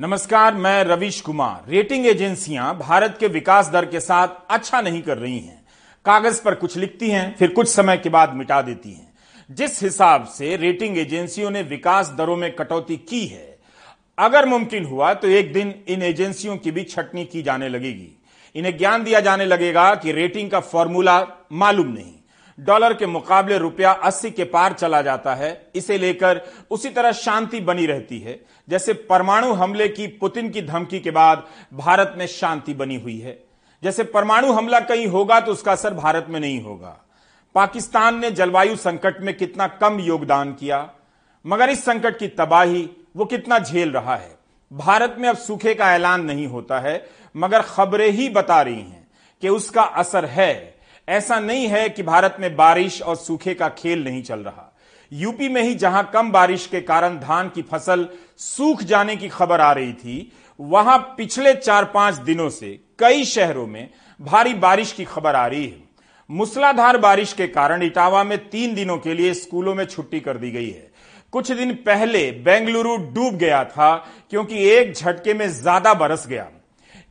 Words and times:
नमस्कार, 0.00 0.54
मैं 0.54 0.84
रविश 0.84 1.20
कुमार। 1.20 1.70
रेटिंग 1.70 2.06
एजेंसियाँ 2.06 2.78
भारत 2.78 3.16
के 3.20 3.26
विकास 3.26 3.68
दर 3.68 3.84
के 3.86 4.00
साथ 4.00 4.28
अच्छा 4.50 4.80
नहीं 4.80 5.02
कर 5.02 5.18
रही 5.18 5.38
हैं। 5.38 5.66
कागज़ 6.04 6.42
पर 6.42 6.54
कुछ 6.54 6.76
लिखती 6.76 7.10
हैं, 7.10 7.36
फिर 7.36 7.52
कुछ 7.52 7.68
समय 7.68 7.96
के 7.96 8.08
बाद 8.08 8.34
मिटा 8.34 8.62
देती 8.62 8.92
हैं। 8.92 9.14
जिस 9.50 9.82
हिसाब 9.82 10.24
से 10.24 10.56
रेटिंग 10.56 10.98
एजेंसियों 10.98 11.50
ने 11.50 11.62
विकास 11.62 12.08
दरों 12.18 12.36
में 12.36 12.56
कटौती 12.56 12.96
की 12.96 13.26
है, 13.26 13.58
अगर 14.18 14.46
मुमकिन 14.46 14.84
हुआ 14.84 15.14
तो 15.14 15.28
एक 15.28 15.52
दिन 15.52 15.74
इन 15.88 16.02
एजेंसियों 16.02 16.56
की 16.56 16.70
भी 16.70 16.84
छटनी 16.84 17.24
की 17.24 17.42
जाने 17.42 17.68
लगेगी। 17.68 18.10
इन्हें 18.54 18.76
ज्ञान 18.78 19.04
दिया 19.04 19.20
जाने 19.20 19.44
लगेगा 19.44 19.94
कि 19.94 20.12
रेटिंग 20.12 20.50
का 20.50 20.60
फॉर्मूला 20.60 21.26
मालूम 21.52 21.88
नहीं। 21.88 22.14
डॉलर 22.58 22.94
के 22.94 23.06
मुकाबले 23.06 23.58
रुपया 23.58 23.90
80 23.92 24.30
के 24.30 24.44
पार 24.44 24.72
चला 24.72 25.02
जाता 25.02 25.34
है। 25.34 25.70
इसे 25.74 25.98
लेकर 25.98 26.40
उसी 26.70 26.90
तरह 26.90 27.12
शांति 27.12 27.60
बनी 27.60 27.86
रहती 27.86 28.18
है। 28.18 28.40
जैसे 28.68 28.92
परमाणु 28.92 29.52
हमले 29.52 29.88
की 29.88 30.06
पुतिन 30.06 30.50
की 30.50 30.62
धमकी 30.62 31.00
के 31.00 31.10
बाद 31.10 31.46
भारत 31.74 32.14
में 32.18 32.26
शांति 32.26 32.74
बनी 32.74 32.96
हुई 32.96 33.18
है। 33.18 33.38
जैसे 33.82 34.04
परमाणु 34.04 34.52
हमला 34.52 34.80
कहीं 34.80 35.06
होगा 35.06 35.40
तो 35.40 35.52
उसका 35.52 35.72
असर 35.72 35.94
भारत 35.94 36.26
में 36.28 36.40
नहीं 36.40 36.60
होगा। 36.62 37.00
पाकिस्तान 37.54 38.18
ने 38.18 38.30
जलवायु 38.30 38.76
संकट 38.76 39.20
में 39.20 39.36
कितना 39.36 39.66
कम 39.66 39.98
योगदान 40.00 40.52
किया, 40.52 40.88
मगर 41.44 41.70
इस 41.70 41.84
संकट 41.84 42.18
की 42.18 42.28
तबाही 42.28 42.88
वो 43.16 43.24
कितना 43.24 43.58
झेल 43.58 43.92
रहा 43.92 44.16
है। 44.16 44.36
भारत 44.70 45.16
में 45.18 45.28
अब 45.28 45.36
सूखे 45.36 45.74
का 45.74 45.92
ऐलान 45.94 46.24
नहीं 46.24 46.46
होता 46.46 46.78
है, 46.80 47.06
मगर 47.36 47.62
खबरें 47.62 48.08
ही 48.08 48.28
बता 48.28 48.60
रही 48.62 48.74
हैं 48.74 49.06
कि 49.42 49.48
उसका 49.48 49.82
असर 49.82 50.24
है। 50.24 50.73
ऐसा 51.08 51.38
नहीं 51.40 51.66
है 51.68 51.88
कि 51.88 52.02
भारत 52.02 52.36
में 52.40 52.54
बारिश 52.56 53.00
और 53.02 53.16
सूखे 53.16 53.54
का 53.54 53.68
खेल 53.68 54.04
नहीं 54.04 54.22
चल 54.22 54.40
रहा। 54.40 54.70
यूपी 55.12 55.48
में 55.48 55.62
ही 55.62 55.74
जहाँ 55.74 56.10
कम 56.14 56.30
बारिश 56.32 56.66
के 56.66 56.80
कारण 56.80 57.18
धान 57.18 57.48
की 57.48 57.62
फ़सल 57.62 58.08
सूख 58.38 58.82
जाने 58.82 59.16
की 59.16 59.28
खबर 59.28 59.60
आ 59.60 59.72
रही 59.72 59.92
थी, 59.92 60.32
वहाँ 60.58 60.98
पिछले 61.18 61.54
चार 61.54 61.84
पाँच 61.84 62.14
दिनों 62.16 62.48
से 62.50 62.78
कई 62.98 63.24
शहरों 63.24 63.66
में 63.66 63.88
भारी 64.20 64.54
बारिश 64.54 64.92
की 64.92 65.04
खबर 65.04 65.34
आ 65.34 65.46
रही 65.46 65.66
है। 65.66 65.82
मूसलाधार 66.30 66.98
बारिश 66.98 67.32
के 67.32 67.46
कारण 67.48 67.82
इटावा 67.82 68.24
में 68.24 68.38
तीन 68.50 68.74
दिनों 68.74 68.98
के 68.98 69.14
लिए 69.14 69.34
स्कूलों 69.34 69.74
में 69.74 69.84
छुट्टी 69.84 70.20
कर 70.20 70.36
दी 70.36 70.50
गई 70.50 70.70
है। 70.70 70.92
कुछ 71.32 71.50
दिन 71.52 71.74
पहले 71.76 72.30
बेंगलुरु 72.44 72.96
डूब 72.96 73.34
गया 73.34 73.64
था, 73.64 73.94
क्योंकि 74.30 74.68
एक 74.68 74.92
झटके 74.92 75.34
में 75.34 75.48
ज़्यादा 75.50 75.94
बरस 75.94 76.26
गया। 76.26 76.50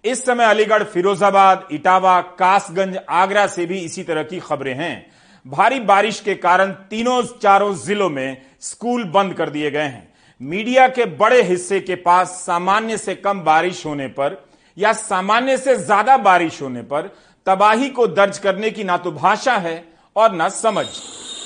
इस 0.03 0.23
समय 0.25 0.45
अलीगढ़, 0.45 0.83
फिरोजाबाद, 0.83 1.67
इटावा, 1.71 2.19
कासगंज, 2.39 2.97
आगरा 3.09 3.45
से 3.47 3.65
भी 3.65 3.77
इसी 3.79 4.03
तरह 4.03 4.23
की 4.23 4.39
खबरें 4.39 4.73
हैं। 4.75 5.05
भारी 5.45 5.79
बारिश 5.81 6.19
के 6.19 6.33
कारण 6.35 6.71
तीनों 6.89 7.21
चारों 7.33 7.73
जिलों 7.75 8.09
में 8.09 8.37
स्कूल 8.61 9.03
बंद 9.05 9.33
कर 9.33 9.49
दिए 9.49 9.71
गए 9.71 9.83
हैं। 9.83 10.11
मीडिया 10.41 10.87
के 10.87 11.05
बड़े 11.15 11.41
हिस्से 11.43 11.79
के 11.79 11.95
पास 11.97 12.29
सामान्य 12.45 12.97
से 12.97 13.15
कम 13.15 13.41
बारिश 13.41 13.85
होने 13.85 14.07
पर 14.09 14.37
या 14.77 14.93
सामान्य 14.93 15.57
से 15.57 15.75
ज़्यादा 15.75 16.17
बारिश 16.19 16.61
होने 16.61 16.81
पर 16.83 17.09
तबाही 17.47 17.89
को 17.89 18.07
दर्ज 18.09 18.37
करने 18.37 18.71
की 18.71 18.83
ना 18.83 18.97
तो 18.97 19.11
भाषा 19.13 19.55
है 19.57 19.83
और 20.15 20.35
न 20.35 20.49
समझ। 20.51 20.85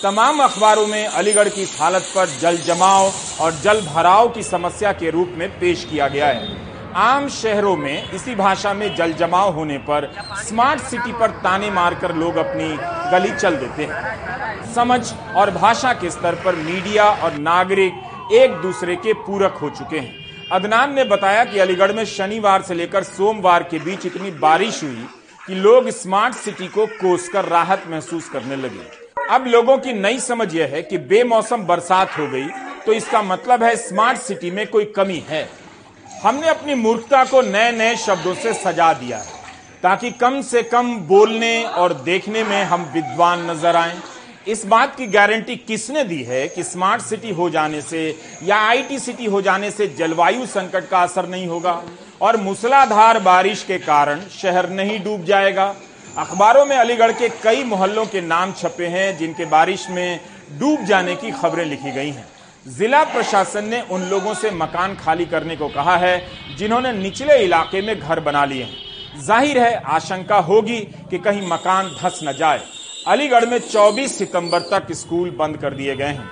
तमाम 0.03 0.39
अखबारों 0.39 0.87
में 0.87 1.05
अलीगढ़ 1.05 1.49
की 1.49 1.63
हालत 1.71 2.11
पर 2.15 2.37
जल 2.39 2.57
जमाव 2.57 3.11
और 3.41 3.53
जल 3.53 3.81
भराव 3.85 4.29
की 4.29 4.43
समस्या 4.43 4.91
के 4.93 5.09
रूप 5.09 5.33
में 5.37 5.49
पेश 5.59 5.85
किया 5.85 6.07
गया 6.07 6.27
है। 6.27 6.75
आम 6.97 7.27
शहरों 7.29 7.75
में 7.77 8.11
इसी 8.11 8.33
भाषा 8.35 8.73
में 8.73 8.95
जल 8.95 9.11
जमाव 9.13 9.51
होने 9.53 9.77
पर 9.87 10.09
स्मार्ट 10.37 10.79
सिटी 10.81 11.11
पर 11.13 11.31
ताने 11.41 11.69
मारकर 11.71 12.13
लोग 12.15 12.35
अपनी 12.35 12.69
गली 13.11 13.31
चल 13.31 13.55
देते 13.55 13.85
हैं। 13.85 14.73
समझ 14.73 15.01
और 15.35 15.51
भाषा 15.51 15.91
के 15.93 16.09
स्तर 16.09 16.35
पर 16.45 16.55
मीडिया 16.55 17.05
और 17.05 17.33
नागरिक 17.39 18.31
एक 18.33 18.55
दूसरे 18.61 18.95
के 18.95 19.13
पूरक 19.19 19.57
हो 19.61 19.69
चुके 19.69 19.99
हैं। 19.99 20.49
अदनान 20.51 20.93
ने 20.93 21.03
बताया 21.03 21.43
कि 21.45 21.59
अलीगढ़ 21.59 21.93
में 21.93 22.03
शनिवार 22.05 22.61
से 22.61 22.73
लेकर 22.73 23.03
सोमवार 23.03 23.63
के 23.63 23.79
बीच 23.79 24.05
इतनी 24.05 24.31
बारिश 24.39 24.83
हुई 24.83 25.05
कि 25.41 25.55
लोग 25.57 25.89
स्मार्ट 25.91 26.35
सिटी 26.35 26.67
को 26.69 26.85
कोस 26.95 27.29
कर 27.29 27.45
राहत 27.47 27.83
महसूस 27.89 28.29
करने 28.29 28.55
लगे। 28.55 28.89
अब 29.29 29.47
लोगों 29.47 29.77
की 29.77 29.93
नई 29.93 30.19
समझ 30.21 30.53
यह 30.55 30.71
है 30.73 30.81
कि 30.81 30.97
बेमौसम 31.05 31.67
बरसात 31.67 32.17
हो 32.19 32.27
गई 32.27 32.47
तो 32.85 32.93
इसका 32.93 33.21
मतलब 33.23 33.63
है 33.63 33.75
स्मार्ट 33.77 34.19
सिटी 34.19 34.51
में 34.51 34.65
कोई 34.67 34.85
कमी 34.95 35.23
है। 35.29 35.47
हमने 36.23 36.47
अपनी 36.49 36.75
मूर्खता 36.75 37.23
को 37.23 37.41
नए 37.43 37.71
नए 37.71 37.95
शब्दों 37.97 38.33
से 38.35 38.53
सजा 38.55 38.91
दिया 38.93 39.17
है, 39.17 39.35
ताकि 39.83 40.09
कम 40.11 40.41
से 40.41 40.61
कम 40.65 40.95
बोलने 41.07 41.63
और 41.63 41.93
देखने 42.03 42.43
में 42.43 42.63
हम 42.63 42.89
विद्वान 42.93 43.49
नज़र 43.49 43.75
आए। 43.75 43.95
इस 44.47 44.65
बात 44.65 44.95
की 44.95 45.07
गारंटी 45.07 45.55
किसने 45.57 46.03
दी 46.03 46.21
है 46.23 46.47
कि 46.47 46.63
स्मार्ट 46.63 47.01
सिटी 47.01 47.31
हो 47.31 47.49
जाने 47.49 47.81
से 47.81 47.99
या 48.43 48.57
आईटी 48.59 48.99
सिटी 48.99 49.25
हो 49.25 49.41
जाने 49.41 49.71
से 49.71 49.87
जलवायु 49.97 50.45
संकट 50.45 50.87
का 50.89 51.01
असर 51.01 51.27
नहीं 51.27 51.47
होगा 51.47 51.81
और 52.21 52.37
मूसलाधार 52.37 53.19
बारिश 53.19 53.63
के 53.63 53.77
कारण 53.79 54.21
शहर 54.31 54.69
नहीं 54.69 54.99
डूब 55.03 55.25
जाएगा? 55.25 55.73
अखबारों 56.17 56.65
में 56.65 56.75
अलीगढ़ 56.77 57.11
के 57.11 57.29
कई 57.43 57.63
मोहल्लों 57.65 58.05
के 58.05 58.21
नाम 58.23 58.53
छपे 58.53 58.87
हैं, 58.87 59.17
जिनके 59.17 59.45
बारिश 59.47 59.89
में 59.89 60.19
डूब 60.59 60.83
जाने 60.85 61.15
की 61.15 61.31
खबरें 61.33 61.65
लिखी 61.65 61.91
गई 61.91 62.09
हैं। 62.09 62.27
जिला 62.67 63.03
प्रशासन 63.03 63.67
ने 63.67 63.79
उन 63.91 64.01
लोगों 64.03 64.33
से 64.33 64.49
मकान 64.51 64.95
खाली 64.95 65.25
करने 65.25 65.55
को 65.55 65.67
कहा 65.69 65.95
है, 65.97 66.21
जिन्होंने 66.57 66.91
निचले 66.93 67.37
इलाके 67.43 67.81
में 67.81 67.99
घर 67.99 68.19
बना 68.19 68.43
लिए 68.45 68.63
हैं। 68.63 69.21
ज़ाहिर 69.21 69.59
है, 69.59 69.73
आशंका 69.75 70.37
होगी 70.39 70.79
कि 71.09 71.17
कहीं 71.17 71.47
मकान 71.47 71.89
धस 71.93 72.19
न 72.23 72.33
जाए। 72.33 72.61
अलीगढ़ 73.07 73.45
में 73.45 73.57
24 73.61 74.17
सितंबर 74.17 74.61
तक 74.71 74.91
स्कूल 74.93 75.29
बंद 75.39 75.57
कर 75.57 75.73
दिए 75.73 75.95
गए 75.95 76.05
हैं। 76.07 76.29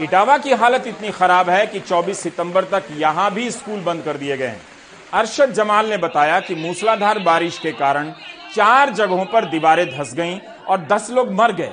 इटावा 0.00 0.38
की 0.38 0.52
हालत 0.54 0.86
इतनी 0.86 1.10
खराब 1.10 1.50
है 1.50 1.66
कि 1.66 1.80
24 1.80 2.20
सितंबर 2.20 2.64
तक 2.64 2.84
यहाँ 2.98 3.30
भी 3.34 3.50
स्कूल 3.50 3.80
बंद 3.82 4.02
कर 4.02 4.16
दिए 4.16 4.36
गए 4.36 4.46
हैं। 4.46 4.60
अरशद 5.12 5.52
जमाल 5.52 5.90
ने 5.90 5.96
बताया 5.98 6.40
कि 6.40 6.54
मूसलाधार 6.56 7.18
बारिश 7.20 7.58
के 7.58 7.72
कारण 7.74 8.12
चार 8.54 8.90
जगहों 8.90 9.24
पर 9.24 9.44
दीवारें 9.44 9.86
धस 9.90 10.14
गईं 10.14 10.38
और 10.68 10.86
दस 10.92 11.08
लोग 11.10 11.32
मर 11.32 11.52
गए। 11.52 11.72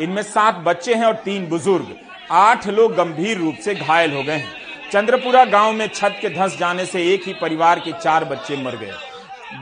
इनमें 0.00 0.22
सात 0.22 0.54
बच्चे 0.56 0.94
हैं 0.94 1.04
और 1.04 1.14
तीन 1.14 1.46
बुज़ुर्ग। 1.46 1.94
आठ 2.30 2.66
लोग 2.68 2.94
गंभीर 2.94 3.38
रूप 3.38 3.54
से 3.54 3.74
घायल 3.74 4.12
हो 4.12 4.22
गए 4.22 4.32
हैं। 4.32 4.90
चंद्रपुरा 4.92 5.44
गाँव 5.44 5.72
में 5.72 5.86
छत 5.86 6.18
के 6.20 6.28
धस 6.30 6.56
जाने 6.58 6.86
से 6.86 7.02
एक 7.14 7.26
ही 7.26 7.32
परिवार 7.32 7.80
के 7.80 7.92
चार 7.92 8.24
बच्चे 8.24 8.56
मर 8.56 8.76
गए। 8.76 8.92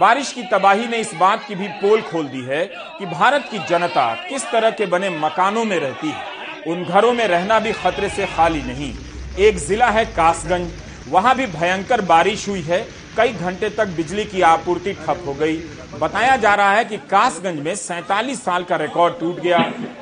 बारिश 0.00 0.32
की 0.32 0.42
तबाही 0.42 0.86
ने 0.86 0.96
इस 0.96 1.14
बात 1.14 1.44
की 1.48 1.54
भी 1.54 1.68
पोल 1.80 2.02
खोल 2.02 2.26
दी 2.26 2.42
है 2.42 2.64
कि 2.98 3.06
भारत 3.06 3.48
की 3.50 3.58
जनता 3.58 4.12
किस 4.28 4.44
तरह 4.44 4.70
के 4.70 4.86
बने 4.86 5.10
मकानों 5.10 5.64
में 5.64 5.78
रहती 5.78 6.08
है। 6.08 6.24
उन 6.66 6.84
घरों 6.84 7.12
में 7.12 7.26
रहना 7.28 7.58
भी 7.58 7.72
खतरे 7.72 8.08
से 8.08 8.26
खाली 8.26 8.62
नहीं। 8.62 8.92
एक 9.38 9.58
जिला 9.58 9.90
है 9.90 10.04
कासगंज। 10.06 10.70
वहाँ 11.08 11.34
भी 11.36 11.46
भयंकर 11.46 12.00
बारिश 12.00 12.48
हुई 12.48 12.60
है। 12.60 12.86
कई 13.16 13.32
घंटे 13.32 13.68
तक 13.70 13.86
बिजली 13.86 14.24
की 14.24 14.40
आपूर्ति 14.42 14.92
ठप 14.92 15.22
हो 15.26 15.34
गई। 15.34 15.56
बताया 15.98 16.36
जा 16.36 16.54
रहा 16.54 16.72
है 16.72 16.84
कि 16.84 16.96
कासगंज 17.10 17.60
में 17.60 17.74
सैतालीस 17.76 18.42
साल 18.44 18.64
का 18.64 18.76
रिकॉर्ड 18.76 19.14
टूट 19.20 19.38
गया। 19.40 19.58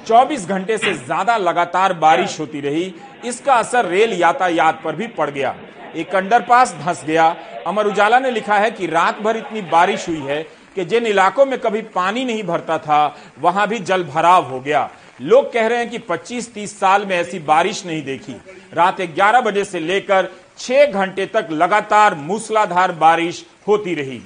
24 0.07 0.47
घंटे 0.47 0.79
से 0.79 0.95
ज़्यादा 0.95 1.37
लगातार 1.37 1.93
बारिश 1.95 2.39
होती 2.41 2.61
रही। 2.61 2.95
इसका 3.25 3.55
असर 3.55 3.87
रेल 3.87 4.13
यातायात 4.13 4.81
पर 4.85 4.97
भी 4.97 5.07
पड़ 5.09 5.29
गया। 5.31 5.55
एक 5.97 6.15
अंडरपास 6.15 6.75
धंस 6.77 7.05
गया। 7.07 7.35
अमर 7.67 7.87
उजाला 7.87 8.19
ने 8.19 8.31
लिखा 8.31 8.59
है 8.59 8.71
कि 8.71 8.87
रात 8.89 9.21
भर 9.21 9.37
इतनी 9.37 9.63
बारिश 9.71 10.09
हुई 10.09 10.21
है 10.23 10.43
कि 10.77 10.85
जिन 10.85 11.07
इलाकों 11.07 11.47
में 11.47 11.59
कभी 11.61 11.83
पानी 11.95 12.25
नहीं 12.25 12.43
भरता 12.43 12.79
था, 12.79 13.17
वहाँ 13.41 13.69
भी 13.69 13.79
जल 13.81 14.05
भराव 14.05 14.51
हो 14.51 14.61
गया। 14.61 14.89
लोग 15.21 15.53
कह 15.53 15.67
रहे 15.67 15.79
हैं 15.79 15.91
कि 15.91 15.99
25-30 16.01 16.79
साल 16.81 17.05
में 17.07 17.17
ऐसी 17.17 17.39
बारिश 17.41 17.85
नहीं 17.87 18.05
देखी। 18.05 18.41
रात 18.75 19.01
11 19.01 19.41
बजे 19.43 19.65
से 19.65 19.81
लेकर 19.81 20.29
6 20.59 20.87
घंटे 20.87 21.27
तक 21.27 21.49
लगातार 21.53 22.15
मूसलाधार 22.17 22.93
बारिश 22.95 23.45
होती 23.69 23.95
रही। 23.95 24.23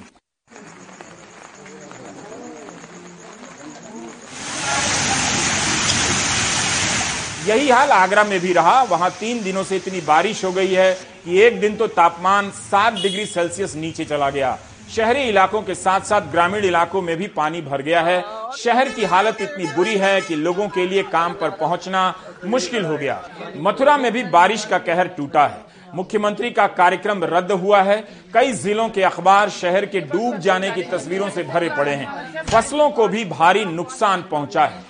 यही 7.49 7.69
हाल 7.69 7.91
आगरा 7.91 8.23
में 8.23 8.39
भी 8.39 8.51
रहा। 8.53 8.81
वहाँ 8.83 9.09
तीन 9.11 9.41
दिनों 9.43 9.63
से 9.63 9.75
इतनी 9.75 9.99
बारिश 10.01 10.43
हो 10.45 10.51
गई 10.51 10.73
है 10.73 10.91
कि 11.25 11.39
एक 11.41 11.59
दिन 11.59 11.75
तो 11.75 11.87
तापमान 11.89 12.49
सात 12.51 12.93
डिग्री 12.93 13.25
सेल्सियस 13.25 13.75
नीचे 13.75 14.05
चला 14.05 14.29
गया। 14.29 14.57
शहरी 14.95 15.21
इलाकों 15.21 15.61
के 15.61 15.75
साथ 15.75 16.01
साथ 16.01 16.29
ग्रामीण 16.31 16.65
इलाकों 16.65 17.01
में 17.01 17.15
भी 17.17 17.27
पानी 17.29 17.61
भर 17.61 17.81
गया 17.81 18.01
है। 18.01 18.21
शहर 18.57 18.89
की 18.89 19.05
हालत 19.05 19.41
इतनी 19.41 19.65
बुरी 19.67 19.95
है 19.97 20.19
कि 20.21 20.35
लोगों 20.35 20.67
के 20.67 20.85
लिए 20.85 21.03
काम 21.05 21.33
पर 21.33 21.49
पहुँचना 21.59 22.13
मुश्किल 22.45 22.85
हो 22.85 22.97
गया। 22.97 23.21
मथुरा 23.57 23.97
में 23.97 24.11
भी 24.11 24.23
बारिश 24.29 24.65
का 24.65 24.77
कहर 24.79 25.07
टूटा 25.07 25.45
है। 25.47 25.93
मुख्यमंत्री 25.93 26.51
का 26.51 26.67
कार्यक्रम 26.75 27.23
रद्द 27.25 27.51
हुआ 27.53 27.81
है। 27.81 27.97
कई 28.33 28.51
जिलों 28.53 28.87
के 28.89 29.03
अखबार 29.03 29.49
शहर 29.51 29.85
के 29.85 29.99
डूब 30.07 30.37
जाने 30.39 30.71
की 30.71 30.83
तस्वीरों 30.91 31.29
से 31.29 31.43
भरे 31.43 31.69
पड़े 31.69 31.91
हैं। 31.93 32.43
फ़सलों 32.43 32.89
को 32.91 33.07
भी 33.07 33.25
भारी 33.27 33.65
नुकसान 33.65 34.21
पहुँचा 34.31 34.65
है। 34.65 34.83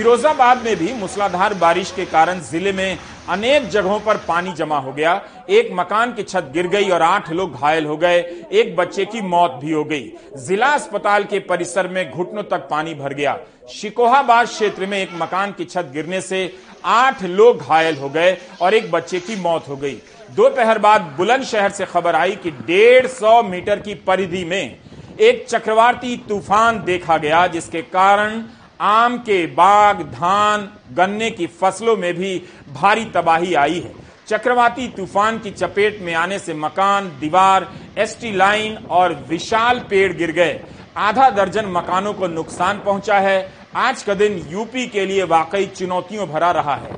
फिरोजाबाद 0.00 0.62
में 0.64 0.76
भी 0.76 0.92
मूसलाधार 0.92 1.54
बारिश 1.54 1.90
के 1.92 2.04
कारण 2.06 2.38
ज़िले 2.40 2.70
में 2.72 2.98
अनेक 3.28 3.68
जगहों 3.70 3.98
पर 4.00 4.16
पानी 4.28 4.52
जमा 4.52 4.78
हो 4.78 4.92
गया। 4.92 5.12
एक 5.48 5.68
मकान 5.72 6.12
की 6.12 6.22
छत 6.22 6.48
गिर 6.52 6.66
गई 6.66 6.88
और 6.90 7.02
आठ 7.02 7.30
लोग 7.30 7.54
घायल 7.54 7.86
हो 7.86 7.96
गए। 7.96 8.18
एक 8.52 8.74
बच्चे 8.76 9.04
की 9.04 9.20
मौत 9.22 9.58
भी 9.62 9.72
हो 9.72 9.82
गई। 9.84 10.12
जिला 10.46 10.66
अस्पताल 10.66 11.24
के 11.24 11.38
परिसर 11.40 11.88
में 11.88 12.10
घुटनों 12.10 12.42
तक 12.42 12.66
पानी 12.70 12.94
भर 12.94 13.14
गया। 13.14 13.36
शिकोहाबाद 13.70 14.46
क्षेत्र 14.46 14.86
में 14.86 14.96
एक 14.98 15.10
मकान 15.14 15.52
की 15.52 15.64
छत 15.64 15.90
गिरने 15.94 16.20
से 16.20 16.40
आठ 16.86 17.22
लोग 17.24 17.58
घायल 17.58 17.96
हो 17.96 18.08
गए 18.08 18.36
और 18.62 18.74
एक 18.74 18.90
बच्चे 18.90 19.20
की 19.20 19.36
मौत 19.38 19.68
हो 19.68 19.76
गई। 19.76 19.96
दोपहर 20.30 20.78
बाद 20.78 21.00
बुलंदशहर 21.18 21.70
से 21.70 21.86
खबर 21.86 22.16
आई 22.16 22.36
कि 22.36 22.50
डेढ़ 22.50 23.06
सौ 23.08 23.42
मीटर 23.42 23.80
की 23.80 23.94
परिधि 24.06 24.44
में 24.44 24.78
एक 25.20 25.44
चक्रवाती 25.48 26.16
तूफ़ान 26.28 26.82
देखा 26.84 27.16
गया, 27.18 27.46
जिसके 27.48 27.82
कारण 27.82 28.42
आम 28.80 29.16
के 29.18 29.46
बाग, 29.46 30.00
धान, 30.02 30.68
गन्ने 30.92 31.30
की 31.30 31.46
फ़सलों 31.46 31.96
में 31.96 32.12
भी 32.14 32.36
भारी 32.72 33.04
तबाही 33.04 33.54
आई 33.54 33.80
है। 33.80 33.92
चक्रवाती 34.28 34.86
तूफ़ान 34.88 35.38
की 35.38 35.50
चपेट 35.50 36.00
में 36.02 36.14
आने 36.14 36.38
से 36.38 36.54
मकान, 36.54 37.08
दीवार 37.20 37.68
एसटी 37.98 38.32
लाइन 38.32 38.76
और 38.90 39.14
विशाल 39.28 39.78
पेड़ 39.90 40.12
गिर 40.12 40.32
गए। 40.32 40.60
आधा 40.98 41.28
दर्जन 41.30 41.66
मकानों 41.68 42.12
को 42.12 42.28
नुकसान 42.28 42.78
पहुँचा 42.78 43.18
है। 43.18 43.52
आज 43.76 44.02
का 44.02 44.14
दिन 44.14 44.46
यूपी 44.50 44.86
के 44.86 45.06
लिए 45.06 45.24
वाकई 45.26 45.66
चुनौतियों 45.76 46.28
भरा 46.28 46.50
रहा 46.50 46.74
है। 46.74 46.96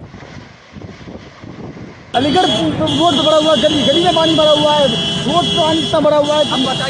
अलीगढ़ 2.14 2.46
रोड 2.46 3.16
तो 3.16 3.22
बड़ा 3.22 3.36
हुआ, 3.36 3.54
गली 3.56 3.82
गली 3.82 4.04
में 4.04 4.14
पानी 4.14 4.34
भरा 4.34 4.50
हुआ 4.52 4.74
है। 4.74 4.88
रोड 5.24 5.44
पानी 5.58 5.80
इतना 5.80 6.00
भरा 6.00 6.16
हुआ 6.16 6.36
है 6.36 6.42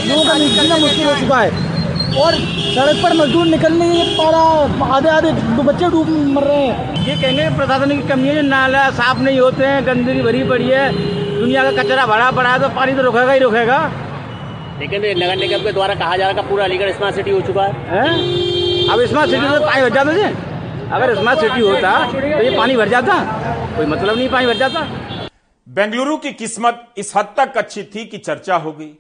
लोगों 0.09 0.25
का 0.25 0.35
मुश्किल 0.79 1.07
हो 1.07 1.21
चुका 1.21 1.41
है। 1.41 1.81
और 2.15 2.35
सड़क 2.75 3.03
पर 3.03 3.13
मजदूर 3.17 3.47
निकल 3.47 3.73
नहीं 3.75 4.05
पा 4.17 4.29
रहा 4.31 4.95
आधे 4.97 5.09
आधे 5.11 5.31
बच्चे 5.63 5.89
डूब 5.91 6.09
मर 6.29 6.45
रहे 6.45 6.67
हैं। 6.67 7.07
ये 7.07 7.15
कहेंगे 7.23 7.49
प्रशासन 7.57 7.91
की 7.91 8.09
कमी 8.09 8.29
है 8.29 8.43
नाला 8.45 8.89
साफ़ 8.93 9.19
नहीं 9.21 9.39
होते 9.41 9.67
हैं 9.67 9.87
गंदगी 9.87 10.23
भरी 10.23 10.43
पड़ी 10.49 10.69
है 10.69 10.85
दुनिया 11.35 11.63
का 11.65 11.83
कचरा 11.83 12.07
भरा 12.07 12.31
पड़ा 12.31 12.53
है 12.53 12.59
तो 12.61 12.69
पानी 12.77 12.95
तो 12.95 13.03
रुकेगा 13.03 13.33
ही 13.33 13.39
रुकेगा। 13.41 13.79
लेकिन 14.81 15.03
नगर 15.19 15.37
निगम 15.37 15.65
के 15.65 15.73
द्वारा 15.73 15.95
कहा 15.95 16.17
जा 16.17 16.29
रहा 16.29 16.41
है 16.41 16.49
पूरा 16.49 16.65
अलीगढ़ 16.65 16.93
स्मार्ट 16.93 17.15
सिटी 17.17 17.31
हो 17.31 17.41
चुका 17.43 17.63
है। 17.63 18.07
अब 18.89 19.05
स्मार्ट 19.07 19.31
सिटी 19.31 19.49
में 19.49 19.61
पानी 19.61 19.83
भर 19.83 19.91
जाता 19.91 20.11
अगर 20.97 21.15
स्मार्ट 21.17 21.41
सिटी 21.41 21.61
होता 21.61 21.91
तो 22.11 22.43
ये 22.43 22.57
पानी 22.57 22.77
भर 22.77 22.89
जाता। 22.89 23.19
कोई 23.77 23.87
मतलब 23.87 24.17
नहीं 24.17 24.29
पानी 24.31 24.47
भर 24.47 24.57
जाता। 24.57 24.81
बेंगलुरु 25.67 26.17
की 26.17 26.33
किस्मत 26.35 26.83
इस 26.99 27.13
हद 27.17 27.35
तक 27.37 27.57
अच्छी 27.57 27.83
थी 27.85 28.05
कि 28.05 28.19
चर्चा 28.21 28.57
हो 28.57 28.73
गई। 28.73 28.93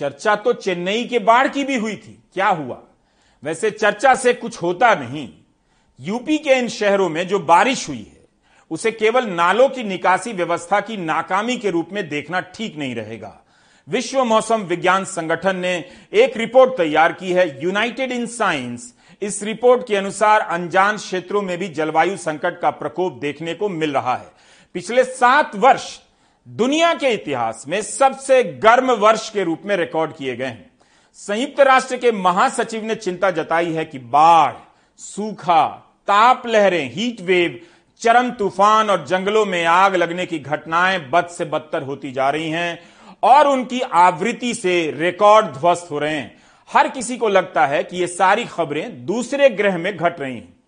चर्चा 0.00 0.34
तो 0.36 0.52
चेन्नई 0.52 1.04
के 1.04 1.18
बाढ़ 1.18 1.48
की 1.48 1.64
भी 1.64 1.76
हुई 1.76 1.96
थी। 1.96 2.22
क्या 2.34 2.48
हुआ? 2.48 2.82
वैसे 3.44 3.70
चर्चा 3.70 4.14
से 4.14 4.34
कुछ 4.34 4.62
होता 4.62 4.94
नहीं। 4.94 5.28
यूपी 6.00 6.38
के 6.38 6.50
इन 6.50 6.68
शहरों 6.68 7.08
में 7.08 7.28
जो 7.28 7.38
बारिश 7.38 7.88
हुई 7.88 7.98
है, 7.98 8.24
उसे 8.70 8.90
केवल 8.90 9.26
नालों 9.26 9.68
की 9.68 9.84
निकासी 9.84 10.32
व्यवस्था 10.32 10.80
की 10.80 10.96
नाकामी 10.96 11.56
के 11.56 11.70
रूप 11.70 11.88
में 11.92 12.08
देखना 12.08 12.40
ठीक 12.40 12.76
नहीं 12.76 12.94
रहेगा। 12.94 13.44
विश्व 13.88 14.24
मौसम 14.24 14.62
विज्ञान 14.62 15.04
संगठन 15.04 15.56
ने 15.56 15.84
एक 16.12 16.36
रिपोर्ट 16.36 16.76
तैयार 16.76 17.12
की 17.12 17.32
है, 17.32 17.62
यूनाइटेड 17.64 18.12
इन 18.12 18.26
साइंस। 18.26 18.94
इस 19.22 19.42
रिपोर्ट 19.42 19.86
के 19.88 19.96
अनुसार 19.96 20.40
अनजान 20.40 20.96
क्षेत्रों 20.96 21.42
में 21.42 21.58
भी 21.58 21.68
जलवायु 21.68 22.16
संकट 22.16 22.60
का 22.60 22.70
प्रकोप 22.70 23.12
देखने 23.12 23.54
को 23.54 23.68
मिल 23.68 23.92
रहा 23.92 24.16
है। 24.16 24.32
पिछले 24.74 25.04
सात 25.04 25.56
वर्ष 25.56 25.98
दुनिया 26.46 26.92
के 26.94 27.08
इतिहास 27.08 27.64
में 27.68 27.80
सबसे 27.82 28.42
गर्म 28.62 28.90
वर्ष 28.92 29.28
के 29.30 29.44
रूप 29.44 29.62
में 29.64 29.76
रिकॉर्ड 29.76 30.12
किए 30.12 30.36
गए 30.36 30.44
हैं। 30.44 30.70
संयुक्त 31.14 31.60
राष्ट्र 31.60 31.96
के 31.96 32.12
महासचिव 32.12 32.84
ने 32.84 32.94
चिंता 32.94 33.30
जताई 33.30 33.72
है 33.72 33.84
कि 33.84 33.98
बाढ़, 33.98 34.52
सूखा 34.98 35.66
ताप 36.08 36.46
लहरें 36.46 36.90
हीट 36.92 37.20
वेव 37.20 37.60
चरम 38.00 38.30
तूफ़ान 38.30 38.90
और 38.90 39.06
जंगलों 39.06 39.44
में 39.46 39.64
आग 39.64 39.96
लगने 39.96 40.26
की 40.26 40.38
घटनाएँ 40.38 40.98
बद 41.10 41.26
से 41.26 41.44
बदतर 41.44 41.82
होती 41.82 42.12
जा 42.12 42.30
रही 42.30 42.50
हैं 42.50 42.78
और 43.22 43.48
उनकी 43.48 43.80
आवृत्ति 43.80 44.54
से 44.54 44.90
रिकॉर्ड 44.90 45.46
ध्वस्त 45.46 45.90
हो 45.90 45.98
रहे 45.98 46.14
हैं। 46.14 46.38
हर 46.70 46.88
किसी 46.88 47.16
को 47.16 47.28
लगता 47.28 47.66
है 47.66 47.84
कि 47.84 47.96
ये 47.96 48.06
सारी 48.06 48.44
खबरें 48.44 49.06
दूसरे 49.06 49.50
ग्रह 49.50 49.78
में 49.78 49.96
घट 49.96 50.20
रही 50.20 50.36
हैं। 50.36 50.59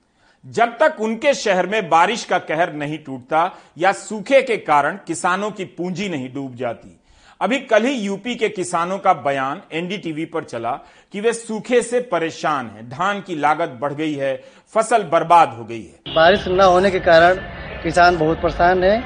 जब 0.44 0.76
तक 0.78 0.96
उनके 1.00 1.32
शहर 1.34 1.66
में 1.66 1.88
बारिश 1.88 2.24
का 2.24 2.38
कहर 2.38 2.72
नहीं 2.72 2.98
टूटता 2.98 3.50
या 3.78 3.92
सूखे 3.92 4.40
के 4.42 4.56
कारण 4.56 4.96
किसानों 5.06 5.50
की 5.50 5.64
पूंजी 5.64 6.08
नहीं 6.08 6.32
डूब 6.34 6.54
जाती। 6.54 6.98
अभी 7.40 7.58
कल 7.60 7.84
ही 7.84 7.92
यूपी 7.92 8.34
के 8.34 8.48
किसानों 8.48 8.98
का 8.98 9.12
बयान 9.12 9.62
एनडीटीवी 9.72 10.24
पर 10.24 10.44
चला 10.44 10.72
कि 11.14 11.20
वे 11.20 11.32
सूखे 11.32 11.80
से 11.82 12.00
परेशान 12.12 12.66
हैं। 12.66 12.88
धान 12.88 13.20
की 13.20 13.36
लागत 13.36 13.78
बढ़ 13.80 13.92
गई 13.92 14.14
है 14.14 14.34
फ़सल 14.74 15.02
बर्बाद 15.02 15.54
हो 15.58 15.64
गई 15.64 15.82
है। 15.82 16.14
बारिश 16.14 16.48
न 16.48 16.60
होने 16.60 16.90
के 16.90 17.00
कारण 17.00 17.34
किसान 17.82 18.18
बहुत 18.18 18.42
परेशान 18.42 18.84
है 18.84 19.02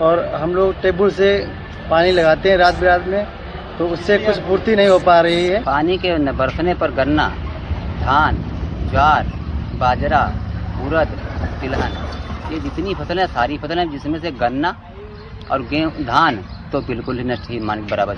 और 0.00 0.24
हम 0.34 0.54
लोग 0.54 0.80
टेबुल 0.82 1.10
से 1.12 1.36
पानी 1.90 2.10
लगाते 2.10 2.50
हैं 2.50 2.56
रात 2.56 2.74
बिरात 2.74 3.06
में 3.06 3.24
तो 3.78 3.88
उससे 3.88 4.18
कुछ 4.18 4.38
पूर्ति 4.38 4.76
नहीं 4.76 4.88
हो 4.88 4.98
पा 5.00 5.20
रही 5.20 5.46
है। 5.46 5.62
पानी 5.64 5.98
के 5.98 6.16
बरसने 6.32 6.74
पर 6.74 6.90
गन्ना 6.94 7.28
धान 8.00 8.36
ज्वार 8.90 9.32
बाजरा 9.76 10.24
उड़द 10.80 11.18
तिलहन। 11.60 12.52
ये 12.52 12.58
जितनी 12.60 12.94
फ़सलें, 12.94 13.26
सारी 13.26 13.58
फ़सलें, 13.58 13.90
जिसमें 13.90 14.18
से 14.20 14.30
गन्ना 14.32 14.76
और 15.50 15.62
गेहूँ, 15.62 16.04
धान 16.04 16.44
तो 16.72 16.80
बिल्कुल 16.80 17.18
ही 17.18 17.24
नष्ट 17.24 17.50
मान 17.62 17.86
बराबर 17.86 18.16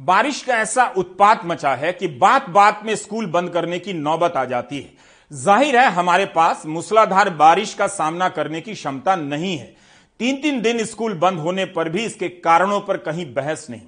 बारिश 0.00 0.42
का 0.42 0.54
ऐसा 0.54 0.84
उत्पात 0.96 1.40
मचा 1.44 1.74
है 1.74 1.92
कि 1.92 2.08
बात 2.08 2.48
बात 2.50 2.80
में 2.84 2.94
स्कूल 2.96 3.26
बंद 3.26 3.50
करने 3.50 3.78
की 3.78 3.92
नौबत 3.92 4.36
आ 4.36 4.44
जाती 4.44 4.76
है। 4.76 4.92
ज़ाहिर 5.30 5.76
है, 5.76 5.90
हमारे 5.90 6.24
पास 6.26 6.62
मूसलाधार 6.66 7.30
बारिश 7.30 7.74
का 7.74 7.86
सामना 7.86 8.28
करने 8.28 8.60
की 8.60 8.74
क्षमता 8.74 9.16
नहीं 9.16 9.56
है। 9.58 9.74
तीन 10.20 10.36
तीन 10.36 10.60
दिन 10.60 10.84
स्कूल 10.84 11.14
बंद 11.14 11.38
होने 11.38 11.64
पर 11.64 11.88
भी 11.88 12.04
इसके 12.04 12.28
कारणों 12.28 12.80
पर 12.80 12.96
कहीं 12.96 13.24
बहस 13.34 13.66
नहीं। 13.70 13.80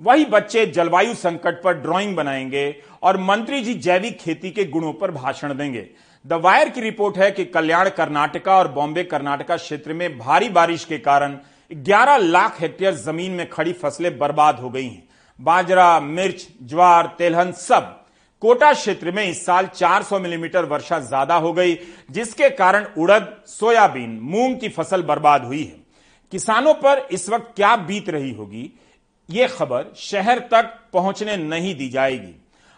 वही 0.00 0.24
बच्चे 0.24 0.66
जलवायु 0.66 1.14
संकट 1.14 1.62
पर 1.62 1.74
ड्राइंग 1.74 2.16
बनाएँगे 2.16 2.64
और 3.02 3.16
मंत्री 3.20 3.60
जी 3.60 3.74
जैविक 3.74 4.18
खेती 4.18 4.50
के 4.50 4.64
गुणों 4.64 4.92
पर 4.92 5.10
भाषण 5.10 5.56
देंगे। 5.56 5.88
द 6.24 6.32
वायर 6.34 6.68
की 6.68 6.80
रिपोर्ट 6.80 7.18
है 7.18 7.30
कि 7.30 7.44
कल्याण 7.44 7.88
कर्नाटका 7.88 8.56
और 8.56 8.68
बॉम्बे 8.68 9.04
कर्नाटका 9.04 9.56
क्षेत्र 9.56 9.92
में 9.92 10.18
भारी 10.18 10.48
बारिश 10.48 10.84
के 10.84 10.98
कारण 10.98 11.36
11 11.70 12.18
लाख 12.18 12.60
हेक्टेयर 12.60 12.94
ज़मीन 12.94 13.32
में 13.32 13.48
खड़ी 13.50 13.72
फ़सलें 13.74 14.18
बर्बाद 14.18 14.58
हो 14.58 14.70
गई 14.70 14.86
हैं। 14.86 15.06
बाजरा, 15.38 16.00
मिर्च, 16.00 16.46
ज्वार, 16.62 17.06
तेलहन 17.18 17.52
सब 17.52 17.94
कोटा 18.42 18.72
क्षेत्र 18.72 19.10
में 19.10 19.24
इस 19.24 19.44
साल 19.46 19.66
400 19.66 20.18
मिलीमीटर 20.20 20.64
वर्षा 20.64 20.98
ज़्यादा 21.00 21.34
हो 21.36 21.52
गई, 21.52 21.74
जिसके 22.10 22.48
कारण 22.50 22.86
उड़द, 22.98 23.34
सोयाबीन, 23.48 24.18
मूंग 24.22 24.58
की 24.58 24.68
फ़सल 24.68 25.02
बर्बाद 25.02 25.44
हुई 25.44 25.62
है। 25.62 25.76
किसानों 26.32 26.74
पर 26.74 27.06
इस 27.12 27.28
वक्त 27.28 27.52
क्या 27.56 27.74
बीत 27.78 28.08
रही 28.10 28.32
होगी, 28.32 28.70
ये 29.28 29.46
खबर 29.48 29.92
शहर 29.96 30.38
तक 30.52 30.74
पहुँचने 30.92 31.36
नहीं 31.36 31.74
दी 31.74 31.88
जाएगी। 31.88 32.34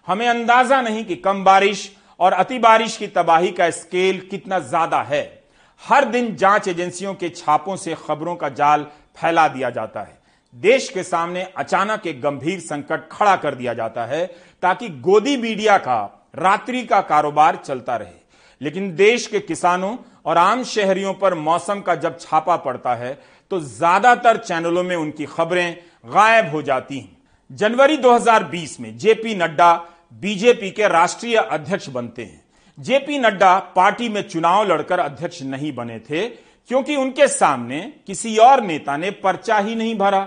हमें 0.09 0.27
अंदाज़ा 0.29 0.81
नहीं 0.83 1.05
कि 1.05 1.17
कम 1.17 1.45
बारिश 1.45 1.91
और 2.21 2.33
अति 2.33 2.59
बारिश 2.59 2.97
की 2.97 3.07
तबाही 3.09 3.51
का 3.51 3.71
स्केल 3.73 4.21
कितना 4.31 4.59
ज़्यादा 4.61 5.03
है। 5.03 5.23
हर 5.83 6.05
दिन 6.05 6.35
जाँच 6.37 6.69
एजेंसियों 6.69 7.15
के 7.15 7.29
छापों 7.29 7.77
से 7.77 7.95
खबरों 7.99 8.35
का 8.37 8.49
जाल 8.51 8.87
फैला 9.19 9.47
दिया 9.49 9.71
जाता 9.71 10.01
है। 10.01 10.19
देश 10.55 10.89
के 10.89 11.03
सामने 11.03 11.43
अचानक 11.57 12.07
एक 12.07 12.21
गंभीर 12.23 12.61
संकट 12.61 13.09
खड़ा 13.13 13.35
कर 13.37 13.55
दिया 13.55 13.75
जाता 13.75 14.05
है 14.07 14.27
ताकि 14.63 14.89
गोदी 14.89 15.37
मीडिया 15.37 15.77
का, 15.79 16.31
रात्रि 16.35 16.83
का 16.85 17.01
कारोबार 17.03 17.57
चलता 17.57 17.97
रहे। 17.97 18.19
लेकिन 18.61 18.95
देश 18.97 19.27
के 19.27 19.41
किसानों 19.41 19.97
और 20.25 20.39
आम 20.39 20.65
शहरियों 20.65 21.15
पर 21.15 21.35
मौसम 21.37 21.81
का 21.81 21.95
जब 21.95 22.19
छापा 22.19 22.57
पड़ता 22.59 22.95
है 22.95 23.19
तो 23.51 23.61
ज़्यादातर 23.61 24.37
चैनलों 24.39 24.83
में 24.83 24.95
उनकी 24.97 25.27
खबरें 25.27 25.77
गायब 26.07 26.51
हो 26.51 26.63
जाती 26.63 26.99
हैं। 26.99 27.17
जनवरी 27.51 27.97
2020 27.97 28.79
में 28.81 28.97
जेपी 28.99 29.35
नड्डा 29.35 29.73
बीजेपी 30.13 30.71
के 30.71 30.89
राष्ट्रीय 30.89 31.37
अध्यक्ष 31.37 31.89
बनते 31.89 32.23
हैं। 32.23 32.43
जेपी 32.79 33.19
नड्डा 33.19 33.59
पार्टी 33.77 34.09
में 34.09 34.23
चुनाव 34.23 34.67
लड़कर 34.67 34.99
अध्यक्ष 34.99 35.43
नहीं 35.43 35.73
बने 35.75 35.99
थे, 36.01 36.27
क्योंकि 36.71 36.97
उनके 36.97 37.27
सामने 37.29 37.81
किसी 38.07 38.37
और 38.39 38.63
नेता 38.63 38.97
ने 38.97 39.11
पर्चा 39.11 39.59
ही 39.59 39.75
नहीं 39.75 39.95
भरा। 39.99 40.27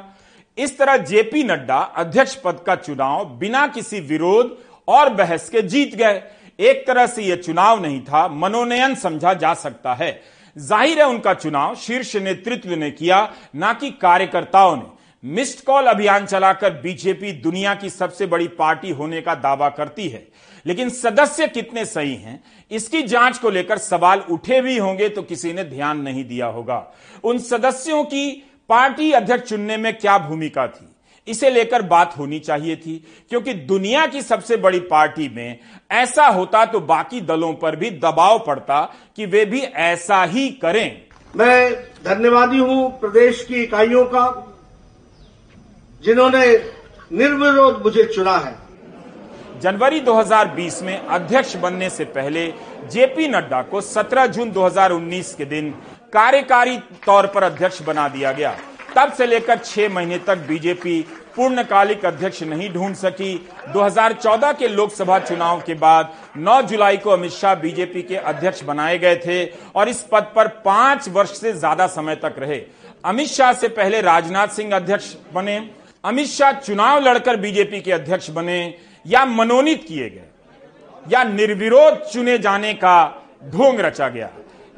इस 0.58 0.78
तरह 0.78 0.98
जेपी 1.00 1.44
नड्डा 1.44 1.78
अध्यक्ष 1.78 2.36
पद 2.36 2.63
का 2.68 2.75
चुनाव 2.75 3.25
बिना 3.38 3.66
किसी 3.68 4.00
विरोध 4.02 4.58
और 4.88 5.10
बहस 5.10 5.50
के 5.50 5.62
जीत 5.63 5.96
गए। 5.96 6.22
एक 6.60 6.86
तरह 6.88 7.06
से 7.08 7.24
यह 7.24 7.36
चुनाव 7.36 7.82
नहीं 7.82 8.02
था, 8.02 8.28
मनोनयन 8.28 8.96
समझा 8.96 9.34
जा 9.34 9.54
सकता 9.54 9.94
है। 9.94 10.20
ज़ाहिर 10.56 11.00
है 11.00 11.06
उनका 11.06 11.34
चुनाव 11.34 11.75
शीर्ष 11.75 12.16
नेतृत्व 12.16 12.75
ने 12.75 12.92
किया, 12.92 13.30
ना 13.56 13.74
कि 13.74 13.90
कार्यकर्ताओं 13.92 14.75
ने। 14.75 14.84
मिस्ड 15.24 15.63
कॉल 15.65 15.86
अभियान 15.86 16.25
चलाकर 16.25 16.72
बीजेपी 16.74 17.32
दुनिया 17.34 17.74
की 17.75 17.89
सबसे 17.89 18.25
बड़ी 18.27 18.48
पार्टी 18.50 18.89
होने 18.92 19.22
का 19.22 19.36
दावा 19.36 19.70
करती 19.70 20.08
है। 20.08 20.27
लेकिन 20.65 20.89
सदस्य 20.89 21.48
कितने 21.48 21.86
सही 21.86 22.15
हैं, 22.15 22.44
इसकी 22.72 23.01
जाँच 23.03 23.38
को 23.38 23.50
लेकर 23.50 23.77
सवाल 23.77 24.24
उठे 24.32 24.60
भी 24.62 24.77
होंगे 24.77 25.10
तो 25.10 25.22
किसी 25.22 25.53
ने 25.53 25.63
ध्यान 25.63 26.01
नहीं 26.01 26.25
दिया 26.25 26.48
होगा। 26.48 26.86
उन 27.24 27.39
सदस्यों 27.39 28.03
की 28.03 28.30
पार्टी 28.70 29.12
अध्यक्ष 29.12 29.50
चुनने 29.50 29.77
में 29.77 29.94
क्या 29.98 30.18
भूमिका 30.20 30.68
थी? 30.68 30.88
इसे 31.27 31.50
लेकर 31.50 31.82
बात 31.82 32.18
होनी 32.18 32.39
चाहिए 32.39 32.75
थी, 32.75 33.03
क्योंकि 33.32 33.53
दुनिया 33.53 34.06
की 34.08 34.22
सबसे 34.22 34.58
बड़ी 34.58 34.80
पार्टी 34.86 35.30
में 35.30 35.60
ऐसा 35.92 36.27
होता 36.27 36.65
तो 36.65 36.80
बाकी 36.82 37.22
दलों 37.22 37.53
पर 37.53 37.75
भी 37.75 37.89
दबाव 37.92 38.39
पड़ता 38.39 38.84
कि 39.18 39.25
वे 39.25 39.46
भी 39.46 39.62
ऐसा 39.62 40.24
ही 40.24 40.50
करें। 40.62 41.01
मैं 41.34 41.74
धन्यवादी 42.06 42.58
हूँ 42.58 42.89
प्रदेश 43.00 43.44
की 43.44 43.63
इकाइयों 43.63 44.06
का। 44.06 44.50
जिन्होंने 46.04 46.46
निर्विरोध 47.12 47.82
मुझे 47.84 48.04
चुना 48.06 48.38
है। 48.38 48.56
जनवरी 49.62 50.00
2020 50.02 50.82
में 50.84 50.98
अध्यक्ष 50.98 51.56
बनने 51.56 51.90
से 51.90 52.06
पहले 52.08 52.46
जेपी 52.92 53.28
नड्डा 53.28 53.62
को 53.64 53.82
17 53.84 54.26
जून 54.28 54.52
2019 54.52 55.34
के 55.36 55.46
दिन 55.46 55.70
कार्यकारी 56.14 56.78
तौर 57.06 57.28
पर 57.28 57.44
अध्यक्ष 57.44 57.82
बना 57.82 58.08
दिया 58.10 58.32
गया। 58.32 58.56
तब 58.96 59.14
से 59.14 59.26
लेकर 59.28 59.58
छह 59.58 59.90
महीने 59.90 60.18
तक 60.20 60.38
बीजेपी 60.48 61.00
पूर्णकालिक 61.36 62.06
अध्यक्ष 62.06 62.42
नहीं 62.44 62.70
ढूंढ 62.74 62.96
सकी। 62.96 63.36
2014 63.74 64.52
के 64.54 64.68
लोकसभा 64.68 65.20
चुनाव 65.20 65.62
के 65.62 65.74
बाद 65.76 66.14
9 66.40 66.62
जुलाई 66.64 66.98
को 66.98 67.10
अमित 67.10 67.32
शाह 67.32 67.56
बीजेपी 67.56 68.02
के 68.02 68.16
अध्यक्ष 68.16 68.64
बनाए 68.64 68.98
गए 68.98 69.16
थे 69.26 69.46
और 69.76 69.90
इस 69.90 70.02
पद 70.12 70.32
पर 70.36 70.48
पाँच 70.66 71.10
वर्ष 71.10 71.40
से 71.40 71.54
ज़्यादा 71.54 71.88
समय 71.90 72.16
तक 72.16 72.36
रहे। 72.40 72.62
अमित 73.06 73.28
शाह 73.30 73.54
से 73.54 73.68
पहले 73.70 74.02
राजनाथ 74.02 74.48
सिंह 74.50 74.76
अध्यक्ष 74.76 75.16
बने। 75.34 75.58
अमित 76.04 76.28
शाह 76.28 76.52
चुनाव 76.54 77.00
लड़कर 77.00 77.36
बीजेपी 77.38 77.80
के 77.82 77.92
अध्यक्ष 77.92 78.30
बने 78.30 78.76
या 79.06 79.24
मनोनीत 79.26 79.84
किए 79.84 80.10
गए, 80.10 80.24
या 81.06 81.24
निर्विरोध 81.24 82.02
चुने 82.04 82.38
जाने 82.38 82.74
का 82.74 83.24
ढोंग 83.46 83.80
रचा 83.80 84.10
गया? 84.10 84.30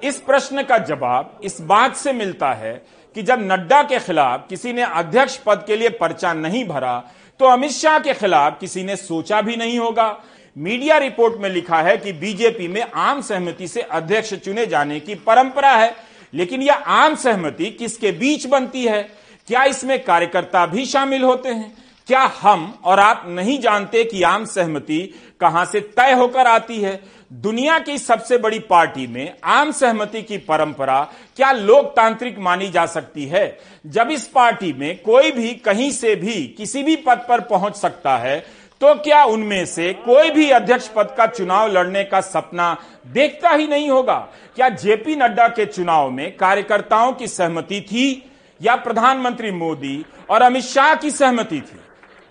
इस 0.03 0.17
प्रश्न 0.17 0.63
का 0.63 0.77
जवाब, 0.79 1.39
इस 1.43 1.59
बात 1.61 1.95
से 1.95 2.13
मिलता 2.13 2.51
है 2.53 2.73
कि 3.15 3.21
जब 3.21 3.39
नड्डा 3.41 3.81
के 3.83 3.99
खिलाफ 3.99 4.45
किसी 4.49 4.73
ने 4.73 4.83
अध्यक्ष 4.83 5.37
पद 5.37 5.63
के 5.67 5.75
लिए 5.75 5.89
पर्चा 5.91 6.33
नहीं 6.35 6.63
भरा 6.67 6.97
तो 7.39 7.45
अमित 7.45 7.71
शाह 7.71 7.99
के 7.99 8.13
खिलाफ 8.13 8.59
किसी 8.59 8.83
ने 8.83 8.95
सोचा 8.95 9.41
भी 9.41 9.55
नहीं 9.55 9.79
होगा। 9.79 10.15
मीडिया 10.55 10.97
रिपोर्ट 10.97 11.41
में 11.41 11.49
लिखा 11.49 11.81
है 11.81 11.97
कि 11.97 12.13
बीजेपी 12.13 12.67
में 12.67 12.81
आम 12.83 13.21
सहमति 13.21 13.67
से 13.67 13.81
अध्यक्ष 13.81 14.33
चुने 14.35 14.65
जाने 14.65 14.99
की 14.99 15.15
परंपरा 15.17 15.71
है, 15.71 15.93
लेकिन 16.33 16.61
यह 16.61 16.73
आम 16.73 17.15
सहमति 17.15 17.65
किसके 17.71 18.11
बीच 18.13 18.45
बनती 18.47 18.85
है? 18.85 19.07
क्या 19.47 19.63
इसमें 19.63 20.03
कार्यकर्ता 20.03 20.65
भी 20.65 20.85
शामिल 20.85 21.23
होते 21.23 21.49
हैं? 21.49 21.73
क्या 22.07 22.21
हम 22.41 22.73
और 22.85 22.99
आप 22.99 23.23
नहीं 23.27 23.59
जानते 23.59 24.03
कि 24.03 24.21
आम 24.23 24.45
सहमति 24.45 24.99
कहाँ 25.39 25.65
से 25.65 25.79
तय 25.97 26.11
होकर 26.11 26.47
आती 26.47 26.79
है? 26.81 26.99
दुनिया 27.33 27.77
की 27.79 27.97
सबसे 27.97 28.37
बड़ी 28.37 28.59
पार्टी 28.59 29.05
में 29.07 29.33
आम 29.43 29.71
सहमति 29.71 30.21
की 30.21 30.37
परंपरा 30.37 31.01
क्या 31.35 31.51
लोकतांत्रिक 31.51 32.39
मानी 32.39 32.69
जा 32.69 32.85
सकती 32.85 33.25
है? 33.25 33.59
जब 33.85 34.11
इस 34.11 34.27
पार्टी 34.27 34.73
में 34.73 34.97
कोई 35.01 35.31
भी 35.31 35.53
कहीं 35.55 35.91
से 35.91 36.15
भी 36.15 36.41
किसी 36.57 36.83
भी 36.83 36.95
पद 36.95 37.25
पर 37.29 37.41
पहुँच 37.41 37.75
सकता 37.75 38.17
है 38.17 38.39
तो 38.81 38.93
क्या 38.95 39.23
उनमें 39.23 39.65
से 39.65 39.91
कोई 40.05 40.29
भी 40.31 40.49
अध्यक्ष 40.49 40.87
पद 40.87 41.13
का 41.17 41.25
चुनाव 41.27 41.71
लड़ने 41.71 42.03
का 42.03 42.21
सपना 42.21 42.75
देखता 43.07 43.49
ही 43.49 43.67
नहीं 43.67 43.89
होगा? 43.89 44.15
क्या 44.55 44.69
जेपी 44.69 45.15
नड्डा 45.15 45.47
के 45.47 45.65
चुनाव 45.65 46.09
में 46.11 46.35
कार्यकर्ताओं 46.37 47.13
की 47.13 47.27
सहमति 47.27 47.81
थी? 47.81 48.31
या 48.61 48.75
प्रधानमंत्री 48.75 49.51
मोदी 49.51 50.05
और 50.29 50.41
अमित 50.41 50.63
शाह 50.63 50.93
की 50.95 51.11
सहमति 51.11 51.61
थी। 51.61 51.79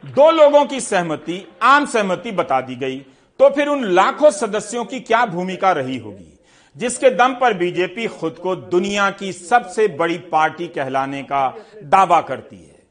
दो 0.04 0.31
लोगों 0.31 0.64
की 0.64 0.81
सहमति, 0.81 1.43
आम 1.62 1.87
सहमति 1.87 2.33
बता 2.33 2.61
दी 2.61 2.76
गई। 2.76 2.99
तो 3.40 3.49
फिर 3.50 3.69
उन 3.69 3.85
लाखों 3.85 4.31
सदस्यों 4.31 4.85
की 4.85 5.00
क्या 5.00 5.25
भूमिका 5.26 5.73
रही 5.73 5.99
होगी, 5.99 6.38
जिसके 6.76 7.11
दम 7.11 7.35
पर 7.35 7.54
बीजेपी 7.54 8.07
खुद 8.07 8.33
को 8.33 8.57
दुनिया 8.57 9.11
की 9.11 9.33
सबसे 9.33 9.88
बड़ी 9.88 10.19
पार्टी 10.19 10.66
कहलाने 10.69 11.23
का 11.23 11.49
दावा 11.85 12.21
करती 12.21 12.57
है? 12.57 12.83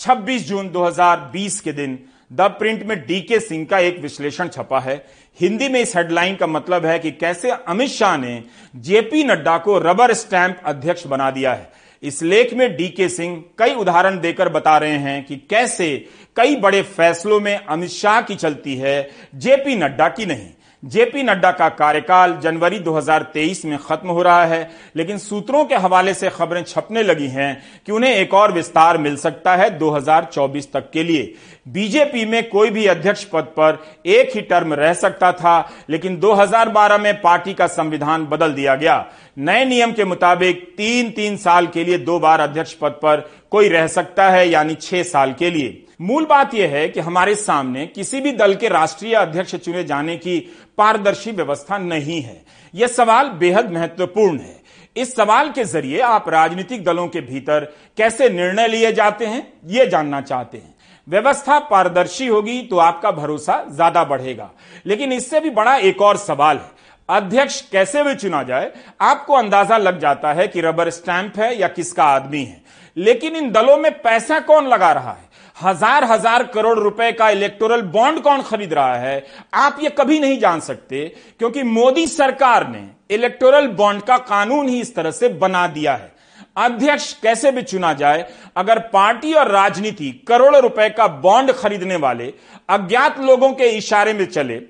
26 0.00 0.48
जून 0.48 0.68
2020 0.68 1.60
के 1.60 1.72
दिन 1.72 1.98
द 2.32 2.40
प्रिंट 2.40 2.82
में 2.82 2.98
डीके 3.06 3.40
सिंह 3.40 3.66
का 3.66 3.78
एक 3.78 4.00
विश्लेषण 4.00 4.48
छपा 4.48 4.80
है। 4.80 4.94
हिंदी 5.40 5.68
में 5.68 5.80
इस 5.80 5.96
हेडलाइन 5.96 6.36
का 6.36 6.46
मतलब 6.46 6.86
है 6.86 6.98
कि 6.98 7.10
कैसे 7.10 7.50
अमित 7.50 7.90
शाह 7.90 8.16
ने 8.16 8.42
जेपी 8.76 9.24
नड्डा 9.24 9.58
को 9.58 9.78
रबर 9.78 10.12
स्टैंप 10.12 10.62
अध्यक्ष 10.64 11.06
बना 11.06 11.30
दिया 11.30 11.52
है। 11.54 11.81
इस 12.02 12.22
लेख 12.22 12.54
में 12.54 12.76
डीके 12.76 13.08
सिंह 13.08 13.44
कई 13.58 13.74
उदाहरण 13.74 14.20
देकर 14.20 14.48
बता 14.48 14.78
रहे 14.78 14.96
हैं 14.96 15.24
कि 15.24 15.36
कैसे 15.36 16.08
कई 16.36 16.56
बड़े 16.56 16.82
फैसलों 16.82 17.40
में 17.40 17.56
अमित 17.56 17.90
शाह 17.90 18.20
की 18.20 18.34
चलती 18.34 18.74
है, 18.76 19.10
जेपी 19.34 19.76
नड्डा 19.76 20.08
की 20.08 20.26
नहीं। 20.26 20.48
जेपी 20.82 21.22
नड्डा 21.22 21.50
का 21.50 21.68
कार्यकाल 21.68 22.32
जनवरी 22.42 22.78
2023 22.78 23.64
में 23.64 23.76
खत्म 23.78 24.08
हो 24.08 24.22
रहा 24.22 24.44
है, 24.44 24.70
लेकिन 24.96 25.18
सूत्रों 25.18 25.64
के 25.64 25.74
हवाले 25.74 26.14
से 26.14 26.30
खबरें 26.30 26.62
छपने 26.62 27.02
लगी 27.02 27.26
हैं 27.26 27.62
कि 27.86 27.92
उन्हें 27.92 28.14
एक 28.14 28.34
और 28.34 28.52
विस्तार 28.52 28.98
मिल 28.98 29.16
सकता 29.16 29.54
है 29.56 29.68
2024 29.78 30.72
तक 30.72 30.90
के 30.90 31.02
लिए। 31.02 31.34
बीजेपी 31.68 32.24
में 32.24 32.48
कोई 32.48 32.70
भी 32.70 32.86
अध्यक्ष 32.86 33.24
पद 33.24 33.52
पर 33.56 33.78
एक 34.06 34.34
ही 34.34 34.40
टर्म 34.40 34.74
रह 34.74 34.92
सकता 34.94 35.32
था, 35.32 35.70
लेकिन 35.90 36.16
2012 36.16 36.98
में 36.98 37.20
पार्टी 37.20 37.54
का 37.54 37.66
संविधान 37.66 38.26
बदल 38.26 38.52
दिया 38.52 38.74
गया। 38.74 39.04
नए 39.38 39.64
नियम 39.64 39.92
के 39.92 40.04
मुताबिक 40.04 40.66
तीन 40.76 41.10
तीन 41.10 41.36
साल 41.36 41.66
के 41.66 41.84
लिए 41.84 41.98
दो 41.98 42.18
बार 42.18 42.40
अध्यक्ष 42.40 42.72
पद 42.72 42.98
पर 43.02 43.28
कोई 43.50 43.68
रह 43.68 43.86
सकता 43.86 44.28
है, 44.30 44.48
यानी 44.50 44.74
छह 44.74 45.02
साल 45.02 45.32
के 45.32 45.50
लिए। 45.50 45.84
मूल 46.02 46.24
बात 46.26 46.54
यह 46.54 46.70
है 46.70 46.88
कि 46.88 47.00
हमारे 47.00 47.34
सामने 47.34 47.86
किसी 47.86 48.20
भी 48.20 48.30
दल 48.32 48.54
के 48.54 48.68
राष्ट्रीय 48.68 49.14
अध्यक्ष 49.14 49.54
चुने 49.56 49.82
जाने 49.84 50.16
की 50.16 50.38
पारदर्शी 50.78 51.30
व्यवस्था 51.30 51.78
नहीं 51.78 52.20
है। 52.22 52.40
यह 52.74 52.86
सवाल 52.86 53.28
बेहद 53.30 53.70
महत्वपूर्ण 53.72 54.38
है। 54.38 54.60
इस 54.96 55.14
सवाल 55.16 55.50
के 55.50 55.64
ज़रिए 55.64 56.00
आप 56.00 56.28
राजनीतिक 56.28 56.84
दलों 56.84 57.06
के 57.08 57.20
भीतर 57.20 57.64
कैसे 57.98 58.28
निर्णय 58.28 58.68
लिए 58.68 58.92
जाते 58.92 59.26
हैं 59.26 59.46
यह 59.66 59.84
जानना 59.84 60.20
चाहते 60.20 60.58
हैं। 60.58 60.74
व्यवस्था 61.06 61.58
पारदर्शी 61.60 62.26
होगी 62.26 62.60
तो 62.62 62.78
आपका 62.78 63.10
भरोसा 63.12 63.64
ज़्यादा 63.70 64.04
बढ़ेगा। 64.04 64.50
लेकिन 64.86 65.12
इससे 65.12 65.40
भी 65.40 65.50
बड़ा 65.52 65.76
एक 65.76 66.02
और 66.02 66.16
सवाल 66.18 66.56
है। 66.56 66.70
अध्यक्ष 67.08 67.60
कैसे 67.62 68.02
भी 68.02 68.14
चुना 68.14 68.42
जाए, 68.42 68.72
आपको 69.00 69.34
अंदाज़ा 69.34 69.76
लग 69.78 69.98
जाता 70.00 70.32
है 70.32 70.48
कि 70.48 70.60
रबर 70.60 70.90
स्टैंप 70.90 71.38
है 71.38 71.56
या 71.60 71.68
किसका 71.68 72.04
आदमी 72.04 72.44
है। 72.44 72.60
लेकिन 72.96 73.36
इन 73.36 73.50
दलों 73.52 73.76
में 73.76 73.92
पैसा 73.94 74.38
कौन 74.40 74.66
लगा 74.68 74.90
रहा 74.92 75.10
है? 75.10 75.30
हज़ार 75.62 76.04
हज़ार 76.04 76.42
करोड़ 76.44 76.78
रुपए 76.78 77.10
का 77.12 77.28
इलेक्टोरल 77.30 77.82
बॉन्ड 77.88 78.20
कौन 78.20 78.42
खरीद 78.42 78.72
रहा 78.74 78.96
है? 78.96 79.24
आप 79.54 79.78
ये 79.82 79.90
कभी 79.90 80.18
नहीं 80.20 80.38
जान 80.40 80.60
सकते, 80.60 81.04
क्योंकि 81.38 81.62
मोदी 81.64 82.06
सरकार 82.08 82.68
ने 82.68 82.88
इलेक्टोरल 83.10 83.66
बॉन्ड 83.74 84.02
का 84.02 84.18
कानून 84.20 84.68
ही 84.68 84.80
इस 84.80 84.94
तरह 84.94 85.10
से 85.10 85.28
बना 85.30 85.66
दिया 85.68 85.94
है। 85.94 86.10
अध्यक्ष 86.58 87.12
कैसे 87.14 87.50
भी 87.52 87.62
चुना 87.62 87.92
जाए, 87.94 88.26
अगर 88.56 88.78
पार्टी 88.88 89.32
और 89.34 89.50
राजनीति 89.50 90.10
करोड़ों 90.28 90.60
रुपए 90.62 90.88
का 90.90 91.06
बॉन्ड 91.08 91.52
खरीदने 91.52 91.96
वाले, 91.98 92.32
अज्ञात 92.68 93.18
लोगों 93.20 93.52
के 93.52 93.68
इशारे 93.68 94.12
में 94.12 94.24
चले 94.26 94.60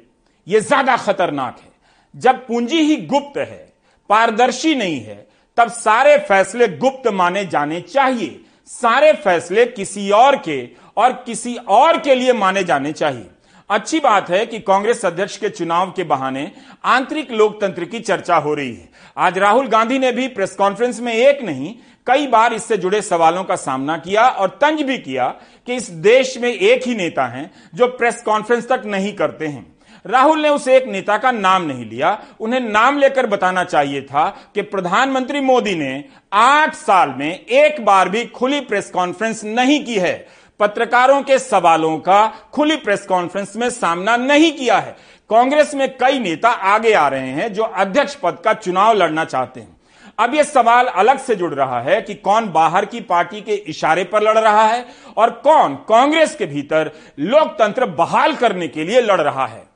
यह 0.46 0.60
ज़्यादा 0.60 0.96
खतरनाक 0.98 1.58
है। 1.58 1.70
जब 2.14 2.46
पूंजी 2.46 2.80
ही 2.80 2.96
गुप्त 3.06 3.38
है, 3.38 3.72
पारदर्शी 4.10 4.74
नहीं 4.74 5.00
है, 5.00 5.26
तब 5.56 5.68
सारे 5.70 6.16
फैसले 6.20 6.68
गुप्त 6.68 7.08
माने 7.10 7.44
जाने 7.46 7.80
चाहिए। 7.82 8.40
सारे 8.68 9.12
फैसले 9.14 9.64
किसी 9.66 10.10
और 10.10 10.36
के 10.36 10.68
और 10.96 11.12
किसी 11.26 11.54
और 11.56 11.98
के 11.98 12.14
लिए 12.14 12.32
माने 12.32 12.64
जाने 12.64 12.92
चाहिए। 12.92 13.26
अच्छी 13.70 14.00
बात 14.00 14.30
है 14.30 14.44
कि 14.46 14.58
कांग्रेस 14.58 15.04
अध्यक्ष 15.04 15.36
के 15.36 15.48
चुनाव 15.48 15.90
के 15.90 16.04
बहाने 16.04 16.50
आंतरिक 16.84 17.30
लोकतंत्र 17.32 17.84
की 17.84 18.00
चर्चा 18.00 18.36
हो 18.36 18.54
रही 18.54 18.74
है। 18.74 18.88
आज 19.16 19.38
राहुल 19.38 19.68
गांधी 19.68 19.98
ने 19.98 20.12
भी 20.12 20.28
प्रेस 20.28 20.54
कॉन्फ्रेंस 20.54 21.00
में 21.00 21.12
एक 21.14 21.42
नहीं, 21.42 21.74
कई 22.06 22.26
बार 22.26 22.54
इससे 22.54 22.76
जुड़े 22.76 23.02
सवालों 23.02 23.44
का 23.44 23.56
सामना 23.56 23.96
किया 23.96 24.26
और 24.26 24.48
तंज 24.62 24.82
भी 24.82 24.98
किया 24.98 25.28
कि 25.66 25.74
इस 25.74 25.90
देश 25.90 26.36
में 26.38 26.52
एक 26.52 26.86
ही 26.86 26.94
नेता 26.94 27.26
हैं 27.26 27.50
जो 27.74 27.86
प्रेस 27.88 28.22
कॉन्फ्रेंस 28.22 28.68
तक 28.68 28.82
नहीं 28.86 29.12
करते 29.12 29.46
हैं। 29.46 29.71
राहुल 30.04 30.40
ने 30.40 30.48
उस 30.48 30.68
एक 30.68 30.86
नेता 30.86 31.16
का 31.18 31.30
नाम 31.30 31.62
नहीं 31.62 31.84
लिया। 31.86 32.18
उन्हें 32.40 32.60
नाम 32.60 32.98
लेकर 32.98 33.26
बताना 33.26 33.64
चाहिए 33.64 34.02
था 34.02 34.28
कि 34.54 34.62
प्रधानमंत्री 34.62 35.40
मोदी 35.40 35.74
ने 35.74 36.04
आठ 36.32 36.74
साल 36.74 37.14
में 37.16 37.30
एक 37.30 37.84
बार 37.84 38.08
भी 38.08 38.24
खुली 38.26 38.60
प्रेस 38.60 38.90
कॉन्फ्रेंस 38.90 39.44
नहीं 39.44 39.84
की 39.84 39.98
है। 39.98 40.14
पत्रकारों 40.60 41.22
के 41.22 41.38
सवालों 41.38 41.98
का 41.98 42.26
खुली 42.52 42.76
प्रेस 42.76 43.06
कॉन्फ्रेंस 43.06 43.56
में 43.56 43.68
सामना 43.70 44.16
नहीं 44.16 44.52
किया 44.52 44.78
है। 44.78 44.96
कांग्रेस 45.30 45.74
में 45.74 45.88
कई 45.96 46.18
नेता 46.18 46.50
आगे 46.50 46.92
आ 46.92 47.08
रहे 47.08 47.28
हैं 47.28 47.52
जो 47.52 47.62
अध्यक्ष 47.62 48.14
पद 48.14 48.38
का 48.44 48.52
चुनाव 48.52 48.92
लड़ना 48.94 49.24
चाहते 49.24 49.60
हैं। 49.60 49.80
अब 50.18 50.34
यह 50.34 50.42
सवाल 50.42 50.86
अलग 50.86 51.18
से 51.18 51.34
जुड़ 51.34 51.52
रहा 51.54 51.80
है 51.80 52.00
कि 52.02 52.14
कौन 52.14 52.48
बाहर 52.52 52.84
की 52.84 53.00
पार्टी 53.00 53.40
के 53.40 53.54
इशारे 53.54 54.04
पर 54.04 54.22
लड़ 54.22 54.38
रहा 54.38 54.64
है 54.64 54.84
और 55.16 55.30
कौन 55.44 55.74
कांग्रेस 55.88 56.34
के 56.36 56.46
भीतर 56.46 56.90
लोकतंत्र 57.18 57.86
बहाल 57.86 58.34
करने 58.34 58.68
के 58.68 58.84
लिए 58.84 59.00
लड़ 59.00 59.20
रहा 59.20 59.46
है। 59.46 59.71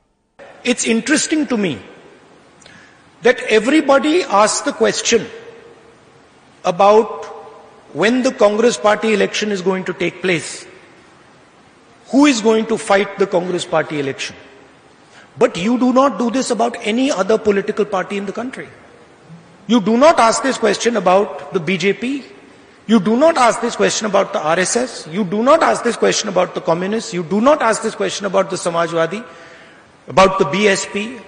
It's 0.71 0.85
interesting 0.85 1.47
to 1.47 1.57
me 1.57 1.79
that 3.21 3.39
everybody 3.57 4.23
asks 4.23 4.65
the 4.65 4.73
question 4.73 5.25
about 6.65 7.23
when 7.93 8.21
the 8.23 8.33
Congress 8.33 8.75
party 8.75 9.13
election 9.13 9.53
is 9.53 9.61
going 9.61 9.85
to 9.85 9.93
take 9.93 10.21
place. 10.21 10.67
Who 12.09 12.25
is 12.25 12.41
going 12.41 12.65
to 12.65 12.77
fight 12.77 13.17
the 13.17 13.27
Congress 13.27 13.63
party 13.63 14.01
election? 14.01 14.35
But 15.37 15.55
you 15.55 15.79
do 15.79 15.93
not 15.93 16.19
do 16.19 16.29
this 16.31 16.51
about 16.51 16.75
any 16.81 17.11
other 17.11 17.37
political 17.37 17.85
party 17.85 18.17
in 18.17 18.25
the 18.25 18.33
country. 18.33 18.67
You 19.67 19.79
do 19.79 19.95
not 19.95 20.19
ask 20.19 20.43
this 20.43 20.57
question 20.57 20.97
about 20.97 21.53
the 21.53 21.61
BJP. 21.61 22.23
You 22.87 22.99
do 22.99 23.15
not 23.15 23.37
ask 23.37 23.61
this 23.61 23.77
question 23.77 24.05
about 24.05 24.33
the 24.33 24.39
RSS. 24.39 25.11
You 25.13 25.23
do 25.23 25.43
not 25.43 25.63
ask 25.63 25.85
this 25.85 25.95
question 25.95 26.27
about 26.27 26.55
the 26.55 26.61
communists. 26.61 27.13
You 27.13 27.23
do 27.23 27.39
not 27.39 27.61
ask 27.61 27.81
this 27.83 27.95
question 27.95 28.25
about 28.25 28.49
the 28.49 28.57
Samajwadi 28.57 29.25
about 30.07 30.39
the 30.39 30.45
BSP, 30.45 31.19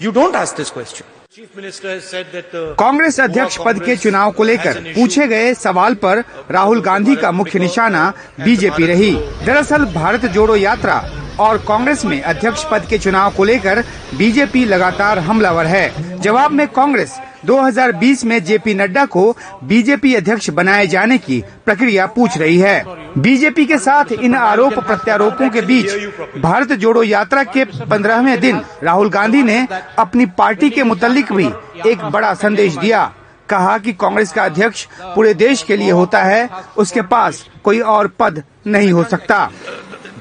You 0.00 0.10
don't 0.12 0.34
ask 0.34 0.56
this 0.56 0.70
question. 0.70 1.06
Chief 1.30 1.56
Minister 1.56 1.88
has 1.88 2.04
said 2.04 2.26
that 2.32 2.50
the 2.52 2.62
Congress 2.78 3.18
अध्यक्ष 3.20 3.58
पद 3.64 3.78
के 3.84 3.96
चुनाव 3.96 4.30
को 4.32 4.44
लेकर 4.44 4.80
पूछे 4.94 5.26
गए 5.26 5.52
सवाल 5.54 5.94
पर 5.94 6.22
राहुल 6.50 6.80
गांधी 6.82 7.14
का 7.16 7.30
मुख्य 7.32 7.58
निशाना 7.58 8.12
बीजेपी 8.40 8.86
रही। 8.86 9.10
दरअसल 9.46 9.84
भारत 9.94 10.26
जोड़ो 10.26 10.56
यात्रा 10.56 10.96
और 11.40 11.58
कांग्रेस 11.58 12.04
में 12.04 12.20
अध्यक्ष 12.22 12.64
पद 12.70 12.86
के 12.90 12.98
चुनाव 12.98 13.30
को 13.36 13.44
लेकर 13.44 13.82
बीजेपी 14.18 14.64
लगातार 14.64 15.18
हमलावर 15.18 15.66
है। 15.66 16.20
जवाब 16.20 16.50
में 16.50 16.66
कांग्रेस 16.68 17.18
2020 17.44 18.24
में 18.24 18.44
जेपी 18.44 18.74
नड्डा 18.74 19.04
को 19.06 19.36
बीजेपी 19.64 20.14
अध्यक्ष 20.14 20.50
बनाए 20.50 20.86
जाने 20.86 21.18
की 21.18 21.42
प्रक्रिया 21.64 22.06
पूछ 22.06 22.38
रही 22.38 22.58
है। 22.58 22.84
बीजेपी 23.18 23.66
के 23.66 23.78
साथ 23.78 24.12
इन 24.12 24.34
आरोप 24.34 24.78
प्रत्यारोपों 24.78 25.50
के 25.50 25.60
बीच 25.60 25.90
भारत 26.38 26.72
जोड़ो 26.72 27.02
यात्रा 27.02 27.44
के 27.44 27.64
पंद्रहवें 27.64 28.40
दिन 28.40 28.60
राहुल 28.82 29.10
गांधी 29.10 29.42
ने 29.42 29.66
अपनी 29.98 30.26
पार्टी 30.26 30.70
के 30.70 30.82
मुतलिक 30.82 31.32
भी 31.32 31.46
एक 31.90 32.04
बड़ा 32.04 32.34
संदेश 32.34 32.76
दिया। 32.76 33.12
कहा 33.48 33.78
कि 33.78 33.92
कांग्रेस 33.92 34.32
का 34.32 34.44
अध्यक्ष 34.44 34.86
पूरे 35.14 35.34
देश 35.34 35.62
के 35.62 35.76
लिए 35.76 35.90
होता 35.90 36.22
है, 36.22 36.48
उसके 36.76 37.02
पास 37.02 37.44
कोई 37.64 37.80
और 37.80 38.06
पद 38.08 38.42
नहीं 38.66 38.92
हो 38.92 39.04
सकता। 39.04 39.50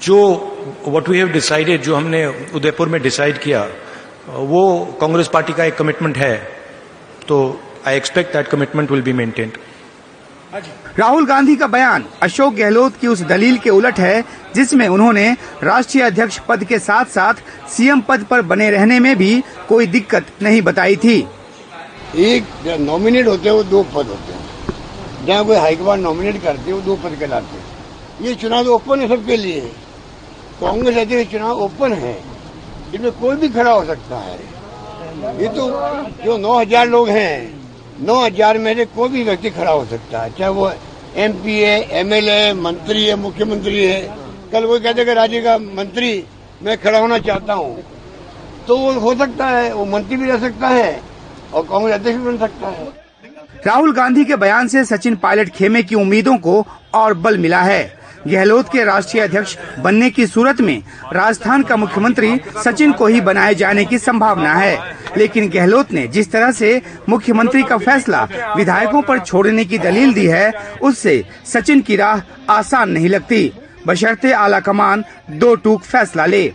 जो 0.03 0.17
व्हाट 0.87 1.09
वी 1.09 1.17
हैव 1.17 1.27
डिसाइडेड 1.27 1.81
जो 1.81 1.95
हमने 1.95 2.25
उदयपुर 2.55 2.89
में 2.89 3.01
डिसाइड 3.01 3.37
किया, 3.37 3.67
वो 4.29 4.97
कांग्रेस 5.01 5.27
पार्टी 5.27 5.53
का 5.53 5.63
एक 5.63 5.77
कमिटमेंट 5.77 6.17
है। 6.17 6.62
तो 7.27 7.37
I 7.87 7.97
expect 7.97 8.33
that 8.33 8.47
commitment 8.47 8.91
will 8.91 9.01
be 9.01 9.13
maintained 9.13 9.57
Rahul 10.97 11.25
Gandhi 11.25 11.55
का 11.55 11.67
बयान 11.67 12.03
अशोक 12.21 12.53
गहलोत 12.53 12.97
की 12.97 13.07
उस 13.07 13.21
दलील 13.21 13.57
के 13.57 13.69
उलट 13.69 13.99
है 13.99 14.23
जिसमें 14.55 14.87
उन्होंने 14.87 15.31
राष्ट्रीय 15.63 16.03
अध्यक्ष 16.03 16.37
पद 16.39 16.63
के 16.63 16.79
साथ 16.79 17.05
साथ 17.05 17.41
सीएम 17.69 18.01
पद 18.01 18.23
पर 18.23 18.41
बने 18.51 18.69
रहने 18.71 18.99
में 18.99 19.15
भी 19.17 19.43
कोई 19.69 19.87
दिक्कत 19.87 20.25
नहीं 20.41 20.61
बताई 20.61 20.95
थी। 20.95 21.15
एक 22.17 22.43
नॉमिनेट 22.79 23.27
होते 23.27 23.49
हैं 23.49 23.55
वो 23.55 23.63
दो 23.63 23.81
पद 23.83 24.07
होते 24.07 24.33
हैं। 24.33 25.25
जहाँ 25.25 25.45
कोई 25.45 25.55
हाईकमान 25.55 25.99
नॉमिनेट 25.99 26.41
करते 26.43 26.61
हैं 26.61 26.73
वो 26.73 26.81
दो 26.81 26.95
पद 26.95 27.17
कहलाते 27.19 27.57
हैं। 27.57 28.25
ये 28.25 28.35
चुनाव 28.35 28.67
ओपन 28.67 28.99
है 29.01 29.07
सबके 29.07 29.37
लिए। 29.37 29.61
कांग्रेस 30.61 30.97
अध्यक्ष 30.97 31.31
चुनाव 31.31 31.61
ओपन 31.61 31.93
है। 31.93 32.17
इसमें 32.93 33.11
कोई 33.11 33.35
भी 33.35 33.49
खड़ा 33.49 33.71
हो 33.71 33.85
सकता 33.85 34.17
है। 34.17 34.37
ये 35.23 35.47
तो 35.49 35.67
जो 36.23 36.37
नौ 36.37 36.53
हज़ार 36.53 36.87
लोग 36.87 37.09
हैं, 37.09 37.53
नौ 38.01 38.15
हज़ार 38.15 38.57
में 38.57 38.73
से 38.75 38.85
कोई 38.87 39.09
भी 39.09 39.23
व्यक्ति 39.23 39.49
खड़ा 39.49 39.71
हो 39.71 39.85
सकता 39.85 40.21
है, 40.21 40.31
चाहे 40.31 40.49
वो 40.51 40.71
एमपी 41.17 41.59
है 41.59 41.79
एम 41.91 42.13
एल 42.13 42.29
एमएलए 42.29 42.53
मंत्री 42.53 43.05
है, 43.05 43.15
मुख्यमंत्री 43.17 43.83
है। 43.83 44.01
कल 44.53 44.65
कोई 44.67 44.79
कहते 44.79 45.05
कि 45.05 45.13
राज्य 45.13 45.41
का 45.41 45.57
मंत्री, 45.57 46.23
मैं 46.63 46.77
खड़ा 46.77 46.99
होना 46.99 47.17
चाहता 47.19 47.53
हूँ। 47.53 47.83
तो 48.67 48.77
वो 48.77 48.91
हो 48.99 49.15
सकता 49.15 49.47
है, 49.47 49.73
वो 49.73 49.85
मंत्री 49.85 50.17
भी 50.17 50.25
रह 50.25 50.39
सकता 50.39 50.67
है 50.67 51.01
और 51.53 51.63
कांग्रेस 51.63 51.95
अध्यक्ष 51.95 52.17
भी 52.17 52.25
बन 52.25 52.37
सकता 52.37 52.67
है। 52.69 52.91
राहुल 53.65 53.93
गांधी 53.93 54.25
के 54.25 54.35
बयान 54.35 54.67
से 54.67 54.83
सचिन 54.85 55.15
पायलट 55.15 55.49
खेमे 55.49 55.83
की 55.83 55.95
उम्मीदों 55.95 56.37
को 56.37 56.65
और 56.93 57.13
बल 57.15 57.37
मिला 57.37 57.61
है। 57.61 57.81
गहलोत 58.27 58.71
के 58.71 58.83
राष्ट्रीय 58.83 59.23
अध्यक्ष 59.23 59.57
बनने 59.79 60.09
की 60.09 60.27
सूरत 60.27 60.61
में 60.61 60.83
राजस्थान 61.13 61.63
का 61.63 61.75
मुख्यमंत्री 61.75 62.39
सचिन 62.65 62.91
को 62.91 63.07
ही 63.07 63.21
बनाए 63.21 63.55
जाने 63.55 63.85
की 63.85 63.97
संभावना 63.97 64.53
है। 64.53 64.77
लेकिन 65.17 65.49
गहलोत 65.49 65.91
ने 65.91 66.07
जिस 66.07 66.31
तरह 66.31 66.51
से 66.51 66.81
मुख्यमंत्री 67.09 67.63
का 67.63 67.77
फैसला 67.77 68.23
विधायकों 68.57 69.01
पर 69.01 69.19
छोड़ने 69.19 69.65
की 69.65 69.77
दलील 69.77 70.13
दी 70.13 70.25
है, 70.25 70.51
उससे 70.81 71.23
सचिन 71.45 71.81
की 71.81 71.95
राह 71.95 72.21
आसान 72.49 72.89
नहीं 72.89 73.09
लगती। 73.09 73.51
बशर्ते 73.87 74.31
आला 74.31 74.59
कमान 74.59 75.03
दो 75.29 75.55
टूक 75.55 75.83
फैसला 75.83 76.25
ले। 76.25 76.53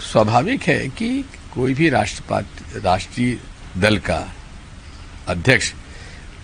स्वाभाविक 0.00 0.62
है 0.62 0.88
कि 0.88 1.24
कोई 1.54 1.74
भी 1.74 1.88
राष्ट्रपात 1.88 2.46
राष्ट्रीय 2.84 3.38
दल 3.78 3.98
का 3.98 4.32
अध्यक्ष 5.28 5.72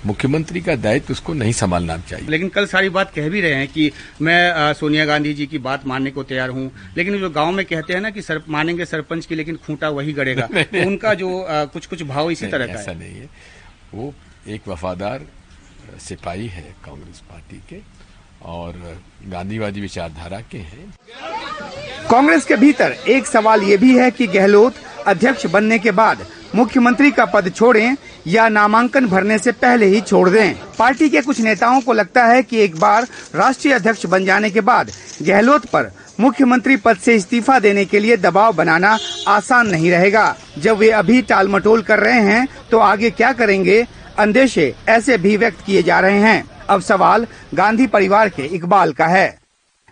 मुख्यमंत्री 0.07 0.61
का 0.61 0.75
दायित्व 0.77 1.13
उसको 1.13 1.35
नहीं 1.35 1.53
संभालना 1.53 1.97
चाहिए। 1.99 2.29
लेकिन 2.29 2.49
कल 2.49 2.67
सारी 2.67 2.89
बात 2.89 3.13
कह 3.15 3.29
भी 3.29 3.41
रहे 3.41 3.55
हैं 3.55 3.69
कि 3.69 3.91
मैं 4.23 4.73
सोनिया 4.75 5.05
गांधी 5.07 5.35
जी 5.35 5.47
की 5.47 5.59
बात 5.59 5.87
मानने 5.87 6.11
को 6.11 6.23
तैयार 6.23 6.49
हूँ। 6.49 6.71
लेकिन 6.97 7.19
जो 7.19 7.31
गाँव 7.31 7.53
में 7.53 7.65
कहते 7.67 7.93
हैं 7.93 8.01
ना 8.01 8.11
कि 8.11 8.23
सर, 8.23 8.43
मानेंगे 8.49 8.85
सरपंच 8.85 9.27
की 9.27 9.35
लेकिन 9.35 9.57
खूंटा 9.57 9.89
वही 9.89 10.13
गड़ेगा। 10.13 10.47
तो 10.55 10.87
उनका 10.87 11.15
जो 11.15 11.43
आ, 11.43 11.65
कुछ 11.65 11.87
कुछ 11.87 12.03
भाव 12.03 12.31
इसी 12.31 12.47
तरह 12.47 12.67
का 12.67 12.81
ऐसा 12.81 12.93
नहीं 12.93 13.15
है। 13.15 13.29
वो 13.95 14.15
एक 14.49 14.69
वफादार 14.69 15.27
सिपाही 16.01 16.47
है 16.47 16.75
कांग्रेस 16.85 17.21
पार्टी 17.31 17.63
के 17.71 17.77
और 18.43 19.03
गांधीवादी 19.27 19.81
विचारधारा 19.81 20.41
के 20.51 20.59
हैं। 20.59 20.95
कांग्रेस 22.11 22.45
के 22.45 22.57
भीतर 22.57 22.97
एक 23.09 23.27
सवाल 23.27 23.63
ये 23.63 23.77
भी 23.77 23.97
है 23.99 24.11
कि 24.11 24.27
गहलोत 24.27 24.75
अध्यक्ष 25.07 25.47
बनने 25.47 25.79
के 25.79 25.91
बाद 25.91 26.27
मुख्यमंत्री 26.55 27.11
का 27.11 27.25
पद 27.25 27.53
छोड़ें 27.57 27.97
या 28.27 28.49
नामांकन 28.49 29.07
भरने 29.07 29.39
से 29.39 29.53
पहले 29.53 29.87
ही 29.87 30.01
छोड़ 30.01 30.29
दें। 30.31 30.55
पार्टी 30.79 31.09
के 31.09 31.21
कुछ 31.23 31.41
नेताओं 31.41 31.81
को 31.81 31.93
लगता 31.93 32.25
है 32.25 32.43
कि 32.43 32.61
एक 32.61 32.77
बार 32.77 33.07
राष्ट्रीय 33.35 33.75
अध्यक्ष 33.75 34.07
बन 34.07 34.25
जाने 34.25 34.51
के 34.51 34.61
बाद 34.61 34.91
गहलोत 35.23 35.67
पर 35.67 35.91
मुख्यमंत्री 36.21 36.77
पद 36.77 36.97
से 36.97 37.15
इस्तीफा 37.17 37.59
देने 37.59 37.85
के 37.85 37.99
लिए 37.99 38.17
दबाव 38.17 38.53
बनाना 38.53 38.97
आसान 39.29 39.69
नहीं 39.69 39.91
रहेगा। 39.91 40.35
जब 40.59 40.77
वे 40.77 40.91
अभी 40.91 41.21
टाल 41.23 41.49
मटोल 41.49 41.83
कर 41.83 42.01
रहे 42.01 42.21
हैं 42.23 42.47
तो 42.71 42.79
आगे 42.79 43.11
क्या 43.11 43.33
करेंगे? 43.33 43.87
अंदेशे 44.19 44.75
ऐसे 44.89 45.19
भी 45.19 45.37
व्यक्त 45.37 45.65
किए 45.67 45.83
जा 45.83 46.01
रहे 46.01 46.19
हैं। 46.19 46.45
अब 46.69 46.81
सवाल 46.81 47.27
गांधी 47.55 47.87
परिवार 47.87 48.29
के 48.29 48.43
इकबाल 48.47 48.93
का 48.93 49.07
है। 49.07 49.29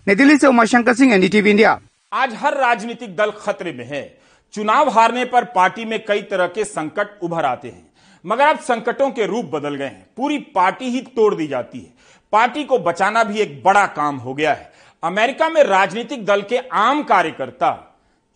नई 0.06 0.14
दिल्ली 0.14 0.36
से 0.38 0.46
उमाशंकर 0.46 0.94
सिंह, 0.94 1.14
एनडीटीवी 1.14 1.50
इंडिया। 1.50 1.78
आज 2.12 2.34
हर 2.34 2.56
राजनीतिक 2.58 3.16
दल 3.16 3.30
खतरे 3.40 3.72
में 3.72 3.88
है। 3.88 4.21
चुनाव 4.54 4.88
हारने 4.90 5.24
पर 5.24 5.44
पार्टी 5.44 5.84
में 5.84 6.04
कई 6.04 6.22
तरह 6.22 6.46
के 6.46 6.64
संकट 6.64 7.18
उभर 7.22 7.44
आते 7.44 7.68
हैं, 7.68 7.92
मगर 8.24 8.46
अब 8.46 8.58
संकटों 8.58 9.10
के 9.10 9.26
रूप 9.26 9.44
बदल 9.44 9.74
गए 9.74 9.84
हैं। 9.84 10.06
पूरी 10.16 10.38
पार्टी 10.54 10.88
ही 10.88 11.00
तोड़ 11.16 11.34
दी 11.34 11.46
जाती 11.46 11.78
है। 11.78 11.92
पार्टी 12.32 12.64
को 12.64 12.78
बचाना 12.78 13.24
भी 13.24 13.38
एक 13.38 13.62
बड़ा 13.62 13.86
काम 13.86 14.16
हो 14.16 14.34
गया 14.34 14.52
है। 14.54 14.70
अमेरिका 15.02 15.48
में 15.48 15.62
राजनीतिक 15.64 16.24
दल 16.24 16.42
के 16.42 16.58
आम 16.58 17.02
कार्यकर्ता 17.02 17.72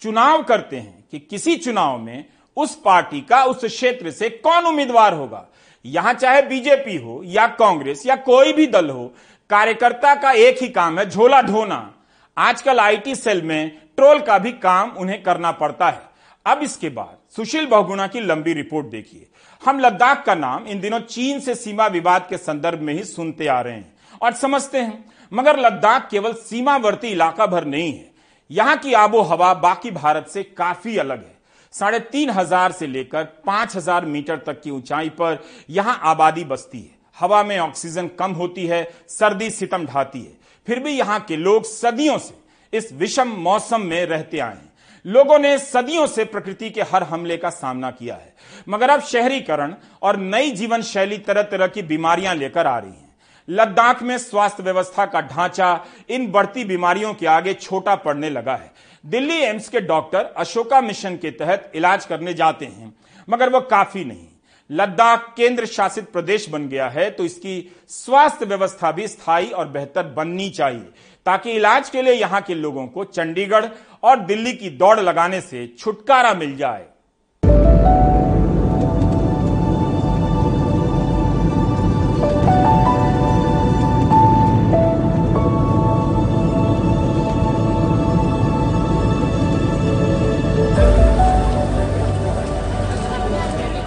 चुनाव 0.03 0.43
करते 0.43 0.77
हैं 0.77 1.05
कि 1.11 1.19
किसी 1.21 1.57
चुनाव 1.57 1.99
में 1.99 2.25
उस 2.57 2.75
पार्टी 2.75 3.21
का, 3.21 3.45
उस 3.45 3.65
क्षेत्र 3.65 4.11
से 4.11 4.29
कौन 4.31 4.67
उम्मीदवार 4.67 5.15
होगा। 5.15 5.47
यहाँ 5.85 6.13
चाहे 6.15 6.43
बीजेपी 6.43 6.97
हो, 6.97 7.23
या 7.25 7.47
कांग्रेस, 7.47 8.07
या 8.07 8.17
कोई 8.17 8.53
भी 8.53 8.67
दल 8.67 8.91
हो, 8.91 9.13
कार्यकर्ता 9.51 10.15
का 10.15 10.33
एक 10.33 10.63
ही 10.63 10.69
काम 10.69 10.99
है, 10.99 11.09
झोला 11.11 11.41
ढोना। 11.43 11.95
आजकल 12.37 12.81
आईटी 12.81 13.15
सेल 13.15 13.43
में 13.43 13.79
ट्रोल 13.99 14.21
का 14.21 14.39
भी 14.39 14.53
काम 14.53 14.91
उन्हें 14.93 15.23
करना 15.23 15.53
पड़ता 15.53 15.89
है। 15.89 16.03
अब 16.47 16.63
इसके 16.63 16.89
बाद 16.89 17.17
सुशील 17.37 17.67
बहुगुणा 17.67 18.07
की 18.07 18.21
लंबी 18.21 18.53
रिपोर्ट 18.53 18.87
देखिए। 18.87 19.27
हम 19.63 19.79
लद्दाख 19.81 20.25
का 20.25 20.35
नाम 20.35 20.67
इन 20.67 20.81
दिनों 20.81 21.01
चीन 21.01 21.41
से 21.41 21.55
सीमा 21.55 21.87
विवाद 21.89 22.27
के 22.29 22.37
संदर्भ 22.39 22.81
में 22.81 22.93
ही 22.95 23.05
सुनते 23.05 23.47
आ 23.47 23.61
रहे 23.61 23.75
हैं 23.75 24.19
और 24.23 24.33
समझते 24.35 24.81
हैं, 24.81 25.05
मगर 25.33 25.59
लद्दाख 25.61 26.09
केवल 26.11 26.33
सीमावर्ती 26.35 27.09
इलाका 27.09 27.47
भर 27.47 27.65
नहीं 27.67 27.93
है। 27.93 28.11
यहाँ 28.51 28.77
की 28.77 28.93
आबो 28.95 29.21
हवा 29.23 29.53
बाकी 29.57 29.91
भारत 29.93 30.29
से 30.29 30.43
काफ़ी 30.43 30.97
अलग 30.99 31.19
है। 31.19 31.35
साढ़े 31.75 31.99
तीन 32.03 32.31
हज़ार 32.31 32.73
से 32.73 32.87
लेकर 32.87 33.25
पाँच 33.47 33.77
हज़ार 33.77 34.05
मीटर 34.07 34.37
तक 34.37 34.61
की 34.63 34.71
ऊंचाई 34.71 35.09
पर 35.11 35.39
यहाँ 35.71 35.99
आबादी 36.05 36.45
बसती 36.45 36.79
है। 36.79 36.95
हवा 37.19 37.43
में 37.43 37.59
ऑक्सीजन 37.59 38.09
कम 38.19 38.33
होती 38.33 38.67
है, 38.67 38.83
सर्दी 39.09 39.51
सितम 39.51 39.85
ढाती 39.87 40.21
है। 40.21 40.33
फिर 40.69 40.79
भी 40.81 40.91
यहाँ 40.93 41.21
के 41.21 41.37
लोग 41.37 41.65
सदियों 41.67 42.19
से 42.19 42.35
इस 42.73 42.93
विषम 42.93 43.29
मौसम 43.39 43.81
में 43.83 44.05
रहते 44.07 44.39
आए 44.39 44.55
हैं। 44.55 44.73
लोगों 45.05 45.39
ने 45.39 45.57
सदियों 45.59 46.07
से 46.07 46.25
प्रकृति 46.27 46.71
के 46.71 46.83
हर 46.85 47.03
हमले 47.05 47.37
का 47.37 47.51
सामना 47.51 47.91
किया 47.93 48.15
है। 48.15 48.35
मगर 48.69 48.91
अब 48.91 49.01
शहरीकरण 49.03 49.75
और 50.03 50.17
नई 50.17 50.51
जीवन 50.53 50.83
शैली 50.83 51.19
तरह 51.19 51.43
तरह 51.45 51.67
की 51.67 51.83
बीमारियाँ 51.85 52.35
लेकर 52.35 52.67
आ 52.67 52.79
रही 52.79 52.91
हैं। 52.91 53.05
लद्दाख 53.49 54.03
में 54.03 54.17
स्वास्थ्य 54.19 54.63
व्यवस्था 54.63 55.05
का 55.07 55.21
ढांचा 55.23 55.69
इन 56.09 56.31
बढ़ती 56.31 56.65
बीमारियों 56.65 57.13
के 57.15 57.27
आगे 57.29 57.55
छोटा 57.55 57.95
पड़ने 57.97 58.31
लगा 58.31 58.55
है। 58.55 58.73
दिल्ली 59.05 59.39
एम्स 59.41 59.69
के 59.69 59.81
डॉक्टर 59.83 60.33
अशोका 60.37 60.81
मिशन 60.81 61.17
के 61.17 61.31
तहत 61.33 61.71
इलाज 61.75 62.07
करने 62.07 62.35
जाते 62.35 62.67
हैं, 62.67 62.95
मगर 63.29 63.51
वह 63.51 63.61
काफ़ी 63.61 64.05
नहीं। 64.05 64.27
लद्दाख 64.71 65.33
केंद्र 65.37 65.67
शासित 65.67 66.11
प्रदेश 66.13 66.49
बन 66.49 66.67
गया 66.69 66.89
है 66.89 67.11
तो 67.11 67.25
इसकी 67.25 67.73
स्वास्थ्य 67.91 68.47
व्यवस्था 68.47 68.91
भी 68.93 69.07
स्थायी 69.09 69.51
और 69.51 69.69
बेहतर 69.69 70.07
बननी 70.09 70.49
चाहिए। 70.51 70.89
ताकि 71.27 71.51
इलाज 71.51 71.89
के 71.91 72.03
लिए 72.03 72.13
यहाँ 72.13 72.41
के 72.41 72.55
लोगों 72.55 72.87
को 72.87 73.05
चंडीगढ़ 73.05 73.65
और 74.03 74.19
दिल्ली 74.27 74.53
की 74.53 74.69
दौड़ 74.79 74.99
लगाने 75.01 75.41
से 75.41 75.67
छुटकारा 75.79 76.35
मिल 76.35 76.57
जाए। 76.57 76.85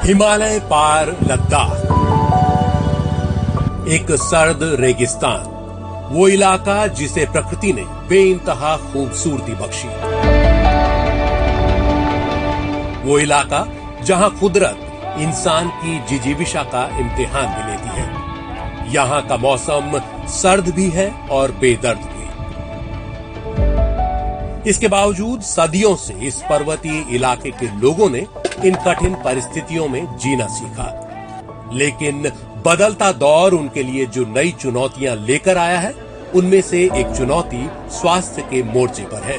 हिमालय 0.03 0.59
पार 0.65 1.09
लद्दाख। 1.23 1.87
एक 3.89 4.11
सर्द 4.21 4.59
रेगिस्तान। 4.79 5.58
वो 6.11 6.27
इलाका 6.27 6.87
जिसे 6.87 7.25
प्रकृति 7.25 7.73
ने 7.73 7.83
बेइंतहा 8.09 8.77
खूबसूरती 8.77 9.53
बख्शी। 9.53 9.87
वो 13.07 13.19
इलाका 13.19 13.67
जहाँ 14.03 14.29
कुदरत 14.39 15.17
इंसान 15.19 15.69
की 15.69 15.99
जिजीविशा 16.09 16.63
का 16.63 16.83
इम्तिहान 16.99 17.47
भी 17.55 17.63
लेती 17.71 17.89
है। 17.99 18.93
यहाँ 18.93 19.21
का 19.27 19.37
मौसम 19.37 19.99
सर्द 20.27 20.69
भी 20.69 20.89
है 20.89 21.11
और 21.31 21.51
बेदर्द 21.51 21.99
भी। 21.99 22.17
इसके 24.69 24.87
बावजूद 24.87 25.41
सदियों 25.41 25.95
से 25.95 26.13
इस 26.27 26.41
पर्वतीय 26.49 27.15
इलाके 27.15 27.51
के 27.51 27.67
लोगों 27.79 28.09
ने 28.09 28.25
इन 28.65 28.75
कठिन 28.87 29.13
परिस्थितियों 29.15 29.87
में 29.87 30.17
जीना 30.17 30.47
सीखा। 30.47 30.89
लेकिन 31.73 32.15
बदलता 32.65 33.11
दौर 33.13 33.53
उनके 33.53 33.83
लिए 33.83 34.05
जो 34.05 34.25
नई 34.27 34.51
चुनौतियाँ 34.61 35.15
लेकर 35.17 35.57
आया 35.57 35.79
है, 35.79 35.93
उनमें 36.35 36.61
से 36.61 36.83
एक 36.95 37.15
चुनौती 37.17 37.65
स्वास्थ्य 37.91 38.41
के 38.41 38.63
मोर्चे 38.63 39.03
पर 39.03 39.23
है। 39.23 39.37